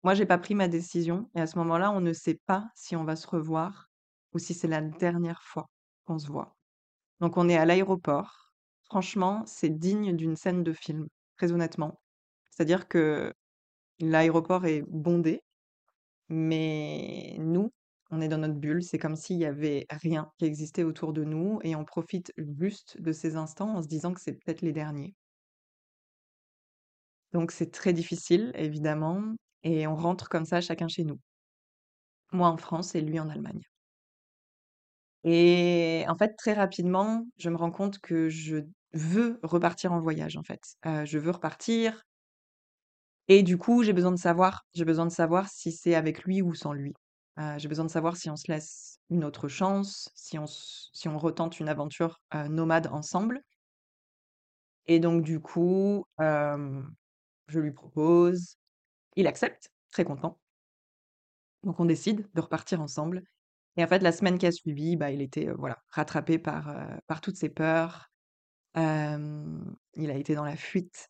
Moi, 0.05 0.15
j'ai 0.15 0.27
pas 0.27 0.39
pris 0.39 0.55
ma 0.55 0.69
décision 0.69 1.31
et 1.35 1.41
à 1.41 1.47
ce 1.47 1.59
moment-là, 1.59 1.91
on 1.93 2.01
ne 2.01 2.13
sait 2.13 2.41
pas 2.47 2.69
si 2.75 2.97
on 2.97 3.05
va 3.05 3.17
se 3.17 3.27
revoir 3.29 3.89
ou 4.35 4.39
si 4.39 4.55
c'est 4.55 4.69
la 4.69 4.81
dernière 4.83 5.43
fois 5.43 5.69
qu'on 6.07 6.19
se 6.19 6.27
voit. 6.29 6.57
Donc 7.21 7.37
on 7.39 7.49
est 7.49 7.57
à 7.57 7.67
l'aéroport. 7.67 8.53
Franchement, 8.85 9.45
c'est 9.47 9.71
digne 9.71 10.17
d'une 10.17 10.37
scène 10.37 10.65
de 10.65 10.73
film, 10.73 11.09
très 11.37 11.53
honnêtement. 11.53 12.01
C'est-à-dire 12.51 12.89
que 12.89 13.33
l'aéroport 14.03 14.67
est 14.67 14.83
bondé, 14.89 15.43
mais 16.29 17.37
nous, 17.41 17.73
on 18.11 18.21
est 18.23 18.29
dans 18.29 18.39
notre 18.39 18.55
bulle. 18.55 18.83
C'est 18.85 18.99
comme 18.99 19.17
s'il 19.17 19.39
y 19.39 19.47
avait 19.47 19.87
rien 19.91 20.31
qui 20.39 20.47
existait 20.47 20.85
autour 20.85 21.13
de 21.15 21.25
nous 21.25 21.61
et 21.65 21.77
on 21.77 21.85
profite 21.87 22.33
juste 22.61 23.01
de 23.01 23.13
ces 23.13 23.37
instants 23.37 23.77
en 23.77 23.83
se 23.83 23.89
disant 23.89 24.15
que 24.15 24.21
c'est 24.21 24.35
peut-être 24.35 24.63
les 24.63 24.73
derniers. 24.73 25.15
Donc 27.33 27.51
c'est 27.53 27.71
très 27.73 27.93
difficile, 27.93 28.53
évidemment, 28.55 29.23
et 29.65 29.87
on 29.87 29.97
rentre 29.97 30.29
comme 30.31 30.45
ça 30.47 30.61
chacun 30.63 30.89
chez 30.89 31.05
nous. 31.05 31.21
Moi 32.33 32.49
en 32.49 32.57
France 32.57 32.95
et 32.95 33.01
lui 33.01 33.21
en 33.21 33.29
Allemagne. 33.31 33.63
Et 35.25 36.05
en 36.09 36.17
fait, 36.17 36.35
très 36.37 36.53
rapidement, 36.53 37.27
je 37.39 37.49
me 37.51 37.57
rends 37.57 37.71
compte 37.71 37.99
que 38.01 38.29
je 38.29 38.57
veux 38.93 39.39
repartir 39.43 39.93
en 39.93 40.01
voyage, 40.01 40.37
en 40.37 40.43
fait. 40.43 40.61
Heu, 40.87 41.05
je 41.05 41.19
veux 41.19 41.31
repartir 41.31 42.03
et 43.39 43.43
du 43.43 43.59
coup, 43.59 43.83
j'ai 43.83 43.93
besoin 43.93 44.13
de 44.13 44.17
savoir 44.19 44.65
j'ai 44.75 44.85
besoin 44.85 45.07
de 45.07 45.13
savoir 45.13 45.49
si 45.49 45.73
c'est 45.73 45.95
avec 45.95 46.25
lui 46.25 46.43
ou 46.43 46.55
sans 46.55 46.73
lui. 46.73 46.95
Heu, 47.39 47.59
j'ai 47.59 47.69
besoin 47.69 47.85
de 47.87 47.91
savoir 47.91 48.17
si 48.17 48.31
on 48.31 48.37
se 48.37 48.51
laisse 48.51 48.99
une 49.11 49.25
autre 49.25 49.49
chance, 49.49 50.11
si 50.15 50.39
on 51.09 51.19
retente 51.19 51.61
une 51.61 51.69
aventure, 51.69 52.21
heu, 52.35 52.49
nomade 52.49 52.89
ensemble 52.89 53.43
et 54.87 55.01
donc 55.01 55.23
du 55.23 55.41
coup, 55.41 56.05
je 56.19 57.61
lui 57.61 57.71
propose, 57.73 58.57
il 59.17 59.27
accepte, 59.29 59.71
très 59.93 60.05
content. 60.05 60.39
Donc 61.65 61.79
on 61.81 61.85
décide 61.85 62.29
de 62.35 62.41
repartir 62.41 62.81
ensemble 62.81 63.23
et 63.77 63.85
en 63.85 63.89
fait, 63.89 64.01
la 64.01 64.13
semaine 64.13 64.39
qui 64.39 64.47
a 64.47 64.53
suivi, 64.53 64.97
bah, 64.97 65.11
il 65.11 65.23
était, 65.23 65.49
heu, 65.49 65.57
voilà, 65.59 65.79
rattrapé 65.91 66.39
par, 66.39 66.77
par 67.09 67.21
toutes 67.23 67.37
ses 67.37 67.49
peurs. 67.49 68.11
Il 69.95 70.11
a 70.11 70.15
été 70.17 70.35
dans 70.35 70.45
la 70.45 70.57
fuite 70.57 71.09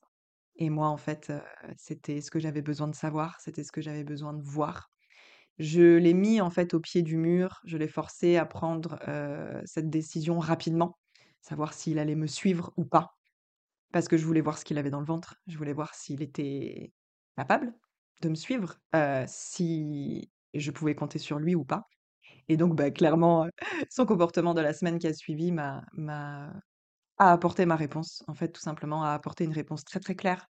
et 0.56 0.70
moi, 0.70 0.88
en 0.88 0.96
fait, 0.96 1.32
c'était 1.76 2.20
ce 2.20 2.30
que 2.30 2.38
j'avais 2.40 2.62
besoin 2.62 2.88
de 2.88 2.94
savoir, 2.94 3.40
c'était 3.40 3.64
ce 3.64 3.72
que 3.72 3.80
j'avais 3.80 4.04
besoin 4.04 4.34
de 4.34 4.42
voir. 4.42 4.90
Je 5.58 5.96
l'ai 5.98 6.14
mis, 6.14 6.40
en 6.40 6.50
fait, 6.50 6.74
au 6.74 6.80
pied 6.80 7.02
du 7.02 7.16
mur, 7.16 7.60
je 7.64 7.76
l'ai 7.78 7.88
forcé 7.88 8.36
à 8.36 8.46
prendre, 8.46 8.98
cette 9.66 9.90
décision 9.90 10.38
rapidement, 10.38 10.98
savoir 11.40 11.74
s'il 11.74 11.98
allait 11.98 12.16
me 12.16 12.26
suivre 12.26 12.72
ou 12.76 12.84
pas, 12.84 13.16
parce 13.92 14.08
que 14.08 14.16
je 14.16 14.24
voulais 14.26 14.40
voir 14.40 14.58
ce 14.58 14.64
qu'il 14.64 14.78
avait 14.78 14.90
dans 14.90 15.00
le 15.00 15.06
ventre. 15.06 15.36
Je 15.46 15.58
voulais 15.58 15.72
voir 15.74 15.94
s'il 15.94 16.22
était 16.22 16.92
capable 17.36 17.74
de 18.22 18.28
me 18.28 18.34
suivre, 18.34 18.78
si 19.26 20.32
je 20.54 20.70
pouvais 20.70 20.94
compter 20.94 21.18
sur 21.18 21.38
lui 21.38 21.54
ou 21.54 21.64
pas 21.64 21.88
et 22.48 22.56
donc 22.56 22.76
bah, 22.76 22.90
clairement, 22.90 23.46
son 23.90 24.06
comportement 24.06 24.54
de 24.54 24.60
la 24.60 24.72
semaine 24.72 24.98
qui 24.98 25.06
a 25.06 25.14
suivi 25.14 25.52
m'a 25.52 25.84
a 27.28 27.32
apporté 27.32 27.66
ma 27.66 27.76
réponse, 27.76 28.22
en 28.28 28.34
fait, 28.34 28.48
tout 28.48 28.60
simplement, 28.60 29.04
a 29.04 29.12
apporté 29.14 29.44
une 29.44 29.52
réponse 29.52 29.84
très, 29.84 30.00
très 30.00 30.14
claire 30.14 30.48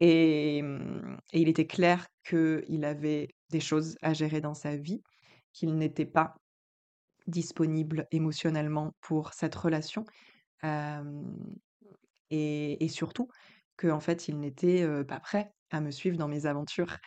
et 0.00 0.62
mmh 0.62 1.18
et 1.32 1.40
il 1.40 1.48
était 1.48 1.66
clair 1.66 2.06
qu'il 2.28 2.84
avait 2.84 3.28
des 3.50 3.60
choses 3.60 3.96
à 4.02 4.12
gérer 4.14 4.40
dans 4.40 4.54
sa 4.54 4.76
vie, 4.76 5.02
qu'il 5.52 5.76
n'était 5.76 6.06
pas 6.06 6.34
disponible 7.26 8.06
émotionnellement 8.10 8.94
pour 9.00 9.32
cette 9.32 9.54
relation, 9.54 10.04
et 12.30 12.88
surtout 12.88 13.28
qu'en 13.76 14.00
fait, 14.00 14.28
il 14.28 14.38
n'était, 14.38 14.86
pas 15.04 15.20
prêt 15.20 15.52
à 15.70 15.80
me 15.80 15.90
suivre 15.90 16.16
dans 16.16 16.28
mes 16.28 16.46
aventures, 16.46 16.98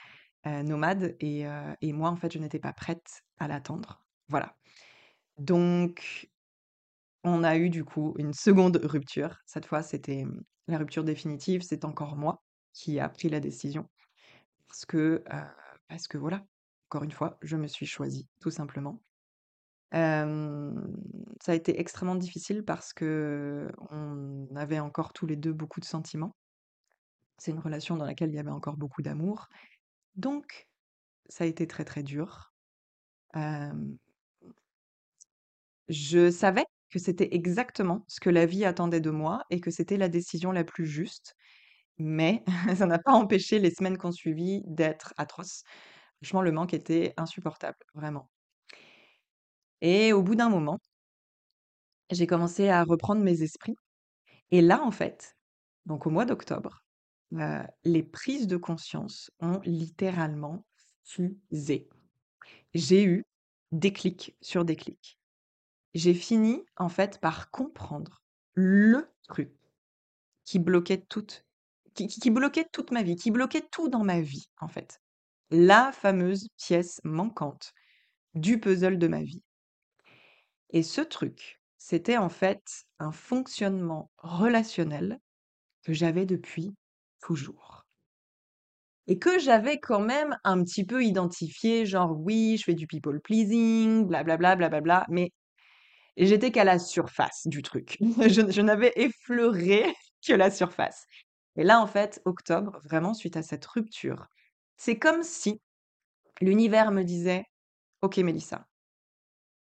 nomades 0.45 1.15
et 1.19 1.93
moi, 1.93 2.09
en 2.09 2.15
fait, 2.15 2.33
je 2.33 2.39
n'étais 2.39 2.59
pas 2.59 2.73
prête 2.73 3.21
à 3.39 3.47
l'attendre. 3.47 4.01
Voilà. 4.29 4.55
Donc 5.37 6.29
on 7.23 7.43
a 7.43 7.57
eu 7.57 7.69
du 7.69 7.83
coup 7.83 8.13
une 8.17 8.33
seconde 8.33 8.79
rupture. 8.83 9.37
Cette 9.45 9.65
fois, 9.65 9.83
c'était, 9.83 10.25
mmh, 10.25 10.41
la 10.67 10.77
rupture 10.77 11.03
définitive, 11.03 11.61
c'est 11.61 11.85
encore 11.85 12.15
moi 12.15 12.41
qui 12.73 12.99
a 12.99 13.09
pris 13.09 13.29
la 13.29 13.39
décision 13.39 13.89
parce 14.67 14.85
que, 14.85 15.23
parce 15.87 16.07
que 16.07 16.17
voilà, 16.17 16.45
encore 16.89 17.03
une 17.03 17.11
fois, 17.11 17.37
je 17.41 17.57
me 17.57 17.67
suis 17.67 17.85
choisie, 17.85 18.27
tout 18.41 18.51
simplement. 18.51 19.01
Ça 19.91 21.51
a 21.51 21.55
été 21.55 21.79
extrêmement 21.79 22.15
difficile 22.15 22.63
parce 22.65 22.93
qu'on 22.93 24.47
avait 24.55 24.79
encore 24.79 25.13
tous 25.13 25.25
les 25.25 25.37
2 25.37 25.53
beaucoup 25.53 25.79
de 25.79 25.85
sentiments. 25.85 26.35
C'est 27.37 27.51
une 27.51 27.59
relation 27.59 27.95
dans 27.97 28.05
laquelle 28.05 28.29
il 28.29 28.35
y 28.35 28.39
avait 28.39 28.51
encore 28.51 28.77
beaucoup 28.77 29.01
d'amour. 29.01 29.47
Donc 30.15 30.67
ça 31.29 31.45
a 31.45 31.47
été 31.47 31.67
très, 31.67 31.85
très 31.85 32.03
dur. 32.03 32.53
Je 35.89 36.31
savais 36.31 36.65
que 36.89 36.99
c'était 36.99 37.35
exactement 37.35 38.03
ce 38.07 38.19
que 38.19 38.29
la 38.29 38.45
vie 38.45 38.65
attendait 38.65 39.01
de 39.01 39.11
moi 39.11 39.43
et 39.49 39.59
que 39.61 39.71
c'était 39.71 39.97
la 39.97 40.09
décision 40.09 40.51
la 40.51 40.63
plus 40.63 40.85
juste, 40.87 41.35
mais 41.99 42.43
ça 42.77 42.85
n'a 42.87 42.99
pas 42.99 43.13
empêché 43.13 43.59
les 43.59 43.71
semaines 43.71 43.97
qu'on 43.97 44.11
suivi 44.13 44.63
d'être 44.67 45.13
atroces. 45.17 45.63
Franchement, 46.21 46.41
le 46.43 46.51
manque 46.53 46.73
était 46.75 47.13
insupportable, 47.17 47.77
vraiment. 47.95 48.29
Et 49.81 50.13
au 50.13 50.21
bout 50.21 50.35
d'un 50.35 50.49
moment 50.49 50.79
j'ai 52.11 52.27
commencé 52.27 52.69
à 52.69 52.83
reprendre 52.83 53.21
mes 53.23 53.41
esprits 53.43 53.75
et 54.51 54.61
là, 54.61 54.83
en 54.83 54.91
fait, 54.91 55.37
donc 55.87 56.07
au 56.07 56.11
mois 56.11 56.25
d'octobre, 56.25 56.83
heu, 57.33 57.63
les 57.85 58.03
prises 58.03 58.47
de 58.47 58.57
conscience 58.57 59.31
ont 59.41 59.61
littéralement 59.65 60.65
fusé. 61.03 61.89
J'ai 62.73 63.03
eu 63.05 63.25
déclic 63.73 64.35
sur 64.41 64.65
déclic. 64.65 65.19
J'ai 65.97 66.13
fini, 66.13 66.63
en 66.75 66.89
fait, 66.89 67.19
par 67.19 67.49
comprendre 67.49 68.21
le 68.53 69.09
truc 69.27 69.51
qui 70.45 70.59
bloquait 70.59 71.01
toute 71.01 71.43
qui 71.95 72.29
bloquait 72.29 72.67
ma 72.91 73.01
vie, 73.01 73.15
qui 73.15 73.31
bloquait 73.31 73.67
tout 73.71 73.89
dans 73.89 74.03
ma 74.03 74.21
vie, 74.21 74.47
en 74.59 74.67
fait. 74.67 75.01
La 75.49 75.91
fameuse 75.91 76.49
pièce 76.55 77.01
manquante 77.03 77.73
du 78.35 78.59
puzzle 78.59 78.99
de 78.99 79.07
ma 79.07 79.23
vie. 79.23 79.41
Et 80.69 80.83
ce 80.83 81.01
truc, 81.01 81.59
c'était 81.79 82.17
en 82.17 82.29
fait 82.29 82.85
un 82.99 83.11
fonctionnement 83.11 84.11
relationnel 84.19 85.17
que 85.81 85.93
j'avais 85.93 86.27
depuis 86.27 86.75
toujours. 87.21 87.87
Et 89.07 89.17
que 89.17 89.39
j'avais 89.39 89.79
quand 89.79 90.01
même 90.01 90.37
un 90.43 90.63
petit 90.63 90.85
peu 90.85 91.03
identifié, 91.03 91.87
genre 91.87 92.15
oui, 92.15 92.57
je 92.59 92.65
fais 92.65 92.75
du 92.75 92.85
people 92.85 93.19
pleasing, 93.19 94.05
blablabla, 94.05 94.57
blablabla, 94.57 95.07
mais 95.09 95.31
j'étais 96.25 96.51
qu'à 96.51 96.63
la 96.63 96.79
surface 96.79 97.47
du 97.47 97.61
truc. 97.61 97.97
Je, 98.01 98.61
n'avais 98.61 98.91
effleuré 98.95 99.85
que 100.27 100.33
la 100.33 100.49
surface. 100.49 101.05
Et 101.55 101.63
là, 101.63 101.79
en 101.79 101.87
fait, 101.87 102.21
octobre, 102.25 102.79
vraiment 102.83 103.13
suite 103.13 103.37
à 103.37 103.43
cette 103.43 103.65
rupture, 103.65 104.25
c'est 104.77 104.97
comme 104.97 105.23
si 105.23 105.61
l'univers 106.41 106.91
me 106.91 107.03
disait, 107.03 107.45
OK 108.01 108.17
Mélissa, 108.17 108.67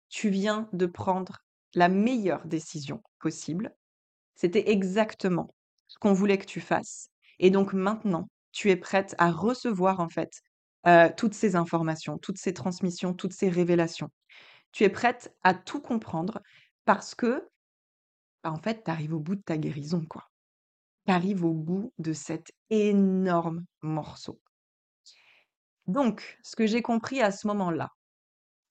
tu 0.09 0.29
viens 0.29 0.69
de 0.73 0.85
prendre 0.85 1.39
la 1.73 1.89
meilleure 1.89 2.45
décision 2.45 3.01
possible. 3.19 3.75
C'était 4.35 4.69
exactement 4.71 5.53
ce 5.87 5.97
qu'on 5.99 6.13
voulait 6.13 6.37
que 6.37 6.45
tu 6.45 6.61
fasses. 6.61 7.09
Et 7.39 7.49
donc 7.49 7.73
maintenant, 7.73 8.29
tu 8.51 8.69
es 8.71 8.75
prête 8.75 9.15
à 9.17 9.31
recevoir 9.31 9.99
en 9.99 10.09
fait 10.09 10.41
euh, 10.87 11.09
toutes 11.15 11.33
ces 11.33 11.55
informations, 11.55 12.17
toutes 12.17 12.37
ces 12.37 12.53
transmissions, 12.53 13.13
toutes 13.13 13.33
ces 13.33 13.49
révélations. 13.49 14.09
Tu 14.75 14.83
es 14.83 14.89
prête 14.89 15.33
à 15.41 15.53
tout 15.53 15.79
comprendre 15.79 16.43
parce 16.83 17.15
que, 17.15 17.47
bah, 18.43 18.51
en 18.51 18.57
fait, 18.57 18.83
tu 18.83 18.91
arrives 18.91 19.13
au 19.13 19.21
bout 19.21 19.35
de 19.37 19.41
ta 19.41 19.57
guérison, 19.57 20.05
quoi. 20.05 20.29
Tu 21.07 21.13
arrives 21.13 21.45
au 21.45 21.53
bout 21.53 21.93
de 21.97 22.11
cet 22.11 22.51
énorme 22.69 23.63
morceau. 23.81 24.41
Donc, 25.87 26.37
ce 26.43 26.57
que 26.57 26.67
j'ai 26.67 26.81
compris 26.81 27.21
à 27.21 27.31
ce 27.31 27.47
moment-là, 27.47 27.87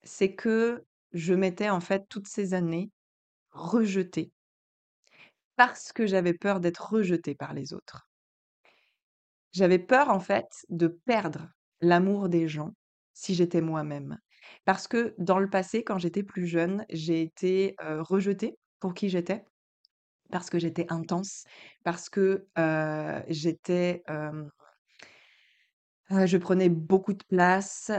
c'est 0.03 0.35
que 0.35 0.85
je 1.13 1.33
m'étais 1.33 1.71
en 1.71 1.81
fait 1.81 2.07
toutes 2.11 2.29
ces 2.29 2.53
années 2.53 2.91
rejetée 3.53 4.31
parce 5.57 5.91
que 5.91 6.07
j'avais 6.07 6.35
peur 6.35 6.61
d'être 6.61 6.93
rejetée 6.93 7.35
par 7.35 7.55
les 7.55 7.73
autres. 7.73 8.11
J'avais 9.53 9.79
peur 9.79 10.11
en 10.11 10.21
fait 10.21 10.67
de 10.69 10.87
perdre 10.87 11.49
l'amour 11.81 12.29
des 12.29 12.47
gens 12.47 12.75
si 13.15 13.35
j'étais 13.35 13.63
moi-même. 13.63 14.19
Parce 14.65 14.89
que 14.89 15.15
dans 15.19 15.39
le 15.39 15.49
passé, 15.49 15.85
quand 15.85 15.99
j'étais 15.99 16.23
plus 16.23 16.47
jeune, 16.47 16.85
j'ai 16.91 17.23
été 17.23 17.77
rejetée 17.81 18.59
pour 18.81 18.95
qui 18.95 19.09
j'étais, 19.09 19.45
parce 20.31 20.51
que 20.51 20.59
j'étais 20.59 20.87
intense, 20.91 21.45
parce 21.85 22.09
que 22.09 22.47
j'étais... 23.29 24.03
je 26.11 26.37
prenais 26.37 26.69
beaucoup 26.69 27.13
de 27.13 27.25
place. 27.25 27.91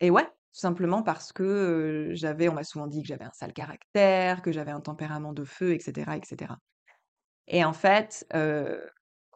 et 0.00 0.10
ouais, 0.10 0.24
tout 0.24 0.60
simplement 0.60 1.02
parce 1.02 1.32
que, 1.32 2.10
j'avais 2.12 2.48
on 2.48 2.54
m'a 2.54 2.64
souvent 2.64 2.86
dit 2.86 3.02
que 3.02 3.08
j'avais 3.08 3.24
un 3.24 3.32
sale 3.32 3.52
caractère, 3.52 4.42
que 4.42 4.52
j'avais 4.52 4.70
un 4.70 4.80
tempérament 4.80 5.32
de 5.32 5.44
feu 5.44 5.74
et 5.74 5.80
cetera 5.80 6.16
et 7.46 7.64
en 7.64 7.72
fait, 7.72 8.26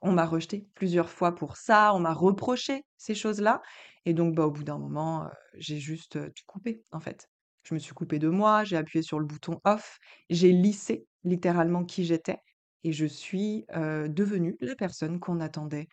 on 0.02 0.12
m'a 0.12 0.24
rejetée 0.24 0.66
plusieurs 0.74 1.10
fois 1.10 1.34
pour 1.34 1.56
ça, 1.56 1.92
on 1.94 2.00
m'a 2.00 2.14
reproché 2.14 2.84
ces 2.96 3.14
choses-là 3.14 3.62
et 4.08 4.14
donc 4.14 4.34
bah, 4.34 4.46
au 4.46 4.50
bout 4.50 4.64
d'un 4.64 4.78
moment, 4.78 5.28
j'ai 5.54 5.78
juste, 5.78 6.18
tout 6.34 6.44
coupé, 6.46 6.82
en 6.92 7.00
fait. 7.00 7.28
Je 7.64 7.74
me 7.74 7.78
suis 7.78 7.92
coupée 7.92 8.18
de 8.18 8.28
moi, 8.28 8.64
j'ai 8.64 8.76
appuyé 8.76 9.02
sur 9.02 9.18
le 9.20 9.26
bouton 9.26 9.60
off, 9.64 9.98
j'ai 10.30 10.52
lissé 10.52 11.06
littéralement 11.24 11.84
qui 11.84 12.04
j'étais 12.04 12.38
et 12.84 12.92
je 12.92 13.04
suis, 13.04 13.66
devenue 13.74 14.56
la 14.60 14.74
personne 14.76 15.20
qu'on 15.20 15.40
attendait, 15.40 15.88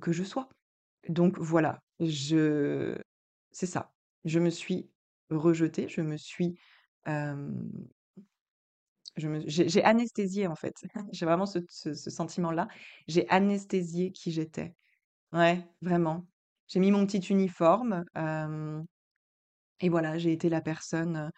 que 0.00 0.12
je 0.12 0.22
sois. 0.24 0.48
Donc 1.08 1.38
voilà, 1.38 1.80
je 2.00 2.96
c'est 3.52 3.66
ça. 3.66 3.92
Je 4.24 4.38
me 4.38 4.50
suis 4.50 4.90
rejetée, 5.30 5.88
je 5.88 6.00
me 6.02 6.16
suis, 6.16 6.56
me 9.28 9.40
j'ai 9.46 9.84
anesthésié 9.84 10.46
en 10.46 10.56
fait. 10.56 10.74
J'ai 11.12 11.26
vraiment 11.26 11.46
ce 11.46 11.58
ce 11.68 11.94
ce 11.94 12.10
sentiment-là. 12.10 12.68
J'ai 13.08 13.28
anesthésié 13.28 14.12
qui 14.12 14.32
j'étais. 14.32 14.74
Ouais, 15.32 15.66
vraiment. 15.82 16.26
J'ai 16.70 16.80
mis 16.80 16.92
mon 16.92 17.04
petit 17.06 17.18
uniforme, 17.30 18.04
et 19.80 19.88
voilà, 19.88 20.18
j'ai 20.18 20.32
été 20.32 20.48
la 20.48 20.60
personne, 20.60 21.30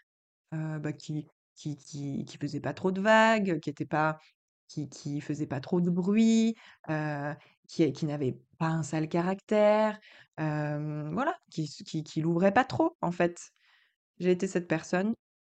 bah, 0.53 0.93
qui 0.93 1.27
qui 1.57 1.77
qui 1.77 2.25
qui 2.27 2.39
faisait 2.39 2.61
pas 2.61 2.75
trop 2.75 2.93
de 2.93 3.01
vagues, 3.01 3.61
qui 3.61 3.71
était 3.71 3.87
pas 3.87 4.19
qui 4.69 4.89
qui 4.89 5.21
faisait 5.23 5.47
pas 5.47 5.61
trop 5.61 5.81
de 5.81 5.91
bruit, 5.91 6.55
qui 7.69 7.93
qui 7.93 8.07
n'avait 8.07 8.39
pas 8.59 8.69
un 8.69 8.83
sale 8.83 9.09
caractère, 9.09 9.99
voilà, 10.39 11.39
qui 11.51 11.69
qui 11.69 12.05
qui 12.05 12.21
l'ouvrait 12.23 12.53
pas 12.53 12.65
trop, 12.65 12.97
en 13.03 13.13
fait. 13.13 13.39
J'ai 14.19 14.33
été 14.33 14.47
cette 14.49 14.69
personne 14.69 15.15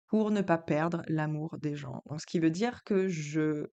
pour 0.07 0.31
ne 0.31 0.41
pas 0.41 0.57
perdre 0.57 1.03
l'amour 1.07 1.57
des 1.59 1.75
gens. 1.75 2.01
Donc 2.07 2.21
ce 2.21 2.27
qui 2.27 2.39
veut 2.39 2.51
dire 2.51 2.83
que 2.85 3.07
je 3.09 3.67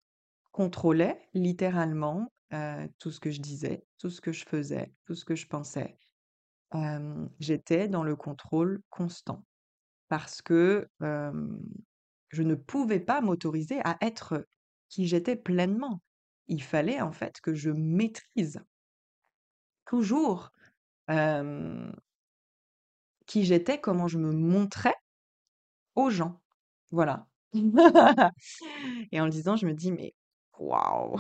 contrôlais 0.52 1.20
littéralement, 1.34 2.32
heu, 2.54 2.90
tout 3.00 3.12
ce 3.12 3.20
que 3.20 3.32
je 3.32 3.42
disais, 3.42 3.86
tout 4.00 4.10
ce 4.10 4.22
que 4.22 4.32
je 4.34 4.46
faisais, 4.46 4.94
tout 5.06 5.16
ce 5.16 5.26
que 5.26 5.36
je 5.36 5.48
pensais. 5.48 5.98
Hem, 6.74 7.30
j'étais 7.40 7.88
dans 7.90 8.04
le 8.04 8.16
contrôle 8.16 8.82
constant 8.90 9.46
parce 10.10 10.42
que, 10.42 10.90
hem, 11.02 11.60
je 12.30 12.44
ne 12.44 12.56
pouvais 12.56 13.00
pas 13.02 13.22
m'autoriser 13.22 13.82
à 13.86 13.98
être 14.02 14.46
qui 14.90 15.08
j'étais 15.08 15.36
pleinement. 15.38 16.02
Il 16.48 16.64
fallait 16.64 17.02
en 17.02 17.12
fait 17.14 17.42
que 17.42 17.54
je 17.56 17.72
maîtrise 17.72 18.62
toujours, 19.86 20.52
hem, 21.08 21.94
qui 23.26 23.44
j'étais, 23.46 23.80
comment 23.80 24.08
je 24.08 24.18
me 24.18 24.32
montrais 24.32 24.94
aux 25.96 26.10
gens. 26.10 26.42
Voilà. 26.92 27.28
Et 29.14 29.22
en 29.22 29.26
le 29.26 29.32
disant, 29.32 29.56
je 29.58 29.66
me 29.68 29.74
dis: 29.74 29.92
«Mais 29.92 30.14
waouh!» 30.68 31.18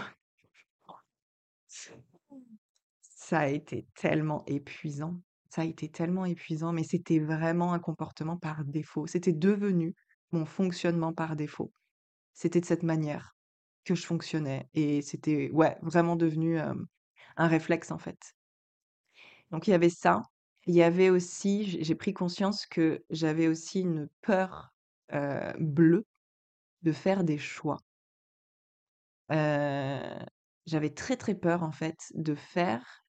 Ça 3.02 3.40
a 3.40 3.48
été 3.48 3.88
tellement 3.96 4.44
épuisant, 4.48 5.22
ça 5.50 5.62
a 5.62 5.66
été 5.66 5.90
tellement 5.90 6.26
épuisant, 6.26 6.74
mais 6.74 6.84
c'était 6.84 7.20
vraiment 7.20 7.74
un 7.74 7.80
comportement 7.80 8.38
par 8.38 8.66
défaut. 8.66 9.08
C'était 9.08 9.34
devenu 9.34 9.96
mon 10.32 10.46
fonctionnement 10.46 11.14
par 11.14 11.36
défaut. 11.36 11.72
C'était 12.34 12.62
de 12.62 12.66
cette 12.66 12.84
manière 12.84 13.36
que 13.86 13.96
je 13.96 14.06
fonctionnais 14.06 14.70
et 14.74 15.02
c'était, 15.02 15.50
ouais, 15.52 15.78
vraiment 15.82 16.16
devenu, 16.16 16.60
un 16.60 17.48
réflexe, 17.48 17.92
en 17.92 17.98
fait. 18.00 18.20
Donc 19.52 19.68
il 19.68 19.72
y 19.72 19.74
avait 19.74 19.90
ça. 19.90 20.22
Il 20.68 20.76
y 20.76 20.84
avait 20.84 21.10
aussi 21.10 21.84
j'ai 21.84 21.96
pris 21.96 22.14
conscience 22.14 22.66
que 22.66 23.04
j'avais 23.10 23.48
aussi 23.48 23.82
une 23.82 24.08
peur, 24.22 24.74
bleue 25.60 26.06
de 26.84 26.92
faire 26.94 27.24
des 27.24 27.38
choix. 27.38 27.78
J'avais 29.32 30.90
très, 30.94 31.18
très 31.18 31.36
peur, 31.36 31.64
en 31.64 31.72
fait, 31.72 31.98
de 32.14 32.36
faire 32.36 33.04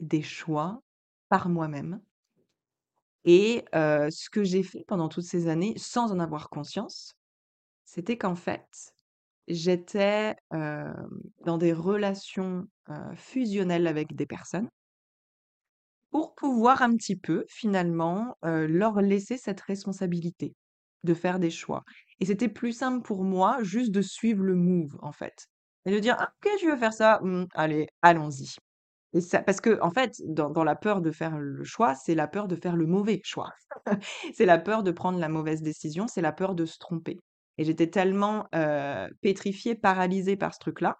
des 0.00 0.22
choix 0.22 0.82
par 1.28 1.48
moi-même 1.48 2.00
et 3.24 3.64
ce 3.72 4.30
que 4.30 4.44
j'ai 4.44 4.62
fait 4.62 4.84
pendant 4.86 5.08
toutes 5.08 5.24
ces 5.24 5.48
années, 5.48 5.74
sans 5.76 6.12
en 6.12 6.20
avoir 6.20 6.48
conscience, 6.48 7.16
c'était 7.84 8.16
qu'en 8.16 8.36
fait, 8.36 8.92
j'étais, 9.48 10.36
dans 10.52 11.58
des 11.58 11.72
relations, 11.72 12.68
fusionnelles 13.16 13.88
avec 13.88 14.14
des 14.14 14.26
personnes 14.26 14.68
pour 16.10 16.34
pouvoir 16.36 16.82
un 16.82 16.96
petit 16.96 17.16
peu, 17.16 17.44
finalement, 17.48 18.36
leur 18.42 19.00
laisser 19.00 19.36
cette 19.36 19.60
responsabilité 19.60 20.54
de 21.02 21.14
faire 21.14 21.38
des 21.40 21.50
choix 21.50 21.84
et 22.20 22.26
c'était 22.26 22.48
plus 22.48 22.72
simple 22.72 23.02
pour 23.02 23.24
moi 23.24 23.58
juste 23.62 23.90
de 23.92 24.02
suivre 24.02 24.42
le 24.44 24.54
move, 24.54 24.96
en 25.02 25.12
fait 25.12 25.48
et 25.88 25.92
de 25.92 26.00
dire: 26.00 26.16
«Ah 26.18 26.32
OK, 26.44 26.50
tu 26.58 26.68
veux 26.68 26.76
faire 26.76 26.92
ça? 26.92 27.20
Mmh, 27.22 27.46
allez, 27.54 27.86
allons-y» 28.02 28.56
Et 29.14 29.20
ça 29.20 29.42
parce 29.42 29.60
qu'en 29.60 29.90
fait, 29.90 30.12
dans 30.26 30.50
dans 30.50 30.64
la 30.64 30.76
peur 30.76 31.00
de 31.00 31.10
faire 31.12 31.38
le 31.38 31.64
choix, 31.64 31.94
c'est 31.94 32.14
la 32.14 32.28
peur 32.28 32.48
de 32.48 32.56
faire 32.56 32.76
le 32.76 32.86
mauvais 32.86 33.20
choix. 33.24 33.50
C'est 34.34 34.46
la 34.46 34.58
peur 34.58 34.82
de 34.82 34.90
prendre 34.92 35.18
la 35.18 35.28
mauvaise 35.28 35.62
décision, 35.62 36.06
c'est 36.08 36.20
la 36.22 36.32
peur 36.32 36.54
de 36.54 36.66
se 36.66 36.78
tromper. 36.78 37.18
Et 37.58 37.64
j'étais 37.64 37.88
tellement, 37.88 38.46
pétrifiée, 39.22 39.74
paralysée 39.74 40.36
par 40.36 40.54
ce 40.54 40.58
truc-là, 40.60 40.98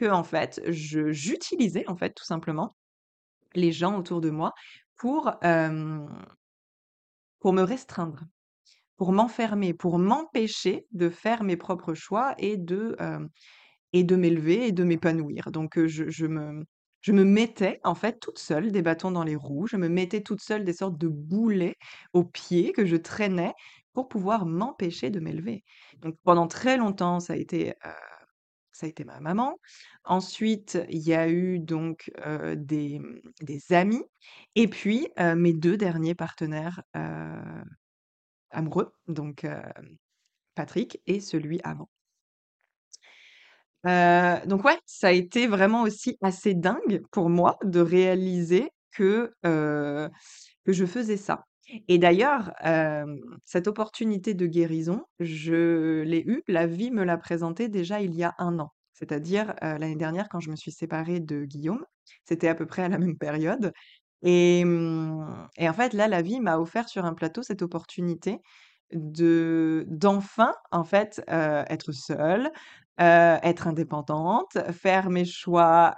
qu'en 0.00 0.24
fait, 0.24 0.60
je 0.68 1.12
j'utilisais, 1.12 1.84
en 1.88 1.96
fait, 1.96 2.12
tout 2.14 2.24
simplement, 2.24 2.76
les 3.54 3.72
gens 3.72 3.98
autour 3.98 4.20
de 4.20 4.30
moi 4.30 4.52
pour, 4.96 5.32
pour 7.40 7.52
me 7.54 7.62
restreindre, 7.62 8.24
pour 8.96 9.12
m'enfermer, 9.12 9.74
pour 9.74 9.98
m'empêcher 9.98 10.86
de 10.92 11.10
faire 11.10 11.44
mes 11.44 11.56
propres 11.56 11.94
choix 11.94 12.34
et 12.38 12.56
de, 12.56 12.96
et 13.92 14.04
de 14.04 14.16
m'élever 14.16 14.68
et 14.68 14.72
de 14.72 14.84
m'épanouir. 14.84 15.50
Donc, 15.52 15.78
heu, 15.78 15.86
je 15.88 16.08
je 16.10 16.26
me 16.26 16.64
je 17.02 17.12
me 17.12 17.24
mettais, 17.24 17.78
en 17.84 17.94
fait, 17.94 18.18
toute 18.20 18.38
seule 18.38 18.72
des 18.72 18.82
bâtons 18.82 19.12
dans 19.12 19.22
les 19.22 19.36
roues. 19.36 19.68
Je 19.68 19.76
me 19.76 19.88
mettais 19.88 20.22
toute 20.22 20.40
seule 20.42 20.64
des 20.64 20.72
sortes 20.72 20.98
de 20.98 21.06
boulets 21.08 21.76
aux 22.14 22.24
pieds 22.24 22.72
que 22.72 22.84
je 22.84 22.96
traînais 22.96 23.52
pour 23.92 24.08
pouvoir 24.08 24.44
m'empêcher 24.46 25.10
de 25.10 25.20
m'élever. 25.20 25.62
Donc 26.00 26.16
pendant 26.24 26.48
très 26.48 26.76
longtemps, 26.76 27.20
ça 27.20 27.34
a 27.34 27.36
été, 27.36 27.70
heu, 27.70 27.90
ça 28.72 28.86
a 28.86 28.88
été 28.90 29.04
ma 29.04 29.20
maman. 29.20 29.58
Ensuite, 30.04 30.78
il 30.90 31.00
y 31.06 31.14
a 31.14 31.28
eu 31.28 31.58
donc, 31.60 32.10
des, 32.56 33.00
des 33.42 33.60
amis 33.72 34.04
et 34.56 34.68
puis, 34.68 35.08
mes 35.36 35.52
2 35.54 35.76
derniers 35.76 36.14
partenaires, 36.16 36.82
amoureux, 38.50 38.92
donc, 39.08 39.44
hem, 39.44 39.96
Patrick 40.56 41.00
et 41.06 41.20
celui 41.20 41.60
avant. 41.64 41.88
Heu, 43.84 44.40
donc 44.46 44.64
ouais, 44.64 44.78
ça 44.86 45.08
a 45.08 45.12
été 45.12 45.46
vraiment 45.46 45.82
aussi 45.82 46.16
assez 46.22 46.54
dingue 46.54 47.02
pour 47.12 47.28
moi 47.30 47.58
de 47.64 47.80
réaliser 47.80 48.70
que, 48.92 49.32
heu, 49.44 50.08
que 50.64 50.72
je 50.72 50.86
faisais 50.86 51.16
ça. 51.16 51.44
Et 51.88 51.98
d'ailleurs, 51.98 52.52
cette 53.44 53.68
opportunité 53.68 54.34
de 54.34 54.46
guérison, 54.46 55.02
je 55.20 56.02
l'ai 56.02 56.22
eue, 56.26 56.42
la 56.48 56.66
vie 56.66 56.90
me 56.92 57.04
l'a 57.04 57.18
présentée 57.18 57.68
déjà 57.68 58.00
il 58.00 58.14
y 58.14 58.24
a 58.24 58.34
un 58.38 58.58
an. 58.60 58.70
C'est-à-dire, 58.94 59.54
l'année 59.62 59.96
dernière 59.96 60.28
quand 60.30 60.40
je 60.40 60.50
me 60.50 60.56
suis 60.56 60.72
séparée 60.72 61.20
de 61.20 61.44
Guillaume, 61.44 61.84
c'était 62.24 62.48
à 62.48 62.54
peu 62.56 62.66
près 62.66 62.82
à 62.84 62.88
la 62.88 62.98
même 62.98 63.18
période 63.18 63.72
et 64.22 64.64
mmh 64.64 65.48
et 65.58 65.68
en 65.68 65.72
fait 65.74 65.92
là, 65.94 66.08
la 66.08 66.22
vie 66.22 66.40
m'a 66.40 66.58
offert 66.58 66.88
sur 66.88 67.04
un 67.04 67.14
plateau 67.14 67.42
cette 67.42 67.62
opportunité 67.62 68.40
de 68.92 69.84
d'enfin, 69.88 70.54
en 70.72 70.84
fait, 70.84 71.22
être 71.28 71.92
seule, 71.92 72.50
être 72.98 73.66
indépendante, 73.68 74.56
faire 74.72 75.10
mes 75.10 75.24
choix, 75.24 75.94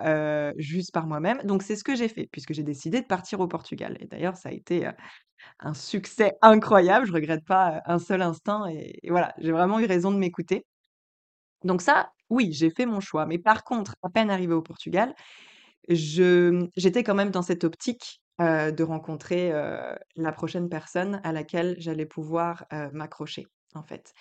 juste 0.59 0.93
par 0.93 1.07
moi-même. 1.07 1.41
Donc 1.45 1.63
c'est 1.63 1.77
ce 1.77 1.85
que 1.85 1.95
j'ai 1.97 2.09
fait, 2.09 2.29
puisque 2.33 2.53
j'ai 2.55 2.63
décidé 2.65 3.01
de 3.03 3.07
partir 3.07 3.41
au 3.41 3.49
Portugal 3.49 3.97
et 4.01 4.07
d'ailleurs 4.07 4.37
ça 4.37 4.49
a 4.51 4.53
été, 4.53 4.89
un 5.61 5.75
succès 5.75 6.35
incroyable. 6.43 7.07
Je 7.07 7.13
regrette 7.15 7.45
pas, 7.47 7.83
un 7.87 7.99
seul 8.01 8.23
instant 8.23 8.67
et 8.69 9.01
voilà, 9.11 9.35
j'ai 9.39 9.53
vraiment 9.53 9.81
eu 9.81 9.87
raison 9.87 10.13
de 10.13 10.19
m'écouter. 10.19 10.65
Donc 11.65 11.83
ça, 11.83 12.11
oui, 12.31 12.53
j'ai 12.53 12.71
fait 12.71 12.87
mon 12.87 13.01
choix. 13.01 13.27
Mais 13.27 13.39
par 13.39 13.65
contre, 13.65 13.97
à 14.03 14.09
peine 14.11 14.31
arrivée 14.31 14.55
au 14.55 14.63
Portugal, 14.63 15.15
j'étais 15.89 17.03
quand 17.03 17.15
même 17.15 17.31
dans 17.31 17.43
cette 17.43 17.65
optique, 17.65 18.21
de 18.39 18.83
rencontrer, 18.85 19.53
la 20.17 20.33
prochaine 20.33 20.69
personne 20.69 21.21
à 21.25 21.33
laquelle 21.33 21.75
j'allais 21.79 22.07
pouvoir, 22.07 22.67
m'accrocher, 22.93 23.47
en 23.75 23.83
fait. 23.83 24.13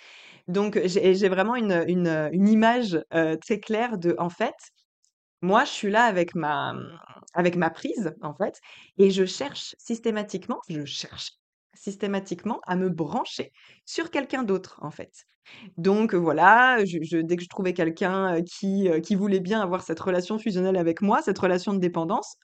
Donc 0.47 0.79
j'ai 0.85 1.29
vraiment 1.29 1.55
une, 1.55 1.85
une, 1.87 2.47
image, 2.47 2.99
très 3.41 3.59
claire 3.59 3.97
de, 3.97 4.15
en 4.17 4.29
fait, 4.29 4.55
moi, 5.41 5.65
je 5.65 5.69
suis 5.69 5.91
là 5.91 6.03
avec 6.05 6.33
ma, 6.33 6.75
avec 7.33 7.55
ma 7.55 7.69
prise, 7.69 8.15
en 8.21 8.33
fait, 8.33 8.59
et 8.97 9.11
je 9.11 9.25
cherche 9.25 9.75
systématiquement 9.77 10.59
je 10.67 10.83
cherche 10.85 11.33
systématiquement 11.77 12.59
à 12.67 12.75
me 12.75 12.89
brancher 12.89 13.51
sur 13.85 14.11
quelqu'un 14.11 14.43
d'autre, 14.43 14.79
en 14.81 14.91
fait. 14.91 15.25
Donc 15.77 16.13
voilà, 16.13 16.83
je 16.83 17.21
dès 17.21 17.37
que 17.37 17.43
je 17.43 17.49
trouvais 17.49 17.73
quelqu'un, 17.73 18.41
qui, 18.43 18.89
qui 19.03 19.15
voulait 19.15 19.39
bien 19.39 19.61
avoir 19.61 19.81
cette 19.83 19.99
relation 19.99 20.37
fusionnelle 20.39 20.77
avec 20.77 21.01
moi, 21.01 21.21
cette 21.21 21.39
relation 21.39 21.73
de 21.73 21.79
dépendance, 21.79 22.35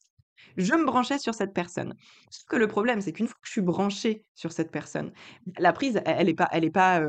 je 0.58 0.74
me 0.74 0.86
branchais 0.86 1.20
sur 1.20 1.34
cette 1.34 1.54
personne. 1.54 1.96
Sauf 2.30 2.46
que 2.46 2.56
le 2.56 2.68
problème, 2.68 3.02
c'est 3.02 3.12
qu'une 3.12 3.28
fois 3.28 3.38
que 3.42 3.48
je 3.48 3.52
suis 3.52 3.62
branchée 3.62 4.24
sur 4.36 4.52
cette 4.52 4.72
personne, 4.72 5.12
la 5.58 5.74
prise, 5.74 6.02
elle 6.06 6.30
est 6.30 6.34
pas 6.34 6.48
elle 6.52 6.64
est 6.64 6.72
pas, 6.72 7.02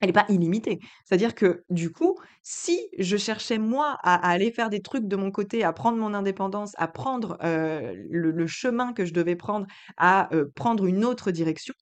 elle 0.00 0.10
est 0.10 0.12
pas 0.12 0.26
illimitée. 0.28 0.78
C'est-à-dire 1.04 1.34
que, 1.34 1.64
du 1.70 1.90
coup, 1.92 2.16
si 2.42 2.80
je 2.98 3.16
cherchais 3.16 3.58
moi 3.58 3.98
à 4.02 4.14
aller 4.30 4.50
faire 4.52 4.70
des 4.70 4.80
trucs 4.80 5.06
de 5.06 5.16
mon 5.16 5.30
côté, 5.30 5.64
à 5.64 5.72
prendre 5.72 5.98
mon 5.98 6.14
indépendance, 6.14 6.72
à 6.78 6.88
prendre, 6.88 7.36
heu, 7.44 7.94
le 8.10 8.46
chemin 8.46 8.92
que 8.92 9.04
je 9.04 9.12
devais 9.12 9.36
prendre, 9.36 9.66
à, 9.96 10.28
heu, 10.34 10.50
prendre 10.54 10.86
une 10.86 11.04
autre 11.04 11.30
direction 11.30 11.74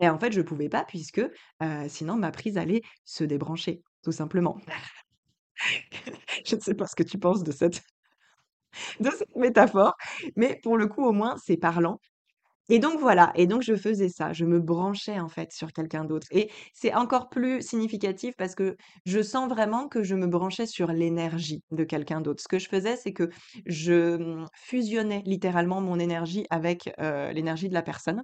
et 0.00 0.08
en 0.08 0.18
fait, 0.18 0.32
je 0.32 0.40
pouvais 0.40 0.68
pas 0.68 0.84
puisque, 0.84 1.18
heu, 1.20 1.28
sinon 1.88 2.16
ma 2.16 2.30
prise 2.30 2.58
allait 2.58 2.82
se 3.04 3.24
débrancher, 3.24 3.82
tout 4.02 4.12
simplement. 4.12 4.58
Je 6.46 6.56
ne 6.56 6.60
sais 6.60 6.74
pas 6.74 6.86
ce 6.86 6.94
que 6.96 7.02
tu 7.02 7.18
penses 7.18 7.42
de 7.42 7.52
cette 7.52 7.82
métaphore, 9.36 9.94
mais 10.36 10.58
pour 10.62 10.76
le 10.76 10.86
coup, 10.86 11.04
au 11.04 11.12
moins, 11.12 11.36
c'est 11.44 11.56
parlant 11.56 12.00
et 12.68 12.78
donc 12.78 12.98
voilà 13.00 13.32
et 13.36 13.46
donc 13.46 13.62
je 13.62 13.74
faisais 13.76 14.08
ça, 14.08 14.32
je 14.32 14.44
me 14.44 14.60
branchais, 14.60 15.18
en 15.20 15.28
fait, 15.28 15.52
sur 15.52 15.72
quelqu'un 15.72 16.04
d'autre 16.04 16.26
et 16.30 16.50
c'est 16.72 16.94
encore 16.94 17.28
plus 17.28 17.62
significatif 17.62 18.34
parce 18.36 18.54
que 18.54 18.76
je 19.06 19.22
sens 19.22 19.48
vraiment 19.48 19.88
que 19.88 20.02
je 20.02 20.14
me 20.14 20.26
branchais 20.26 20.66
sur 20.66 20.88
l'énergie 20.92 21.62
de 21.70 21.84
quelqu'un 21.84 22.20
d'autre. 22.20 22.42
Ce 22.42 22.48
que 22.48 22.58
je 22.58 22.68
faisais, 22.68 22.96
c'est 22.96 23.12
que 23.12 23.30
je, 23.66 24.16
mmh, 24.16 24.46
fusionnais 24.54 25.22
littéralement 25.26 25.80
mon 25.80 25.98
énergie 25.98 26.46
avec, 26.50 26.90
l'énergie 26.98 27.68
de 27.68 27.74
la 27.74 27.82
personne 27.82 28.22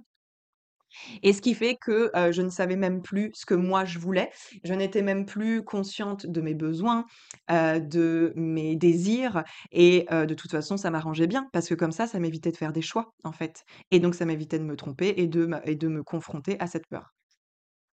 et 1.23 1.33
ce 1.33 1.41
qui 1.41 1.53
fait 1.53 1.75
que, 1.75 2.11
je 2.31 2.41
ne 2.41 2.49
savais 2.49 2.75
même 2.75 3.01
plus 3.01 3.31
ce 3.33 3.45
que 3.45 3.53
moi 3.53 3.85
je 3.85 3.99
voulais. 3.99 4.29
Je 4.63 4.73
n'étais 4.73 5.01
même 5.01 5.25
plus 5.25 5.63
consciente 5.63 6.25
de 6.27 6.41
mes 6.41 6.53
besoins, 6.55 7.05
de 7.49 8.33
mes 8.35 8.75
désirs 8.75 9.43
et 9.71 10.05
de 10.11 10.33
toute 10.33 10.51
façon, 10.51 10.77
ça 10.77 10.91
m'arrangeait 10.91 11.27
bien 11.27 11.47
parce 11.53 11.67
que 11.67 11.75
comme 11.75 11.91
ça, 11.91 12.07
ça 12.07 12.19
m'évitait 12.19 12.51
de 12.51 12.57
faire 12.57 12.73
des 12.73 12.81
choix, 12.81 13.13
en 13.23 13.31
fait 13.31 13.63
et 13.91 13.99
donc 13.99 14.15
ça 14.15 14.25
m'évitait 14.25 14.59
de 14.59 14.63
me 14.63 14.75
tromper 14.75 15.13
et 15.17 15.27
de 15.27 15.45
me 15.45 15.57
et 15.69 15.75
de 15.75 15.87
me 15.87 16.03
confronter 16.03 16.57
à 16.59 16.67
cette 16.67 16.87
peur. 16.87 17.13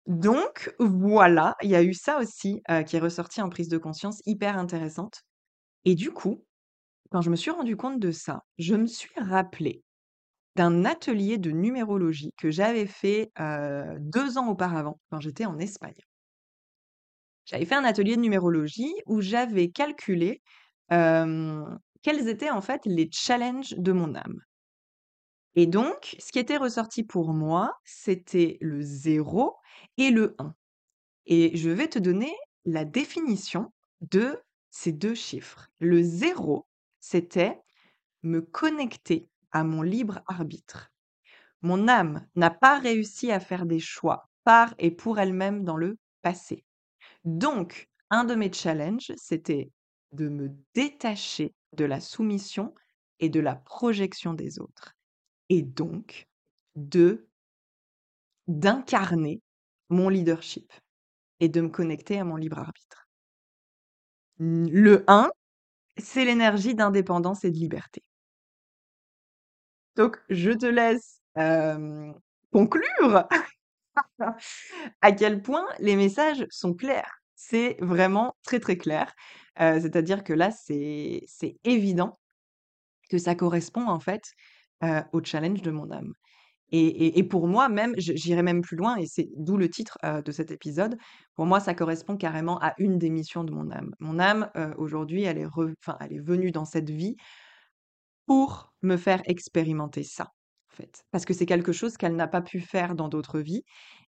Donc 0.07 0.75
voilà, 0.79 1.57
il 1.63 1.71
y 1.71 1.77
a 1.77 1.83
eu 1.83 1.95
ça 1.95 2.19
aussi, 2.19 2.63
qui 2.87 2.97
est 2.97 3.01
ressorti 3.01 3.43
en 3.43 3.49
prise 3.51 3.69
de 3.69 3.79
conscience 3.79 4.21
hyper 4.27 4.59
intéressante 4.59 5.23
et 5.85 5.95
du 5.95 6.13
coup, 6.13 6.45
quand 7.11 7.23
je 7.23 7.31
me 7.31 7.37
suis 7.37 7.51
rendue 7.53 7.77
compte 7.77 8.01
de 8.01 8.13
ça, 8.13 8.43
je 8.59 8.75
me 8.75 8.87
suis 8.87 9.11
rappelée 9.19 9.83
d'un 10.59 10.85
atelier 10.85 11.39
de 11.39 11.51
numérologie 11.53 12.33
que 12.39 12.51
j'avais 12.51 12.87
fait, 12.87 13.33
heu, 13.41 13.97
2 14.01 14.39
ans 14.39 14.49
auparavant, 14.51 15.01
quand 15.11 15.21
j'étais 15.21 15.47
en 15.47 15.59
Espagne. 15.59 15.95
J'avais 17.47 17.65
fait 17.65 17.75
un 17.75 17.83
atelier 17.83 18.15
de 18.15 18.21
numérologie 18.21 18.95
où 19.07 19.21
j'avais 19.21 19.71
calculé, 19.73 20.41
quels 22.03 22.27
étaient 22.29 22.51
en 22.51 22.61
fait 22.61 22.81
les 22.87 23.09
challenges 23.13 23.75
de 23.77 23.93
mon 23.93 24.15
âme 24.17 24.41
et 25.55 25.67
donc 25.67 26.17
ce 26.19 26.31
qui 26.33 26.39
était 26.39 26.57
ressorti 26.57 27.03
pour 27.05 27.33
moi, 27.33 27.75
c'était 27.85 28.59
le 28.61 28.81
zéro 28.81 29.57
et 29.97 30.11
le 30.11 30.35
un. 30.39 30.55
et 31.27 31.57
je 31.57 31.71
vais 31.71 31.89
te 31.89 31.99
donner 32.01 32.35
la 32.67 32.85
définition 32.85 33.73
de 34.03 34.39
ces 34.71 34.93
2 34.93 35.15
chiffres. 35.15 35.69
Le 35.81 36.03
zéro, 36.03 36.69
c'était 37.01 37.61
me 38.23 38.41
connecter 38.43 39.29
à 39.53 39.65
mon 39.65 39.83
libre 39.83 40.21
arbitre. 40.27 40.91
Mon 41.63 41.89
âme 41.89 42.27
n'a 42.37 42.51
pas 42.51 42.79
réussi 42.79 43.33
à 43.33 43.41
faire 43.41 43.67
des 43.67 43.81
choix 43.81 44.29
par 44.45 44.75
et 44.79 44.91
pour 44.91 45.19
elle-même 45.19 45.65
dans 45.65 45.77
le 45.77 45.99
passé. 46.23 46.65
Donc, 47.25 47.89
un 48.11 48.25
de 48.25 48.35
mes 48.35 48.53
challenges, 48.53 49.13
c'était 49.17 49.71
de 50.13 50.29
me 50.29 50.51
détacher 50.75 51.55
de 51.77 51.85
la 51.85 52.01
soumission 52.01 52.75
et 53.21 53.29
de 53.31 53.41
la 53.41 53.57
projection 53.57 54.35
des 54.35 54.61
autres 54.61 54.95
et 55.51 55.63
donc 55.63 56.29
de 56.77 57.29
d'incarner 58.49 59.41
mon 59.91 60.09
leadership 60.09 60.73
et 61.41 61.49
de 61.49 61.61
me 61.61 61.69
connecter 61.69 62.19
à 62.19 62.25
mon 62.25 62.37
libre 62.37 62.59
arbitre. 62.59 63.07
Le 64.39 65.05
1, 65.07 65.31
c'est 65.99 66.25
l'énergie 66.25 66.75
d'indépendance 66.75 67.45
et 67.45 67.51
de 67.53 67.59
liberté. 67.59 68.03
Donc 69.99 70.17
je 70.31 70.53
te 70.53 70.65
laisse, 70.65 71.21
conclure 72.53 73.25
à 75.03 75.13
quel 75.13 75.43
point 75.43 75.67
les 75.81 75.97
messages 75.97 76.47
sont 76.51 76.73
clairs. 76.73 77.19
C'est 77.35 77.77
vraiment 77.81 78.35
très, 78.45 78.61
très 78.61 78.79
clair. 78.79 79.13
C'est-à-dire 79.59 80.23
que 80.23 80.33
là, 80.33 80.51
c'est 80.53 81.27
évident 81.65 82.19
que 83.11 83.19
ça 83.19 83.35
correspond 83.35 83.89
en 83.89 83.99
fait, 83.99 84.23
au 85.13 85.23
challenge 85.23 85.63
de 85.63 85.73
mon 85.73 85.91
âme 85.91 86.13
et 86.71 87.19
et 87.19 87.25
pour 87.25 87.49
moi 87.49 87.69
même, 87.69 87.95
j'irai 87.97 88.43
même 88.43 88.61
plus 88.61 88.77
loin 88.77 88.97
et 88.97 89.07
c'est 89.07 89.29
d'où 89.37 89.57
le 89.57 89.69
titre, 89.69 89.99
de 90.25 90.31
cet 90.31 90.53
épisode. 90.53 90.97
Pour 91.35 91.47
moi, 91.47 91.59
ça 91.59 91.75
correspond 91.75 92.17
carrément 92.17 92.61
à 92.61 92.75
une 92.79 92.99
des 92.99 93.11
missions 93.11 93.43
de 93.43 93.53
mon 93.53 93.71
âme. 93.73 93.95
Mon 93.99 94.21
âme, 94.21 94.49
aujourd'hui, 94.77 95.25
elle 95.25 95.39
elle 96.01 96.13
est 96.13 96.21
venue 96.21 96.53
dans 96.53 96.67
cette 96.67 96.91
vie 96.91 97.17
pour 98.29 98.75
me 98.83 98.99
faire 98.99 99.23
expérimenter 99.27 100.05
ça, 100.05 100.27
en 100.73 100.77
fait. 100.77 101.05
Parce 101.13 101.27
que 101.27 101.35
c'est 101.35 101.47
quelque 101.47 101.73
chose 101.73 101.99
qu'elle 101.99 102.17
n'a 102.17 102.29
pas 102.29 102.43
pu 102.43 102.61
faire 102.61 102.95
dans 102.97 103.09
d'autres 103.09 103.41
vies 103.41 103.65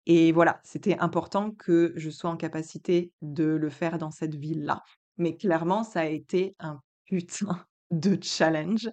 et 0.07 0.33
voilà, 0.33 0.61
c'était 0.65 0.99
important 0.99 1.51
que 1.53 1.93
je 1.97 2.11
sois 2.11 2.31
en 2.31 2.37
capacité 2.37 3.13
de 3.23 3.45
le 3.45 3.71
faire 3.71 3.99
dans 3.99 4.11
cette 4.11 4.35
vie-là. 4.37 4.83
Mais 5.19 5.37
clairement, 5.37 5.85
ça 5.85 6.01
a 6.03 6.07
été 6.07 6.55
un 6.61 6.81
putain 7.07 7.67
de 7.93 8.19
challenge, 8.23 8.91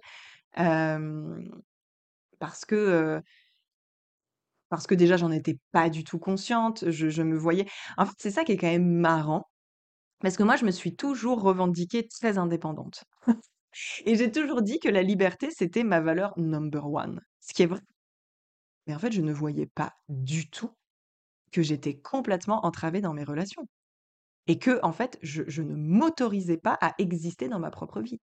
parce 2.38 2.64
que, 2.64 3.22
parce 4.68 4.86
que 4.86 4.94
déjà, 4.94 5.16
j'en 5.16 5.30
étais 5.30 5.58
pas 5.72 5.90
du 5.90 6.04
tout 6.04 6.18
consciente, 6.18 6.90
je 6.90 7.08
je 7.10 7.22
me 7.22 7.36
voyais 7.36 7.66
en 7.98 8.06
fait, 8.06 8.14
c'est 8.18 8.30
ça 8.30 8.44
qui 8.44 8.52
est 8.52 8.56
quand 8.56 8.66
même 8.68 8.88
marrant, 8.88 9.50
parce 10.20 10.36
que 10.38 10.44
moi, 10.44 10.56
je 10.56 10.66
me 10.66 10.72
suis 10.72 10.96
toujours 10.96 11.42
revendiquée 11.42 12.08
très 12.08 12.38
indépendante 12.38 13.04
et 14.06 14.16
j'ai 14.16 14.30
toujours 14.32 14.62
dit 14.62 14.78
que 14.80 14.88
la 14.88 15.02
liberté, 15.02 15.50
c'était 15.50 15.84
ma 15.84 16.00
valeur 16.00 16.34
number 16.38 16.90
one, 16.90 17.20
ce 17.40 17.52
qui 17.54 17.62
est 17.62 17.66
vrai. 17.66 17.80
Mais 18.86 18.94
en 18.94 18.98
fait, 18.98 19.12
je 19.12 19.20
ne 19.20 19.32
voyais 19.32 19.66
pas 19.66 19.92
du 20.08 20.48
tout 20.50 20.70
que 21.52 21.62
j'étais 21.62 21.98
complètement 22.00 22.66
entravée 22.66 23.00
dans 23.02 23.14
mes 23.14 23.24
relations 23.24 23.68
et 24.48 24.58
que, 24.58 24.80
en 24.84 24.92
fait, 24.92 25.18
je 25.22 25.62
ne 25.62 25.74
m'autorisais 25.76 26.58
pas 26.58 26.78
à 26.82 26.94
exister 26.98 27.48
dans 27.48 27.60
ma 27.60 27.70
propre 27.70 28.00
vie. 28.02 28.20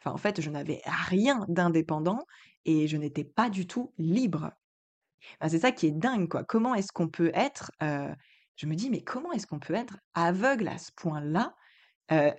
Enfin, 0.00 0.12
en 0.14 0.18
fait, 0.18 0.40
je 0.40 0.50
n'avais 0.50 0.82
rien 0.86 1.46
d'indépendant 1.48 2.24
et 2.66 2.88
je 2.88 2.96
n'étais 2.98 3.24
pas 3.24 3.50
du 3.50 3.66
tout 3.66 3.94
libre. 3.98 4.52
C'est 5.48 5.58
ça 5.58 5.72
qui 5.72 5.86
est 5.86 5.90
dingue, 5.92 6.28
quoi. 6.28 6.44
Comment 6.44 6.74
est-ce 6.74 6.92
qu'on 6.92 7.08
peut 7.08 7.30
être, 7.34 7.72
heu, 7.82 8.14
je 8.56 8.66
me 8.66 8.74
dis: 8.74 8.90
«Mais 8.90 9.02
comment 9.02 9.32
est-ce 9.32 9.46
qu'on 9.46 9.58
peut 9.60 9.74
être 9.74 9.98
aveugle 10.14 10.68
à 10.68 10.78
ce 10.78 10.90
point-là?» 10.96 11.54
heu, 12.12 12.32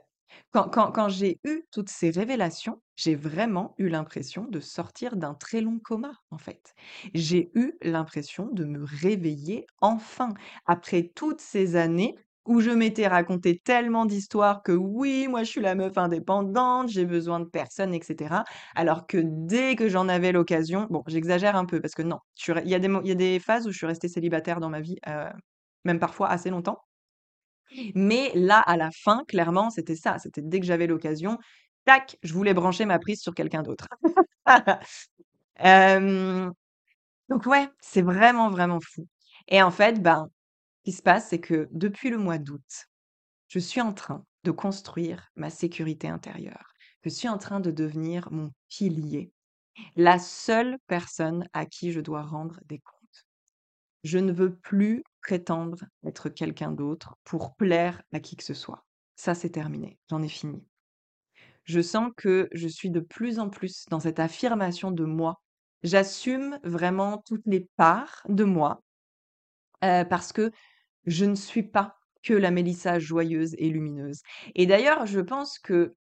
quand 0.51 1.09
j'ai 1.09 1.39
eu 1.45 1.63
toutes 1.71 1.89
ces 1.89 2.09
révélations, 2.09 2.81
j'ai 2.95 3.15
vraiment 3.15 3.73
eu 3.77 3.87
l'impression 3.89 4.45
de 4.49 4.59
sortir 4.59 5.15
d'un 5.15 5.33
très 5.33 5.61
long 5.61 5.79
coma, 5.79 6.13
en 6.29 6.37
fait. 6.37 6.73
J'ai 7.13 7.51
eu 7.55 7.73
l'impression 7.81 8.47
de 8.51 8.65
me 8.65 8.83
réveiller 8.83 9.65
enfin, 9.81 10.33
après 10.65 11.11
toutes 11.15 11.41
ces 11.41 11.75
années 11.75 12.15
où 12.45 12.59
je 12.59 12.71
m'étais 12.71 13.07
raconté 13.07 13.59
tellement 13.63 14.05
d'histoires 14.05 14.63
que 14.63 14.71
oui, 14.71 15.27
moi 15.27 15.43
je 15.43 15.49
suis 15.51 15.61
la 15.61 15.75
meuf 15.75 15.95
indépendante, 15.97 16.89
j'ai 16.89 17.05
besoin 17.05 17.39
de 17.39 17.45
personne 17.45 17.93
et 17.93 18.01
cetera. 18.01 18.43
Alors 18.75 19.05
que 19.05 19.17
dès 19.23 19.75
que 19.75 19.87
j'en 19.89 20.07
avais 20.09 20.31
l'occasion 20.31 20.87
bon, 20.89 21.03
j'exagère 21.07 21.55
un 21.55 21.65
peu 21.65 21.79
parce 21.81 21.93
que 21.93 22.01
non, 22.01 22.17
il 22.47 22.67
y 22.69 22.73
a 22.75 22.79
des 22.79 22.89
y 23.03 23.11
a 23.11 23.15
des 23.15 23.39
phases 23.39 23.67
où 23.67 23.71
je 23.71 23.77
suis 23.77 23.85
restée 23.85 24.07
célibataire 24.07 24.59
dans 24.59 24.69
ma 24.69 24.81
vie, 24.81 24.97
heu, 25.07 25.25
même 25.85 25.99
parfois 25.99 26.29
assez 26.29 26.49
longtemps. 26.49 26.79
Mais 27.95 28.31
là, 28.35 28.59
à 28.61 28.77
la 28.77 28.89
fin, 28.91 29.23
clairement, 29.27 29.69
c'était 29.69 29.95
ça, 29.95 30.19
c'était 30.19 30.41
dès 30.41 30.59
que 30.59 30.65
j'avais 30.65 30.87
l'occasion, 30.87 31.37
tac, 31.85 32.17
je 32.23 32.33
voulais 32.33 32.53
brancher 32.53 32.85
ma 32.85 32.99
prise 32.99 33.21
sur 33.21 33.33
quelqu'un 33.35 33.63
d'autre. 33.63 33.87
Donc 37.29 37.45
ouais, 37.45 37.69
c'est 37.81 38.01
vraiment, 38.01 38.49
vraiment 38.49 38.79
fou 38.81 39.07
et 39.47 39.61
en 39.63 39.71
fait, 39.71 40.01
ben, 40.01 40.27
ce 40.79 40.83
qui 40.91 40.93
se 40.97 41.01
passe, 41.03 41.29
c'est 41.29 41.39
que 41.41 41.67
depuis 41.71 42.09
le 42.09 42.17
mois 42.17 42.37
d'août, 42.37 42.87
je 43.47 43.59
suis 43.59 43.81
en 43.81 43.93
train 43.93 44.25
de 44.43 44.51
construire 44.51 45.31
ma 45.35 45.49
sécurité 45.49 46.07
intérieure. 46.09 46.73
Je 47.03 47.09
suis 47.09 47.29
en 47.29 47.37
train 47.37 47.59
de 47.59 47.71
devenir 47.71 48.31
mon 48.31 48.51
pilier, 48.69 49.31
la 49.95 50.19
seule 50.19 50.77
personne 50.87 51.47
à 51.53 51.65
qui 51.65 51.91
je 51.91 52.01
dois 52.01 52.23
rendre 52.23 52.59
des 52.67 52.79
comptes. 52.79 53.25
Je 54.03 54.17
ne 54.19 54.31
veux 54.31 54.55
plus 54.55 55.03
prétendre 55.21 55.85
être 56.05 56.29
quelqu'un 56.29 56.71
d'autre 56.71 57.15
pour 57.23 57.55
plaire 57.55 58.01
à 58.13 58.19
qui 58.19 58.35
que 58.35 58.43
ce 58.43 58.53
soit. 58.53 58.85
Ça, 59.15 59.35
c'est 59.35 59.49
terminé, 59.51 59.99
j'en 60.09 60.21
ai 60.21 60.29
fini. 60.29 60.63
Je 61.63 61.81
sens 61.81 62.11
que 62.17 62.49
je 62.51 62.67
suis 62.67 62.89
de 62.91 62.99
plus 62.99 63.39
en 63.39 63.49
plus 63.49 63.85
dans 63.89 63.99
cette 63.99 64.19
affirmation 64.19 64.91
de 64.91 65.05
moi. 65.05 65.41
J'assume 65.83 66.59
vraiment 66.63 67.23
toutes 67.25 67.45
les 67.45 67.67
parts 67.77 68.21
de 68.29 68.43
moi, 68.43 68.83
heu, 69.83 70.05
parce 70.09 70.31
que 70.33 70.51
je 71.05 71.25
ne 71.25 71.35
suis 71.35 71.63
pas 71.63 71.97
que 72.23 72.33
la 72.35 72.51
Mélissa 72.51 72.99
joyeuse 72.99 73.55
et 73.59 73.69
lumineuse 73.69 74.21
et 74.55 74.65
d'ailleurs, 74.67 75.07
je 75.07 75.19
pense 75.21 75.59
que 75.59 75.95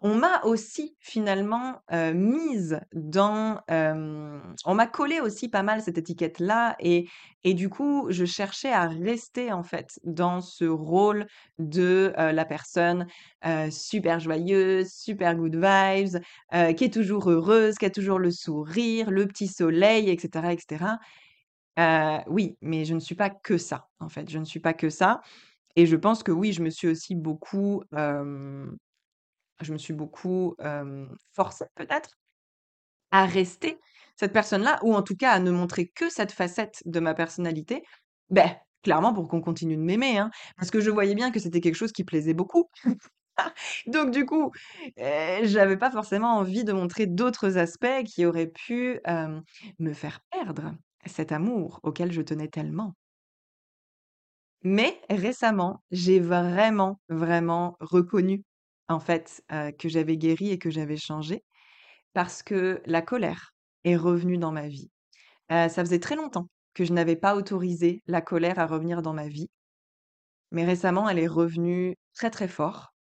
on 0.00 0.14
m'a 0.16 0.42
aussi 0.44 0.96
finalement, 1.00 1.80
heu, 1.92 2.12
mise 2.14 2.80
dans, 2.94 3.60
on 4.64 4.74
m'a 4.74 4.86
collé 4.86 5.20
aussi 5.20 5.48
pas 5.48 5.62
mal 5.62 5.82
cette 5.82 5.98
étiquette-là 5.98 6.76
et 6.80 7.08
et 7.46 7.52
du 7.52 7.68
coup, 7.68 8.06
je 8.08 8.24
cherchais 8.24 8.72
à 8.72 8.88
rester 8.88 9.52
en 9.52 9.62
fait 9.62 10.00
dans 10.04 10.40
ce 10.40 10.64
rôle 10.64 11.26
de, 11.58 12.12
heu, 12.18 12.32
la 12.32 12.44
personne, 12.46 13.06
heu, 13.46 13.70
super 13.70 14.18
joyeuse, 14.20 14.88
super 14.90 15.34
good 15.36 15.54
vibes, 15.56 16.20
qui 16.76 16.84
est 16.84 16.92
toujours 16.92 17.30
heureuse, 17.30 17.74
qui 17.76 17.84
a 17.86 17.90
toujours 17.90 18.18
le 18.18 18.30
sourire, 18.30 19.10
le 19.10 19.26
petit 19.26 19.48
soleil 19.48 20.08
et 20.10 20.18
cetera 20.18 20.52
et 20.54 20.58
cetera. 20.58 20.98
Heu, 21.78 22.20
oui, 22.28 22.56
mais 22.62 22.84
je 22.84 22.94
ne 22.94 23.00
suis 23.00 23.14
pas 23.16 23.30
que 23.30 23.58
ça, 23.58 23.88
en 24.00 24.08
fait, 24.08 24.30
je 24.30 24.38
ne 24.38 24.44
suis 24.44 24.60
pas 24.60 24.74
que 24.74 24.90
ça 24.90 25.20
et 25.76 25.86
je 25.86 25.96
pense 25.96 26.22
que 26.24 26.32
oui, 26.32 26.52
je 26.52 26.62
me 26.62 26.70
suis 26.70 26.88
aussi 26.88 27.14
beaucoup, 27.16 27.82
je 29.62 29.72
me 29.72 29.78
suis 29.78 29.94
beaucoup, 29.94 30.56
forcée 31.32 31.66
peut-être 31.76 32.10
à 33.10 33.26
rester 33.26 33.78
cette 34.16 34.32
personne-là 34.32 34.78
ou 34.82 34.94
en 34.94 35.02
tout 35.02 35.16
cas 35.16 35.32
à 35.32 35.40
ne 35.40 35.50
montrer 35.50 35.88
que 35.88 36.10
cette 36.10 36.32
facette 36.32 36.82
de 36.86 37.00
ma 37.00 37.14
personnalité, 37.14 37.82
beh, 38.30 38.56
clairement 38.82 39.12
pour 39.14 39.28
qu'on 39.28 39.40
continue 39.40 39.76
de 39.76 39.82
m'aimer, 39.82 40.18
hein. 40.18 40.30
Parce 40.56 40.70
que 40.70 40.80
je 40.80 40.90
voyais 40.90 41.14
bien 41.14 41.30
que 41.30 41.40
c'était 41.40 41.60
quelque 41.60 41.74
chose 41.76 41.92
qui 41.92 42.04
plaisait 42.04 42.34
beaucoup. 42.34 42.68
Donc 43.86 44.10
du 44.10 44.26
coup, 44.26 44.52
heu, 45.00 45.44
j'avais 45.44 45.76
pas 45.76 45.90
forcément 45.90 46.36
envie 46.38 46.64
de 46.64 46.72
montrer 46.72 47.06
d'autres 47.06 47.58
aspects 47.58 48.04
qui 48.06 48.26
auraient 48.26 48.48
pu, 48.50 49.00
me 49.78 49.92
faire 49.92 50.20
perdre 50.30 50.74
cet 51.06 51.32
amour 51.32 51.80
auquel 51.82 52.12
je 52.12 52.22
tenais 52.22 52.48
tellement. 52.48 52.94
Mais 54.62 55.00
récemment, 55.10 55.82
j'ai 55.90 56.18
vraiment, 56.20 56.98
vraiment 57.08 57.76
reconnu, 57.80 58.42
en 58.88 59.00
fait, 59.00 59.42
que 59.78 59.88
j'avais 59.88 60.16
guéri 60.16 60.50
et 60.50 60.58
que 60.58 60.70
j'avais 60.70 60.96
changé 60.96 61.42
parce 62.12 62.42
que 62.42 62.82
la 62.86 63.02
colère 63.02 63.52
est 63.84 63.96
revenue 63.96 64.38
dans 64.38 64.52
ma 64.52 64.68
vie. 64.68 64.90
Ça 65.50 65.68
faisait 65.68 66.00
très 66.00 66.16
longtemps 66.16 66.48
que 66.74 66.84
je 66.84 66.92
n'avais 66.92 67.16
pas 67.16 67.36
autorisé 67.36 68.02
la 68.06 68.20
colère 68.20 68.58
à 68.58 68.66
revenir 68.66 69.02
dans 69.02 69.14
ma 69.14 69.28
vie, 69.28 69.48
mais 70.50 70.64
récemment, 70.64 71.08
elle 71.08 71.18
est 71.18 71.26
revenue 71.26 71.96
très, 72.14 72.30
très 72.30 72.48
fort, 72.48 72.94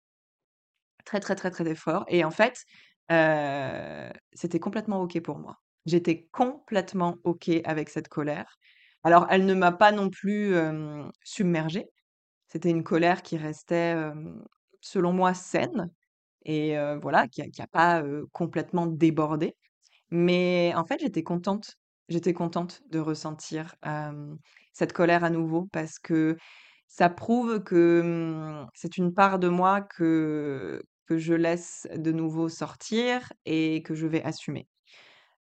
très, 1.05 1.19
très, 1.19 1.35
très, 1.35 1.51
très, 1.51 1.75
fort 1.75 2.05
et 2.07 2.23
en 2.23 2.31
fait, 2.31 2.63
c'était 3.09 4.59
complètement 4.59 5.01
OK 5.01 5.19
pour 5.21 5.39
moi. 5.39 5.57
J'étais 5.85 6.27
complètement 6.31 7.17
OK 7.23 7.49
avec 7.65 7.89
cette 7.89 8.07
colère. 8.07 8.57
Alors 9.03 9.27
elle 9.29 9.45
ne 9.45 9.53
m'a 9.53 9.71
pas 9.73 9.91
non 9.91 10.09
plus, 10.09 10.55
hem, 10.55 11.11
submergée. 11.23 11.89
C'était 12.47 12.69
une 12.69 12.83
colère 12.83 13.21
qui 13.21 13.37
restait, 13.37 13.95
selon 14.83 15.13
moi 15.13 15.33
saine 15.35 15.91
et 16.45 16.75
voilà, 17.01 17.27
qui 17.29 17.41
a 17.43 17.49
qui 17.49 17.61
a 17.63 17.67
pas, 17.67 18.03
complètement 18.33 18.87
débordé. 18.87 19.55
Mais 20.11 20.73
en 20.77 20.85
fait, 20.85 20.99
j'étais 21.01 21.23
contente. 21.23 21.75
J'étais 22.09 22.33
contente 22.33 22.81
de 22.91 22.99
ressentir, 22.99 23.75
cette 24.73 24.93
colère 24.93 25.23
à 25.25 25.29
nouveau 25.31 25.67
parce 25.73 25.99
que 25.99 26.37
ça 26.87 27.09
prouve 27.09 27.63
que, 27.63 28.01
mmh, 28.65 28.69
c'est 28.75 28.97
une 28.97 29.13
part 29.13 29.39
de 29.39 29.49
moi 29.49 29.81
que 29.81 30.83
que 31.07 31.17
je 31.19 31.33
laisse 31.35 31.87
de 31.95 32.11
nouveau 32.13 32.49
sortir 32.49 33.33
et 33.45 33.83
que 33.83 33.95
je 33.95 34.07
vais 34.07 34.23
assumer. 34.23 34.67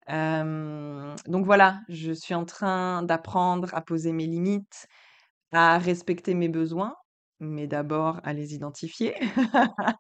Donc 0.08 1.46
voilà, 1.46 1.82
je 1.89 2.12
suis 2.12 2.34
en 2.36 2.46
train 2.46 3.04
d'apprendre 3.04 3.70
à 3.74 3.82
poser 3.82 4.14
mes 4.14 4.28
limites, 4.28 4.88
à 5.54 5.78
respecter 5.80 6.36
mes 6.36 6.50
besoins, 6.50 6.96
mais 7.42 7.68
d'abord 7.68 8.22
à 8.24 8.34
les 8.34 8.56
identifier. 8.56 9.16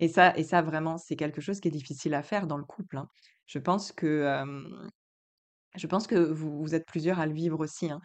Et 0.00 0.08
ça 0.08 0.36
et 0.36 0.44
ça 0.44 0.62
vraiment, 0.62 0.98
c'est 0.98 1.16
quelque 1.16 1.40
chose 1.40 1.60
qui 1.60 1.68
est 1.68 1.72
difficile 1.72 2.14
à 2.14 2.22
faire 2.22 2.46
dans 2.48 2.58
le 2.58 2.64
couple, 2.64 2.98
hein. 2.98 3.08
Je 3.46 3.58
pense 3.60 3.92
que, 3.92 4.44
je 5.76 5.86
pense 5.86 6.06
que 6.06 6.16
vous 6.16 6.74
êtes 6.74 6.86
plusieurs 6.86 7.20
à 7.20 7.26
le 7.26 7.34
vivre 7.34 7.60
aussi, 7.60 7.90
hein. 7.90 8.00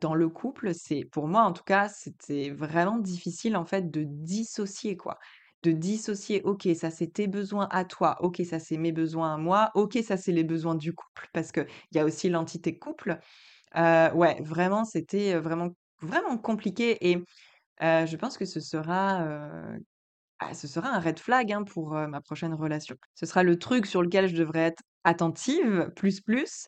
Dans 0.00 0.14
le 0.14 0.28
couple, 0.28 0.74
c'est 0.74 1.04
pour 1.12 1.28
moi 1.28 1.42
en 1.44 1.52
tout 1.52 1.62
cas, 1.64 1.88
c'était 1.88 2.50
vraiment 2.50 2.98
difficile 2.98 3.56
en 3.56 3.64
fait 3.64 3.90
de 3.90 4.04
dissocier 4.04 4.96
quoi. 4.96 5.18
De 5.62 5.72
dissocier, 5.72 6.42
OK, 6.44 6.68
ça 6.74 6.90
c'est 6.90 7.06
tes 7.08 7.28
besoins 7.28 7.68
à 7.70 7.84
toi, 7.84 8.16
OK, 8.20 8.42
ça 8.44 8.58
c'est 8.58 8.78
mes 8.78 8.92
besoins 8.92 9.34
à 9.34 9.38
moi, 9.38 9.70
OK, 9.76 9.98
ça 10.04 10.16
c'est 10.16 10.32
les 10.32 10.44
besoins 10.44 10.74
du 10.74 10.92
couple 10.94 11.28
parce 11.32 11.52
qu'il 11.52 11.66
y 11.92 11.98
a 12.00 12.04
aussi 12.04 12.28
l'entité 12.30 12.78
couple. 12.78 13.18
Ouais, 13.76 14.40
vraiment, 14.42 14.84
c'était, 14.84 15.38
vraiment 15.38 15.70
vraiment 16.02 16.38
compliqué 16.38 17.10
et 17.10 17.18
je 17.80 18.16
pense 18.16 18.38
que 18.38 18.44
ce 18.44 18.60
sera, 18.60 19.24
heu, 19.24 19.84
ah, 20.38 20.54
ce 20.54 20.68
sera 20.68 20.88
un 20.88 21.00
red 21.00 21.18
flag, 21.18 21.52
hein, 21.52 21.64
pour, 21.64 21.92
ma 21.92 22.20
prochaine 22.20 22.54
relation. 22.54 22.96
Ce 23.14 23.26
sera 23.26 23.42
le 23.42 23.58
truc 23.58 23.86
sur 23.86 24.02
lequel 24.02 24.28
je 24.28 24.36
devrais 24.36 24.60
être 24.60 24.82
attentive 25.04 25.90
plus, 25.96 26.20
plus, 26.20 26.66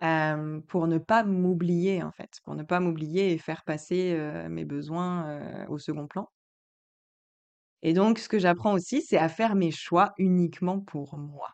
pour 0.00 0.86
ne 0.86 0.98
pas 0.98 1.24
m'oublier, 1.24 2.02
en 2.02 2.10
fait, 2.12 2.30
pour 2.44 2.54
ne 2.54 2.62
pas 2.62 2.80
m'oublier 2.80 3.32
et 3.32 3.38
faire 3.38 3.62
passer, 3.64 4.16
mes 4.48 4.64
besoins, 4.64 5.66
au 5.68 5.78
second 5.78 6.06
plan. 6.06 6.28
Et 7.82 7.92
donc, 7.92 8.18
ce 8.18 8.28
que 8.28 8.38
j'apprends 8.38 8.74
aussi, 8.74 9.02
c'est 9.02 9.18
à 9.18 9.28
faire 9.28 9.54
mes 9.54 9.70
choix 9.70 10.12
uniquement 10.18 10.80
pour 10.80 11.16
moi. 11.16 11.48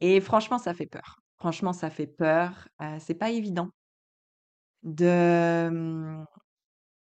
Et 0.00 0.20
franchement, 0.20 0.58
ça 0.58 0.74
fait 0.74 0.86
peur. 0.86 1.20
Franchement, 1.36 1.72
ça 1.72 1.90
fait 1.90 2.06
peur. 2.06 2.68
C'est 2.98 3.14
pas 3.14 3.30
évident 3.30 3.70
de 4.84 6.16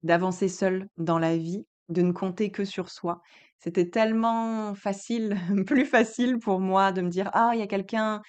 d'avancer 0.04 0.50
seul 0.50 0.88
dans 0.98 1.20
la 1.20 1.38
vie, 1.38 1.66
de 1.90 2.02
ne 2.02 2.12
compter 2.12 2.52
que 2.52 2.66
sur 2.66 2.90
soi. 2.90 3.22
C'était 3.60 3.90
tellement 3.90 4.74
facile, 4.76 5.38
plus 5.68 5.86
facile 5.86 6.40
pour 6.40 6.60
moi 6.60 6.92
de 6.92 7.02
me 7.02 7.10
dire 7.10 7.30
ah 7.34 7.52
il 7.54 7.60
y 7.60 7.64
a 7.64 7.68
quelqu'un 7.68 8.22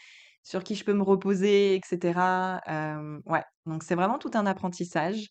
sur 0.43 0.65
qui 0.65 0.75
je 0.75 0.85
peux 0.85 0.93
me 0.95 1.03
reposer, 1.03 1.77
etc. 1.77 2.61
Ouais, 3.27 3.43
donc 3.67 3.83
c'est 3.85 3.95
vraiment 3.95 4.19
tout 4.19 4.31
un 4.35 4.47
apprentissage. 4.47 5.29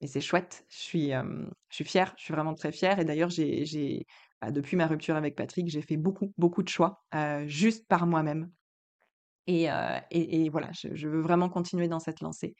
Et 0.00 0.06
c'est 0.06 0.20
chouette. 0.20 0.64
Je 0.68 0.76
suis, 0.76 1.10
je 1.10 1.74
suis 1.74 1.84
fière, 1.84 2.14
je 2.18 2.24
suis 2.24 2.34
vraiment 2.34 2.54
très 2.54 2.72
fière 2.72 2.98
et 3.00 3.04
d'ailleurs 3.04 3.30
j'ai 3.30 4.06
bah, 4.40 4.50
depuis 4.52 4.76
ma 4.76 4.86
rupture 4.86 5.16
avec 5.16 5.34
Patrick, 5.36 5.68
j'ai 5.68 5.82
fait 5.82 5.96
beaucoup, 5.96 6.32
beaucoup 6.38 6.62
de 6.62 6.68
choix, 6.68 7.02
juste 7.46 7.86
par 7.88 8.06
moi-même 8.06 8.50
et 9.46 9.68
et 10.10 10.48
voilà, 10.50 10.70
je 10.72 11.08
veux 11.08 11.20
vraiment 11.20 11.48
continuer 11.48 11.88
dans 11.88 12.00
cette 12.00 12.20
lancée 12.20 12.54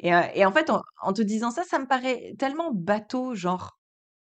et 0.00 0.44
en 0.46 0.52
fait, 0.52 0.70
en 0.70 1.12
te 1.12 1.22
disant 1.22 1.50
ça, 1.50 1.64
ça 1.64 1.78
me 1.78 1.86
paraît 1.86 2.34
tellement 2.38 2.72
bateau, 2.72 3.34
genre, 3.34 3.78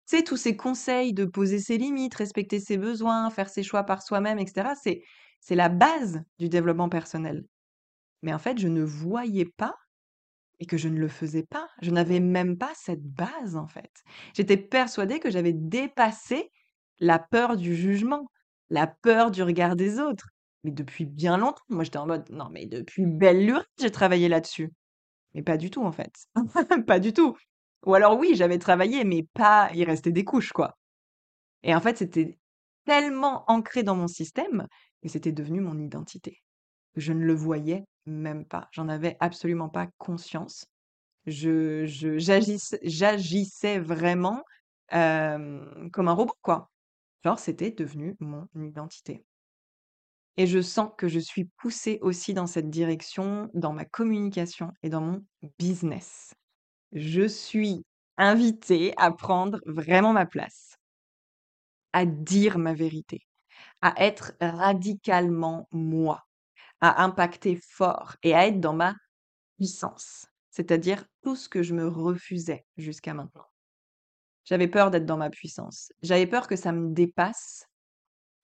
tu 0.08 0.16
sais, 0.18 0.24
tous 0.24 0.36
ces 0.36 0.56
conseils 0.56 1.12
de 1.14 1.24
poser 1.26 1.60
ses 1.60 1.78
limites, 1.78 2.14
respecter 2.14 2.60
ses 2.60 2.78
besoins, 2.78 3.30
faire 3.30 3.48
ses 3.50 3.62
choix 3.62 3.84
par 3.84 4.02
soi-même 4.02 4.38
et 4.38 4.46
cetera, 4.46 4.74
c'est 4.74 5.02
c'est 5.40 5.54
la 5.54 5.68
base 5.68 6.22
du 6.38 6.48
développement 6.48 6.88
personnel. 6.88 7.44
Mais 8.22 8.34
en 8.34 8.38
fait, 8.38 8.58
je 8.58 8.68
ne 8.68 8.82
voyais 8.82 9.46
pas 9.56 9.74
et 10.60 10.66
que 10.66 10.76
je 10.76 10.88
ne 10.88 10.98
le 10.98 11.08
faisais 11.08 11.44
pas. 11.44 11.68
Je 11.82 11.90
n'avais 11.90 12.20
même 12.20 12.58
pas 12.58 12.72
cette 12.74 13.02
base, 13.02 13.56
en 13.56 13.68
fait. 13.68 13.90
J'étais 14.34 14.56
persuadée 14.56 15.20
que 15.20 15.30
j'avais 15.30 15.52
dépassé 15.52 16.50
la 17.00 17.18
peur 17.18 17.56
du 17.56 17.76
jugement, 17.76 18.26
la 18.70 18.86
peur 18.88 19.30
du 19.30 19.42
regard 19.42 19.76
des 19.76 20.00
autres. 20.00 20.28
Mais 20.64 20.72
depuis 20.72 21.06
bien 21.06 21.36
longtemps, 21.38 21.62
moi 21.68 21.84
j'étais 21.84 21.98
en 21.98 22.06
mode, 22.06 22.28
non, 22.30 22.48
mais 22.50 22.66
depuis 22.66 23.06
belle 23.06 23.46
lurette, 23.46 23.66
j'ai 23.80 23.90
travaillé 23.92 24.28
là-dessus. 24.28 24.72
Mais 25.38 25.44
pas 25.44 25.56
du 25.56 25.70
tout, 25.70 25.84
en 25.84 25.92
fait. 25.92 26.12
Pas 26.88 26.98
du 26.98 27.12
tout. 27.12 27.36
Ou 27.86 27.94
alors 27.94 28.18
oui, 28.18 28.32
j'avais 28.34 28.58
travaillé, 28.58 29.04
mais 29.04 29.24
pas, 29.34 29.70
il 29.72 29.84
restait 29.84 30.10
des 30.10 30.24
couches, 30.24 30.52
quoi. 30.52 30.76
Et 31.62 31.72
en 31.76 31.80
fait, 31.80 31.96
c'était 31.98 32.40
tellement 32.84 33.44
ancré 33.48 33.84
dans 33.84 33.94
mon 33.94 34.08
système 34.08 34.66
que 35.00 35.08
c'était 35.08 35.30
devenu 35.30 35.60
mon 35.60 35.78
identité. 35.78 36.42
Je 36.96 37.12
ne 37.12 37.24
le 37.24 37.34
voyais 37.34 37.84
même 38.04 38.44
pas. 38.46 38.68
J'en 38.72 38.88
avais 38.88 39.16
absolument 39.20 39.68
pas 39.68 39.86
conscience. 39.98 40.66
Je 41.26 41.86
je 41.86 42.18
j'agissais 42.82 43.78
vraiment, 43.78 44.42
comme 44.90 46.08
un 46.08 46.12
robot, 46.14 46.34
quoi. 46.42 46.68
Genre, 47.24 47.38
c'était 47.38 47.70
devenu 47.70 48.16
mon 48.18 48.48
identité 48.56 49.24
et 50.38 50.46
je 50.46 50.62
sens 50.62 50.90
que 50.96 51.08
je 51.08 51.18
suis 51.18 51.46
poussée 51.56 51.98
aussi 52.00 52.32
dans 52.32 52.46
cette 52.46 52.70
direction, 52.70 53.50
dans 53.54 53.72
ma 53.72 53.84
communication 53.84 54.72
et 54.84 54.88
dans 54.88 55.00
mon 55.00 55.26
business. 55.58 56.32
Je 56.92 57.26
suis 57.26 57.84
invitée 58.16 58.94
à 58.96 59.10
prendre 59.10 59.60
vraiment 59.66 60.12
ma 60.12 60.26
place, 60.26 60.76
à 61.92 62.06
dire 62.06 62.58
ma 62.58 62.72
vérité, 62.72 63.26
à 63.82 63.94
être 64.02 64.32
radicalement 64.40 65.68
moi, 65.72 66.24
à 66.80 67.02
impacter 67.02 67.58
fort 67.60 68.14
et 68.22 68.32
à 68.32 68.46
être 68.46 68.60
dans 68.60 68.74
ma 68.74 68.94
puissance, 69.56 70.26
c'est-à-dire 70.50 71.04
tout 71.24 71.34
ce 71.34 71.48
que 71.48 71.64
je 71.64 71.74
me 71.74 71.88
refusais 71.88 72.64
jusqu'à 72.76 73.12
maintenant. 73.12 73.46
J'avais 74.44 74.68
peur 74.68 74.92
d'être 74.92 75.04
dans 75.04 75.16
ma 75.16 75.30
puissance. 75.30 75.92
J'avais 76.02 76.28
peur 76.28 76.46
que 76.46 76.56
ça 76.56 76.70
me 76.70 76.94
dépasse, 76.94 77.66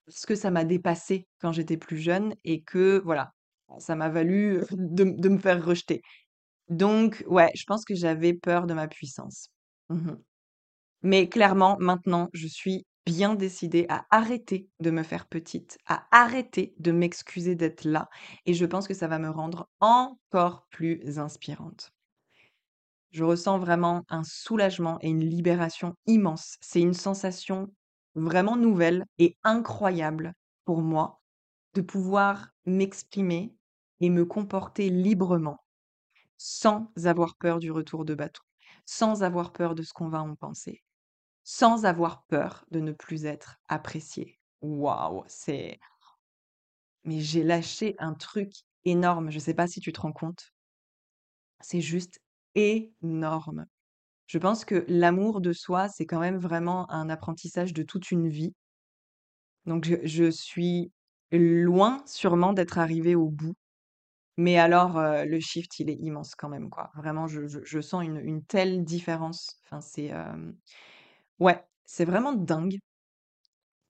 parce 0.07 0.27
que 0.27 0.35
ça 0.35 0.51
m'a 0.51 0.65
dépassé 0.65 1.27
quand 1.41 1.53
j'étais 1.53 1.77
plus 1.77 1.99
jeune 1.99 2.35
et 2.45 2.63
que 2.63 3.01
voilà, 3.05 3.33
ça 3.79 3.95
m'a 3.97 4.09
valu 4.09 4.61
de, 4.73 5.05
de 5.05 5.29
me 5.29 5.39
faire 5.39 5.65
rejeter. 5.65 6.03
Donc, 6.69 7.25
ouais, 7.29 7.51
je 7.57 7.65
pense 7.67 7.85
que 7.85 7.95
j'avais 7.95 8.35
peur 8.35 8.67
de 8.67 8.75
ma 8.75 8.89
puissance. 8.89 9.51
Mmh 9.91 10.13
Mais 11.03 11.29
clairement, 11.29 11.77
maintenant, 11.79 12.29
je 12.33 12.49
suis 12.49 12.85
bien 13.07 13.35
décidée 13.37 13.87
à 13.89 14.07
arrêter 14.11 14.69
de 14.81 14.91
me 14.91 15.03
faire 15.05 15.29
petite, 15.29 15.79
à 15.87 16.07
arrêter 16.11 16.75
de 16.79 16.91
m'excuser 16.93 17.55
d'être 17.55 17.85
là. 17.85 18.09
Et 18.47 18.55
je 18.55 18.65
pense 18.67 18.89
que 18.89 18.95
ça 18.95 19.09
va 19.09 19.19
me 19.21 19.31
rendre 19.31 19.69
encore 19.81 20.67
plus 20.71 21.19
inspirante. 21.19 21.93
Je 23.13 23.25
ressens 23.25 23.59
vraiment 23.59 24.03
un 24.11 24.25
soulagement 24.25 24.99
et 25.01 25.09
une 25.09 25.25
libération 25.25 25.95
immense. 26.07 26.57
C'est 26.61 26.83
une 26.83 26.93
sensation 26.93 27.73
vraiment 28.15 28.57
nouvelle 28.57 29.07
et 29.19 29.37
incroyable 29.45 30.35
pour 30.65 30.83
moi 30.83 31.21
de 31.75 31.81
pouvoir 31.83 32.49
m'exprimer 32.67 33.55
et 34.01 34.11
me 34.11 34.25
comporter 34.25 34.91
librement 34.91 35.59
sans 36.39 36.91
avoir 37.05 37.37
peur 37.37 37.59
du 37.61 37.71
retour 37.71 38.05
de 38.05 38.15
bâton, 38.15 38.43
sans 38.87 39.23
avoir 39.23 39.53
peur 39.53 39.75
de 39.75 39.83
ce 39.83 39.93
qu'on 39.93 40.09
va 40.09 40.23
en 40.23 40.35
penser, 40.37 40.83
sans 41.45 41.87
avoir 41.87 42.25
peur 42.27 42.67
de 42.71 42.81
ne 42.81 42.93
plus 42.93 43.27
être 43.27 43.59
apprécié. 43.69 44.39
Waouh, 44.63 45.25
c'est 45.29 45.79
mais 47.05 47.21
j'ai 47.21 47.43
lâché 47.45 47.95
un 47.99 48.13
truc 48.15 48.53
énorme, 48.85 49.31
je 49.31 49.37
ne 49.37 49.41
sais 49.41 49.55
pas 49.55 49.67
si 49.67 49.81
tu 49.81 49.93
te 49.93 50.01
rends 50.03 50.13
compte. 50.13 50.53
C'est 51.61 51.81
juste 51.81 52.21
énorme. 52.55 53.67
Je 54.29 54.39
pense 54.39 54.65
que 54.65 54.85
l'amour 54.89 55.41
de 55.43 55.53
soi, 55.53 55.89
c'est 55.89 56.07
quand 56.07 56.19
même 56.21 56.39
vraiment 56.39 56.91
un 56.91 57.11
apprentissage 57.11 57.75
de 57.75 57.83
toute 57.83 58.11
une 58.11 58.29
vie. 58.29 58.55
Donc 59.67 59.91
je 60.05 60.31
suis 60.31 60.93
loin 61.33 62.03
sûrement 62.07 62.53
d'être 62.53 62.79
arrivée 62.79 63.15
au 63.15 63.29
bout, 63.29 63.55
mais 64.39 64.59
alors, 64.59 64.99
heu, 64.99 65.27
le 65.27 65.41
shift, 65.41 65.81
il 65.81 65.91
est 65.91 65.97
immense 66.01 66.35
quand 66.37 66.49
même, 66.51 66.71
quoi. 66.71 66.91
Vraiment, 66.97 67.27
je 67.29 67.81
sens 67.83 68.05
une 68.07 68.45
telle 68.47 68.85
différence. 68.85 69.61
Enfin, 69.65 69.81
c'est, 69.83 70.07
hem, 70.07 70.57
ouais, 71.41 71.63
c'est 71.87 72.05
vraiment 72.07 72.33
dingue. 72.35 72.79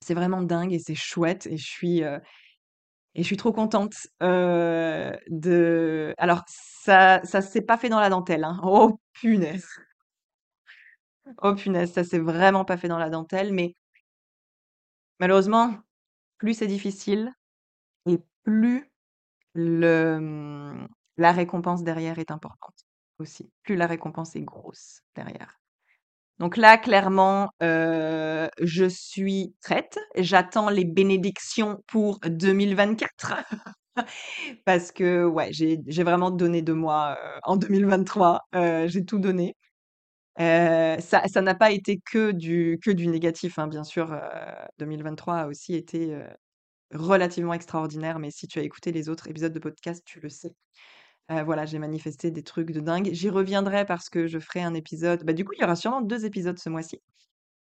C'est 0.02 0.14
vraiment 0.14 0.42
dingue 0.42 0.72
et 0.72 0.78
c'est 0.78 0.94
chouette 0.94 1.46
et 1.46 1.56
je 1.56 1.66
suis, 1.66 2.02
heu 2.04 2.20
et 3.16 3.22
je 3.22 3.26
suis 3.26 3.36
trop 3.38 3.52
contente, 3.52 3.94
de 4.20 6.14
alors 6.18 6.42
ça 6.48 7.20
ça 7.24 7.42
s'est 7.42 7.62
pas 7.62 7.78
fait 7.78 7.88
dans 7.90 8.00
la 8.00 8.10
dentelle, 8.10 8.44
hein. 8.44 8.60
Oh 8.64 8.98
punaise! 9.14 9.66
Oh 11.42 11.54
punaise, 11.54 11.92
ça 11.92 12.02
s'est 12.02 12.18
vraiment 12.18 12.64
pas 12.64 12.76
fait 12.76 12.88
dans 12.88 12.98
la 12.98 13.08
dentelle, 13.10 13.52
mais 13.52 13.74
malheureusement, 15.20 15.74
plus 16.38 16.54
c'est 16.54 16.66
difficile 16.66 17.32
et 18.06 18.20
plus 18.44 18.90
le, 19.54 20.18
mmh, 20.20 20.88
la 21.18 21.32
récompense 21.32 21.84
derrière 21.84 22.18
est 22.20 22.32
importante 22.32 22.76
aussi. 23.18 23.50
Plus 23.64 23.76
la 23.76 23.86
récompense 23.88 24.36
est 24.36 24.42
grosse 24.42 25.02
derrière. 25.16 25.58
Donc 26.40 26.56
là, 26.56 26.78
clairement, 26.78 27.50
heu, 27.62 28.48
je 28.62 28.86
suis 28.86 29.54
prête. 29.62 29.98
J'attends 30.16 30.70
les 30.70 30.84
bénédictions 30.84 31.82
pour 31.88 32.20
2024 32.26 33.34
parce 34.64 34.92
que, 34.92 35.24
ouais, 35.24 35.50
j'ai 35.52 36.02
vraiment 36.04 36.30
donné 36.30 36.62
de 36.62 36.72
moi, 36.72 37.16
heu, 37.22 37.40
en 37.44 37.56
2023, 37.56 38.42
heu, 38.54 38.86
j'ai 38.88 39.04
tout 39.04 39.18
donné. 39.18 39.56
Ça 40.38 41.40
n'a 41.42 41.54
pas 41.54 41.70
été 41.70 42.00
que 42.10 42.32
du 42.32 42.78
que 42.82 42.90
du 42.90 43.06
négatif, 43.08 43.58
hein, 43.58 43.68
bien 43.68 43.84
sûr, 43.84 44.12
heu, 44.12 44.18
2023 44.78 45.36
a 45.40 45.46
aussi 45.46 45.74
été, 45.74 46.16
relativement 46.92 47.54
extraordinaire, 47.54 48.18
mais 48.20 48.30
si 48.32 48.48
tu 48.48 48.58
as 48.60 48.62
écouté 48.62 48.92
les 48.92 49.08
autres 49.10 49.28
épisodes 49.28 49.52
de 49.52 49.58
podcast, 49.60 50.02
tu 50.06 50.20
le 50.20 50.28
sais. 50.30 50.54
Voilà, 51.30 51.66
j'ai 51.66 51.78
manifesté 51.80 52.30
des 52.32 52.42
trucs 52.44 52.72
de 52.72 52.80
dingue. 52.80 53.10
J'y 53.12 53.30
reviendrai 53.30 53.86
parce 53.86 54.10
que 54.10 54.26
je 54.28 54.38
ferai 54.40 54.62
un 54.62 54.74
épisode 54.74 55.24
bah, 55.24 55.32
du 55.34 55.44
coup, 55.44 55.52
il 55.54 55.60
y 55.62 55.64
aura 55.64 55.76
sûrement 55.76 56.02
2 56.02 56.26
épisodes 56.26 56.58
ce 56.58 56.70
mois-ci. 56.70 57.00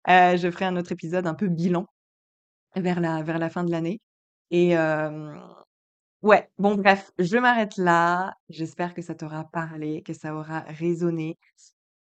Je 0.08 0.50
ferai 0.52 0.66
un 0.66 0.76
autre 0.76 0.92
épisode 0.92 1.26
un 1.28 1.34
peu 1.34 1.48
bilan 1.48 1.86
vers 2.76 3.00
la 3.00 3.22
vers 3.24 3.38
la 3.40 3.50
fin 3.50 3.64
de 3.64 3.70
l'année 3.72 4.00
et 4.52 4.76
ouais, 6.22 6.50
bon 6.58 6.74
bref, 6.76 7.12
je 7.18 7.38
m'arrête 7.38 7.76
là. 7.78 8.34
J'espère 8.50 8.94
que 8.94 9.02
ça 9.02 9.14
t'aura 9.16 9.44
parlé, 9.52 10.02
que 10.02 10.12
ça 10.14 10.34
aura 10.36 10.60
résonné. 10.62 11.38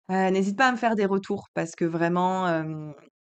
N'hésite 0.10 0.58
pas 0.58 0.68
à 0.68 0.72
me 0.72 0.78
faire 0.78 0.96
des 0.96 1.06
retours 1.06 1.48
parce 1.54 1.72
que 1.76 1.86
vraiment, 1.86 2.48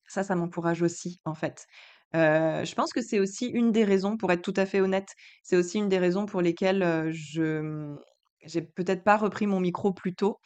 ça, 0.06 0.22
ça 0.22 0.34
m'encourage 0.34 0.82
aussi, 0.82 1.18
en 1.24 1.34
fait. 1.34 1.66
Je 2.14 2.74
pense 2.74 2.92
que 2.92 3.02
c'est 3.02 3.20
aussi 3.20 3.46
une 3.46 3.72
des 3.72 3.84
raisons, 3.84 4.16
pour 4.16 4.32
être 4.32 4.42
tout 4.42 4.54
à 4.56 4.64
fait 4.66 4.80
honnête, 4.80 5.08
c'est 5.42 5.56
aussi 5.56 5.78
une 5.78 5.88
des 5.88 5.98
raisons 5.98 6.24
pour 6.26 6.40
lesquelles, 6.40 7.10
je, 7.12 7.60
mmh, 7.60 7.98
j'ai 8.44 8.62
peut-être 8.62 9.04
pas 9.04 9.16
repris 9.18 9.46
mon 9.46 9.60
micro 9.60 9.92
plus 9.92 10.14
tôt. 10.14 10.38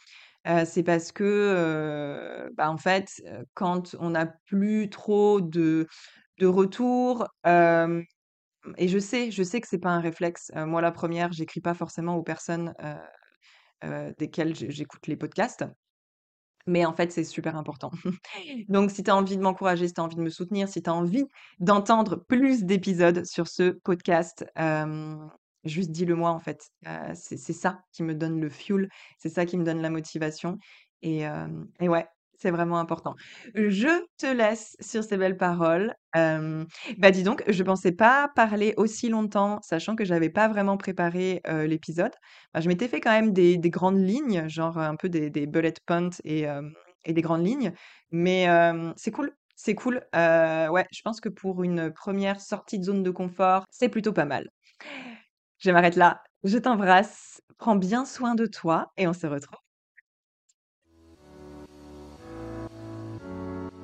C'est 0.66 0.82
parce 0.84 1.12
que, 1.12 2.50
bah, 2.56 2.70
en 2.70 2.78
fait, 2.78 3.08
quand 3.54 3.96
on 4.00 4.10
n'a 4.10 4.26
plus 4.46 4.90
trop 4.90 5.40
de 5.40 5.86
de 6.38 6.46
retours, 6.48 7.26
et 8.78 8.88
je 8.88 8.98
sais 8.98 9.30
je 9.30 9.42
sais 9.42 9.60
que 9.60 9.68
c'est 9.68 9.78
pas 9.80 9.90
un 9.90 10.00
réflexe. 10.00 10.50
Moi, 10.56 10.80
la 10.82 10.92
première, 10.92 11.32
j'écris 11.32 11.60
pas 11.60 11.74
forcément 11.74 12.16
aux 12.16 12.22
personnes, 12.24 12.74
desquelles 14.18 14.54
j'écoute 14.54 15.06
les 15.08 15.16
podcasts. 15.16 15.64
Mais 16.66 16.84
en 16.84 16.92
fait, 16.92 17.10
c'est 17.10 17.24
super 17.24 17.56
important. 17.56 17.90
Donc 18.68 18.90
si 18.90 19.02
tu 19.02 19.10
as 19.10 19.16
envie 19.16 19.36
de 19.36 19.42
m'encourager, 19.42 19.88
si 19.88 19.94
tu 19.94 20.00
as 20.00 20.04
envie 20.04 20.16
de 20.16 20.22
me 20.22 20.30
soutenir, 20.30 20.68
si 20.68 20.82
tu 20.82 20.90
as 20.90 20.94
envie 20.94 21.24
d'entendre 21.58 22.16
plus 22.16 22.64
d'épisodes 22.64 23.24
sur 23.24 23.48
ce 23.48 23.70
podcast, 23.70 24.44
juste 25.64 25.90
dis-le-moi 25.90 26.30
en 26.30 26.38
fait. 26.40 26.70
C'est 27.14 27.36
ça 27.52 27.82
qui 27.92 28.02
me 28.02 28.14
donne 28.14 28.40
le 28.40 28.48
fuel, 28.48 28.88
c'est 29.18 29.28
ça 29.28 29.46
qui 29.46 29.58
me 29.58 29.64
donne 29.64 29.82
la 29.82 29.90
motivation 29.90 30.58
et 31.02 31.24
et 31.80 31.88
ouais, 31.88 32.06
c'est 32.42 32.50
vraiment 32.50 32.78
important. 32.78 33.14
Je 33.54 33.88
te 34.18 34.26
laisse 34.26 34.76
sur 34.80 35.04
ces 35.04 35.16
belles 35.16 35.36
paroles. 35.36 35.94
Hem, 36.14 36.66
bah, 36.98 37.10
dis 37.10 37.22
donc, 37.22 37.42
je 37.48 37.62
pensais 37.62 37.92
pas 37.92 38.28
parler 38.36 38.74
aussi 38.76 39.08
longtemps, 39.08 39.60
sachant 39.62 39.96
que 39.96 40.04
j'avais 40.04 40.30
pas 40.30 40.48
vraiment 40.48 40.76
préparé, 40.76 41.40
l'épisode. 41.66 42.12
Bah, 42.54 42.60
je 42.60 42.68
m'étais 42.68 42.88
fait 42.88 43.00
quand 43.00 43.12
même 43.12 43.32
des 43.32 43.56
des 43.58 43.70
grandes 43.70 43.98
lignes, 44.00 44.48
genre 44.48 44.78
un 44.78 44.96
peu 44.96 45.08
des 45.08 45.30
bullet 45.46 45.74
points 45.86 46.10
et 46.24 46.46
et 47.04 47.12
des 47.12 47.22
grandes 47.22 47.44
lignes, 47.46 47.72
mais 48.10 48.46
c'est 48.96 49.10
cool, 49.10 49.32
c'est 49.56 49.74
cool. 49.74 50.02
Ouais, 50.14 50.86
je 50.92 51.02
pense 51.02 51.20
que 51.20 51.28
pour 51.28 51.62
une 51.64 51.92
première 51.92 52.40
sortie 52.40 52.78
de 52.78 52.84
zone 52.84 53.02
de 53.02 53.10
confort, 53.10 53.64
c'est 53.70 53.88
plutôt 53.88 54.12
pas 54.12 54.24
mal. 54.26 54.50
Je 55.58 55.70
m'arrête 55.70 55.96
là. 55.96 56.22
Je 56.44 56.58
t'embrasse, 56.58 57.40
prends 57.56 57.76
bien 57.76 58.04
soin 58.04 58.34
de 58.34 58.44
toi 58.46 58.92
et 58.98 59.06
on 59.08 59.14
se 59.14 59.26
retrouve 59.26 59.61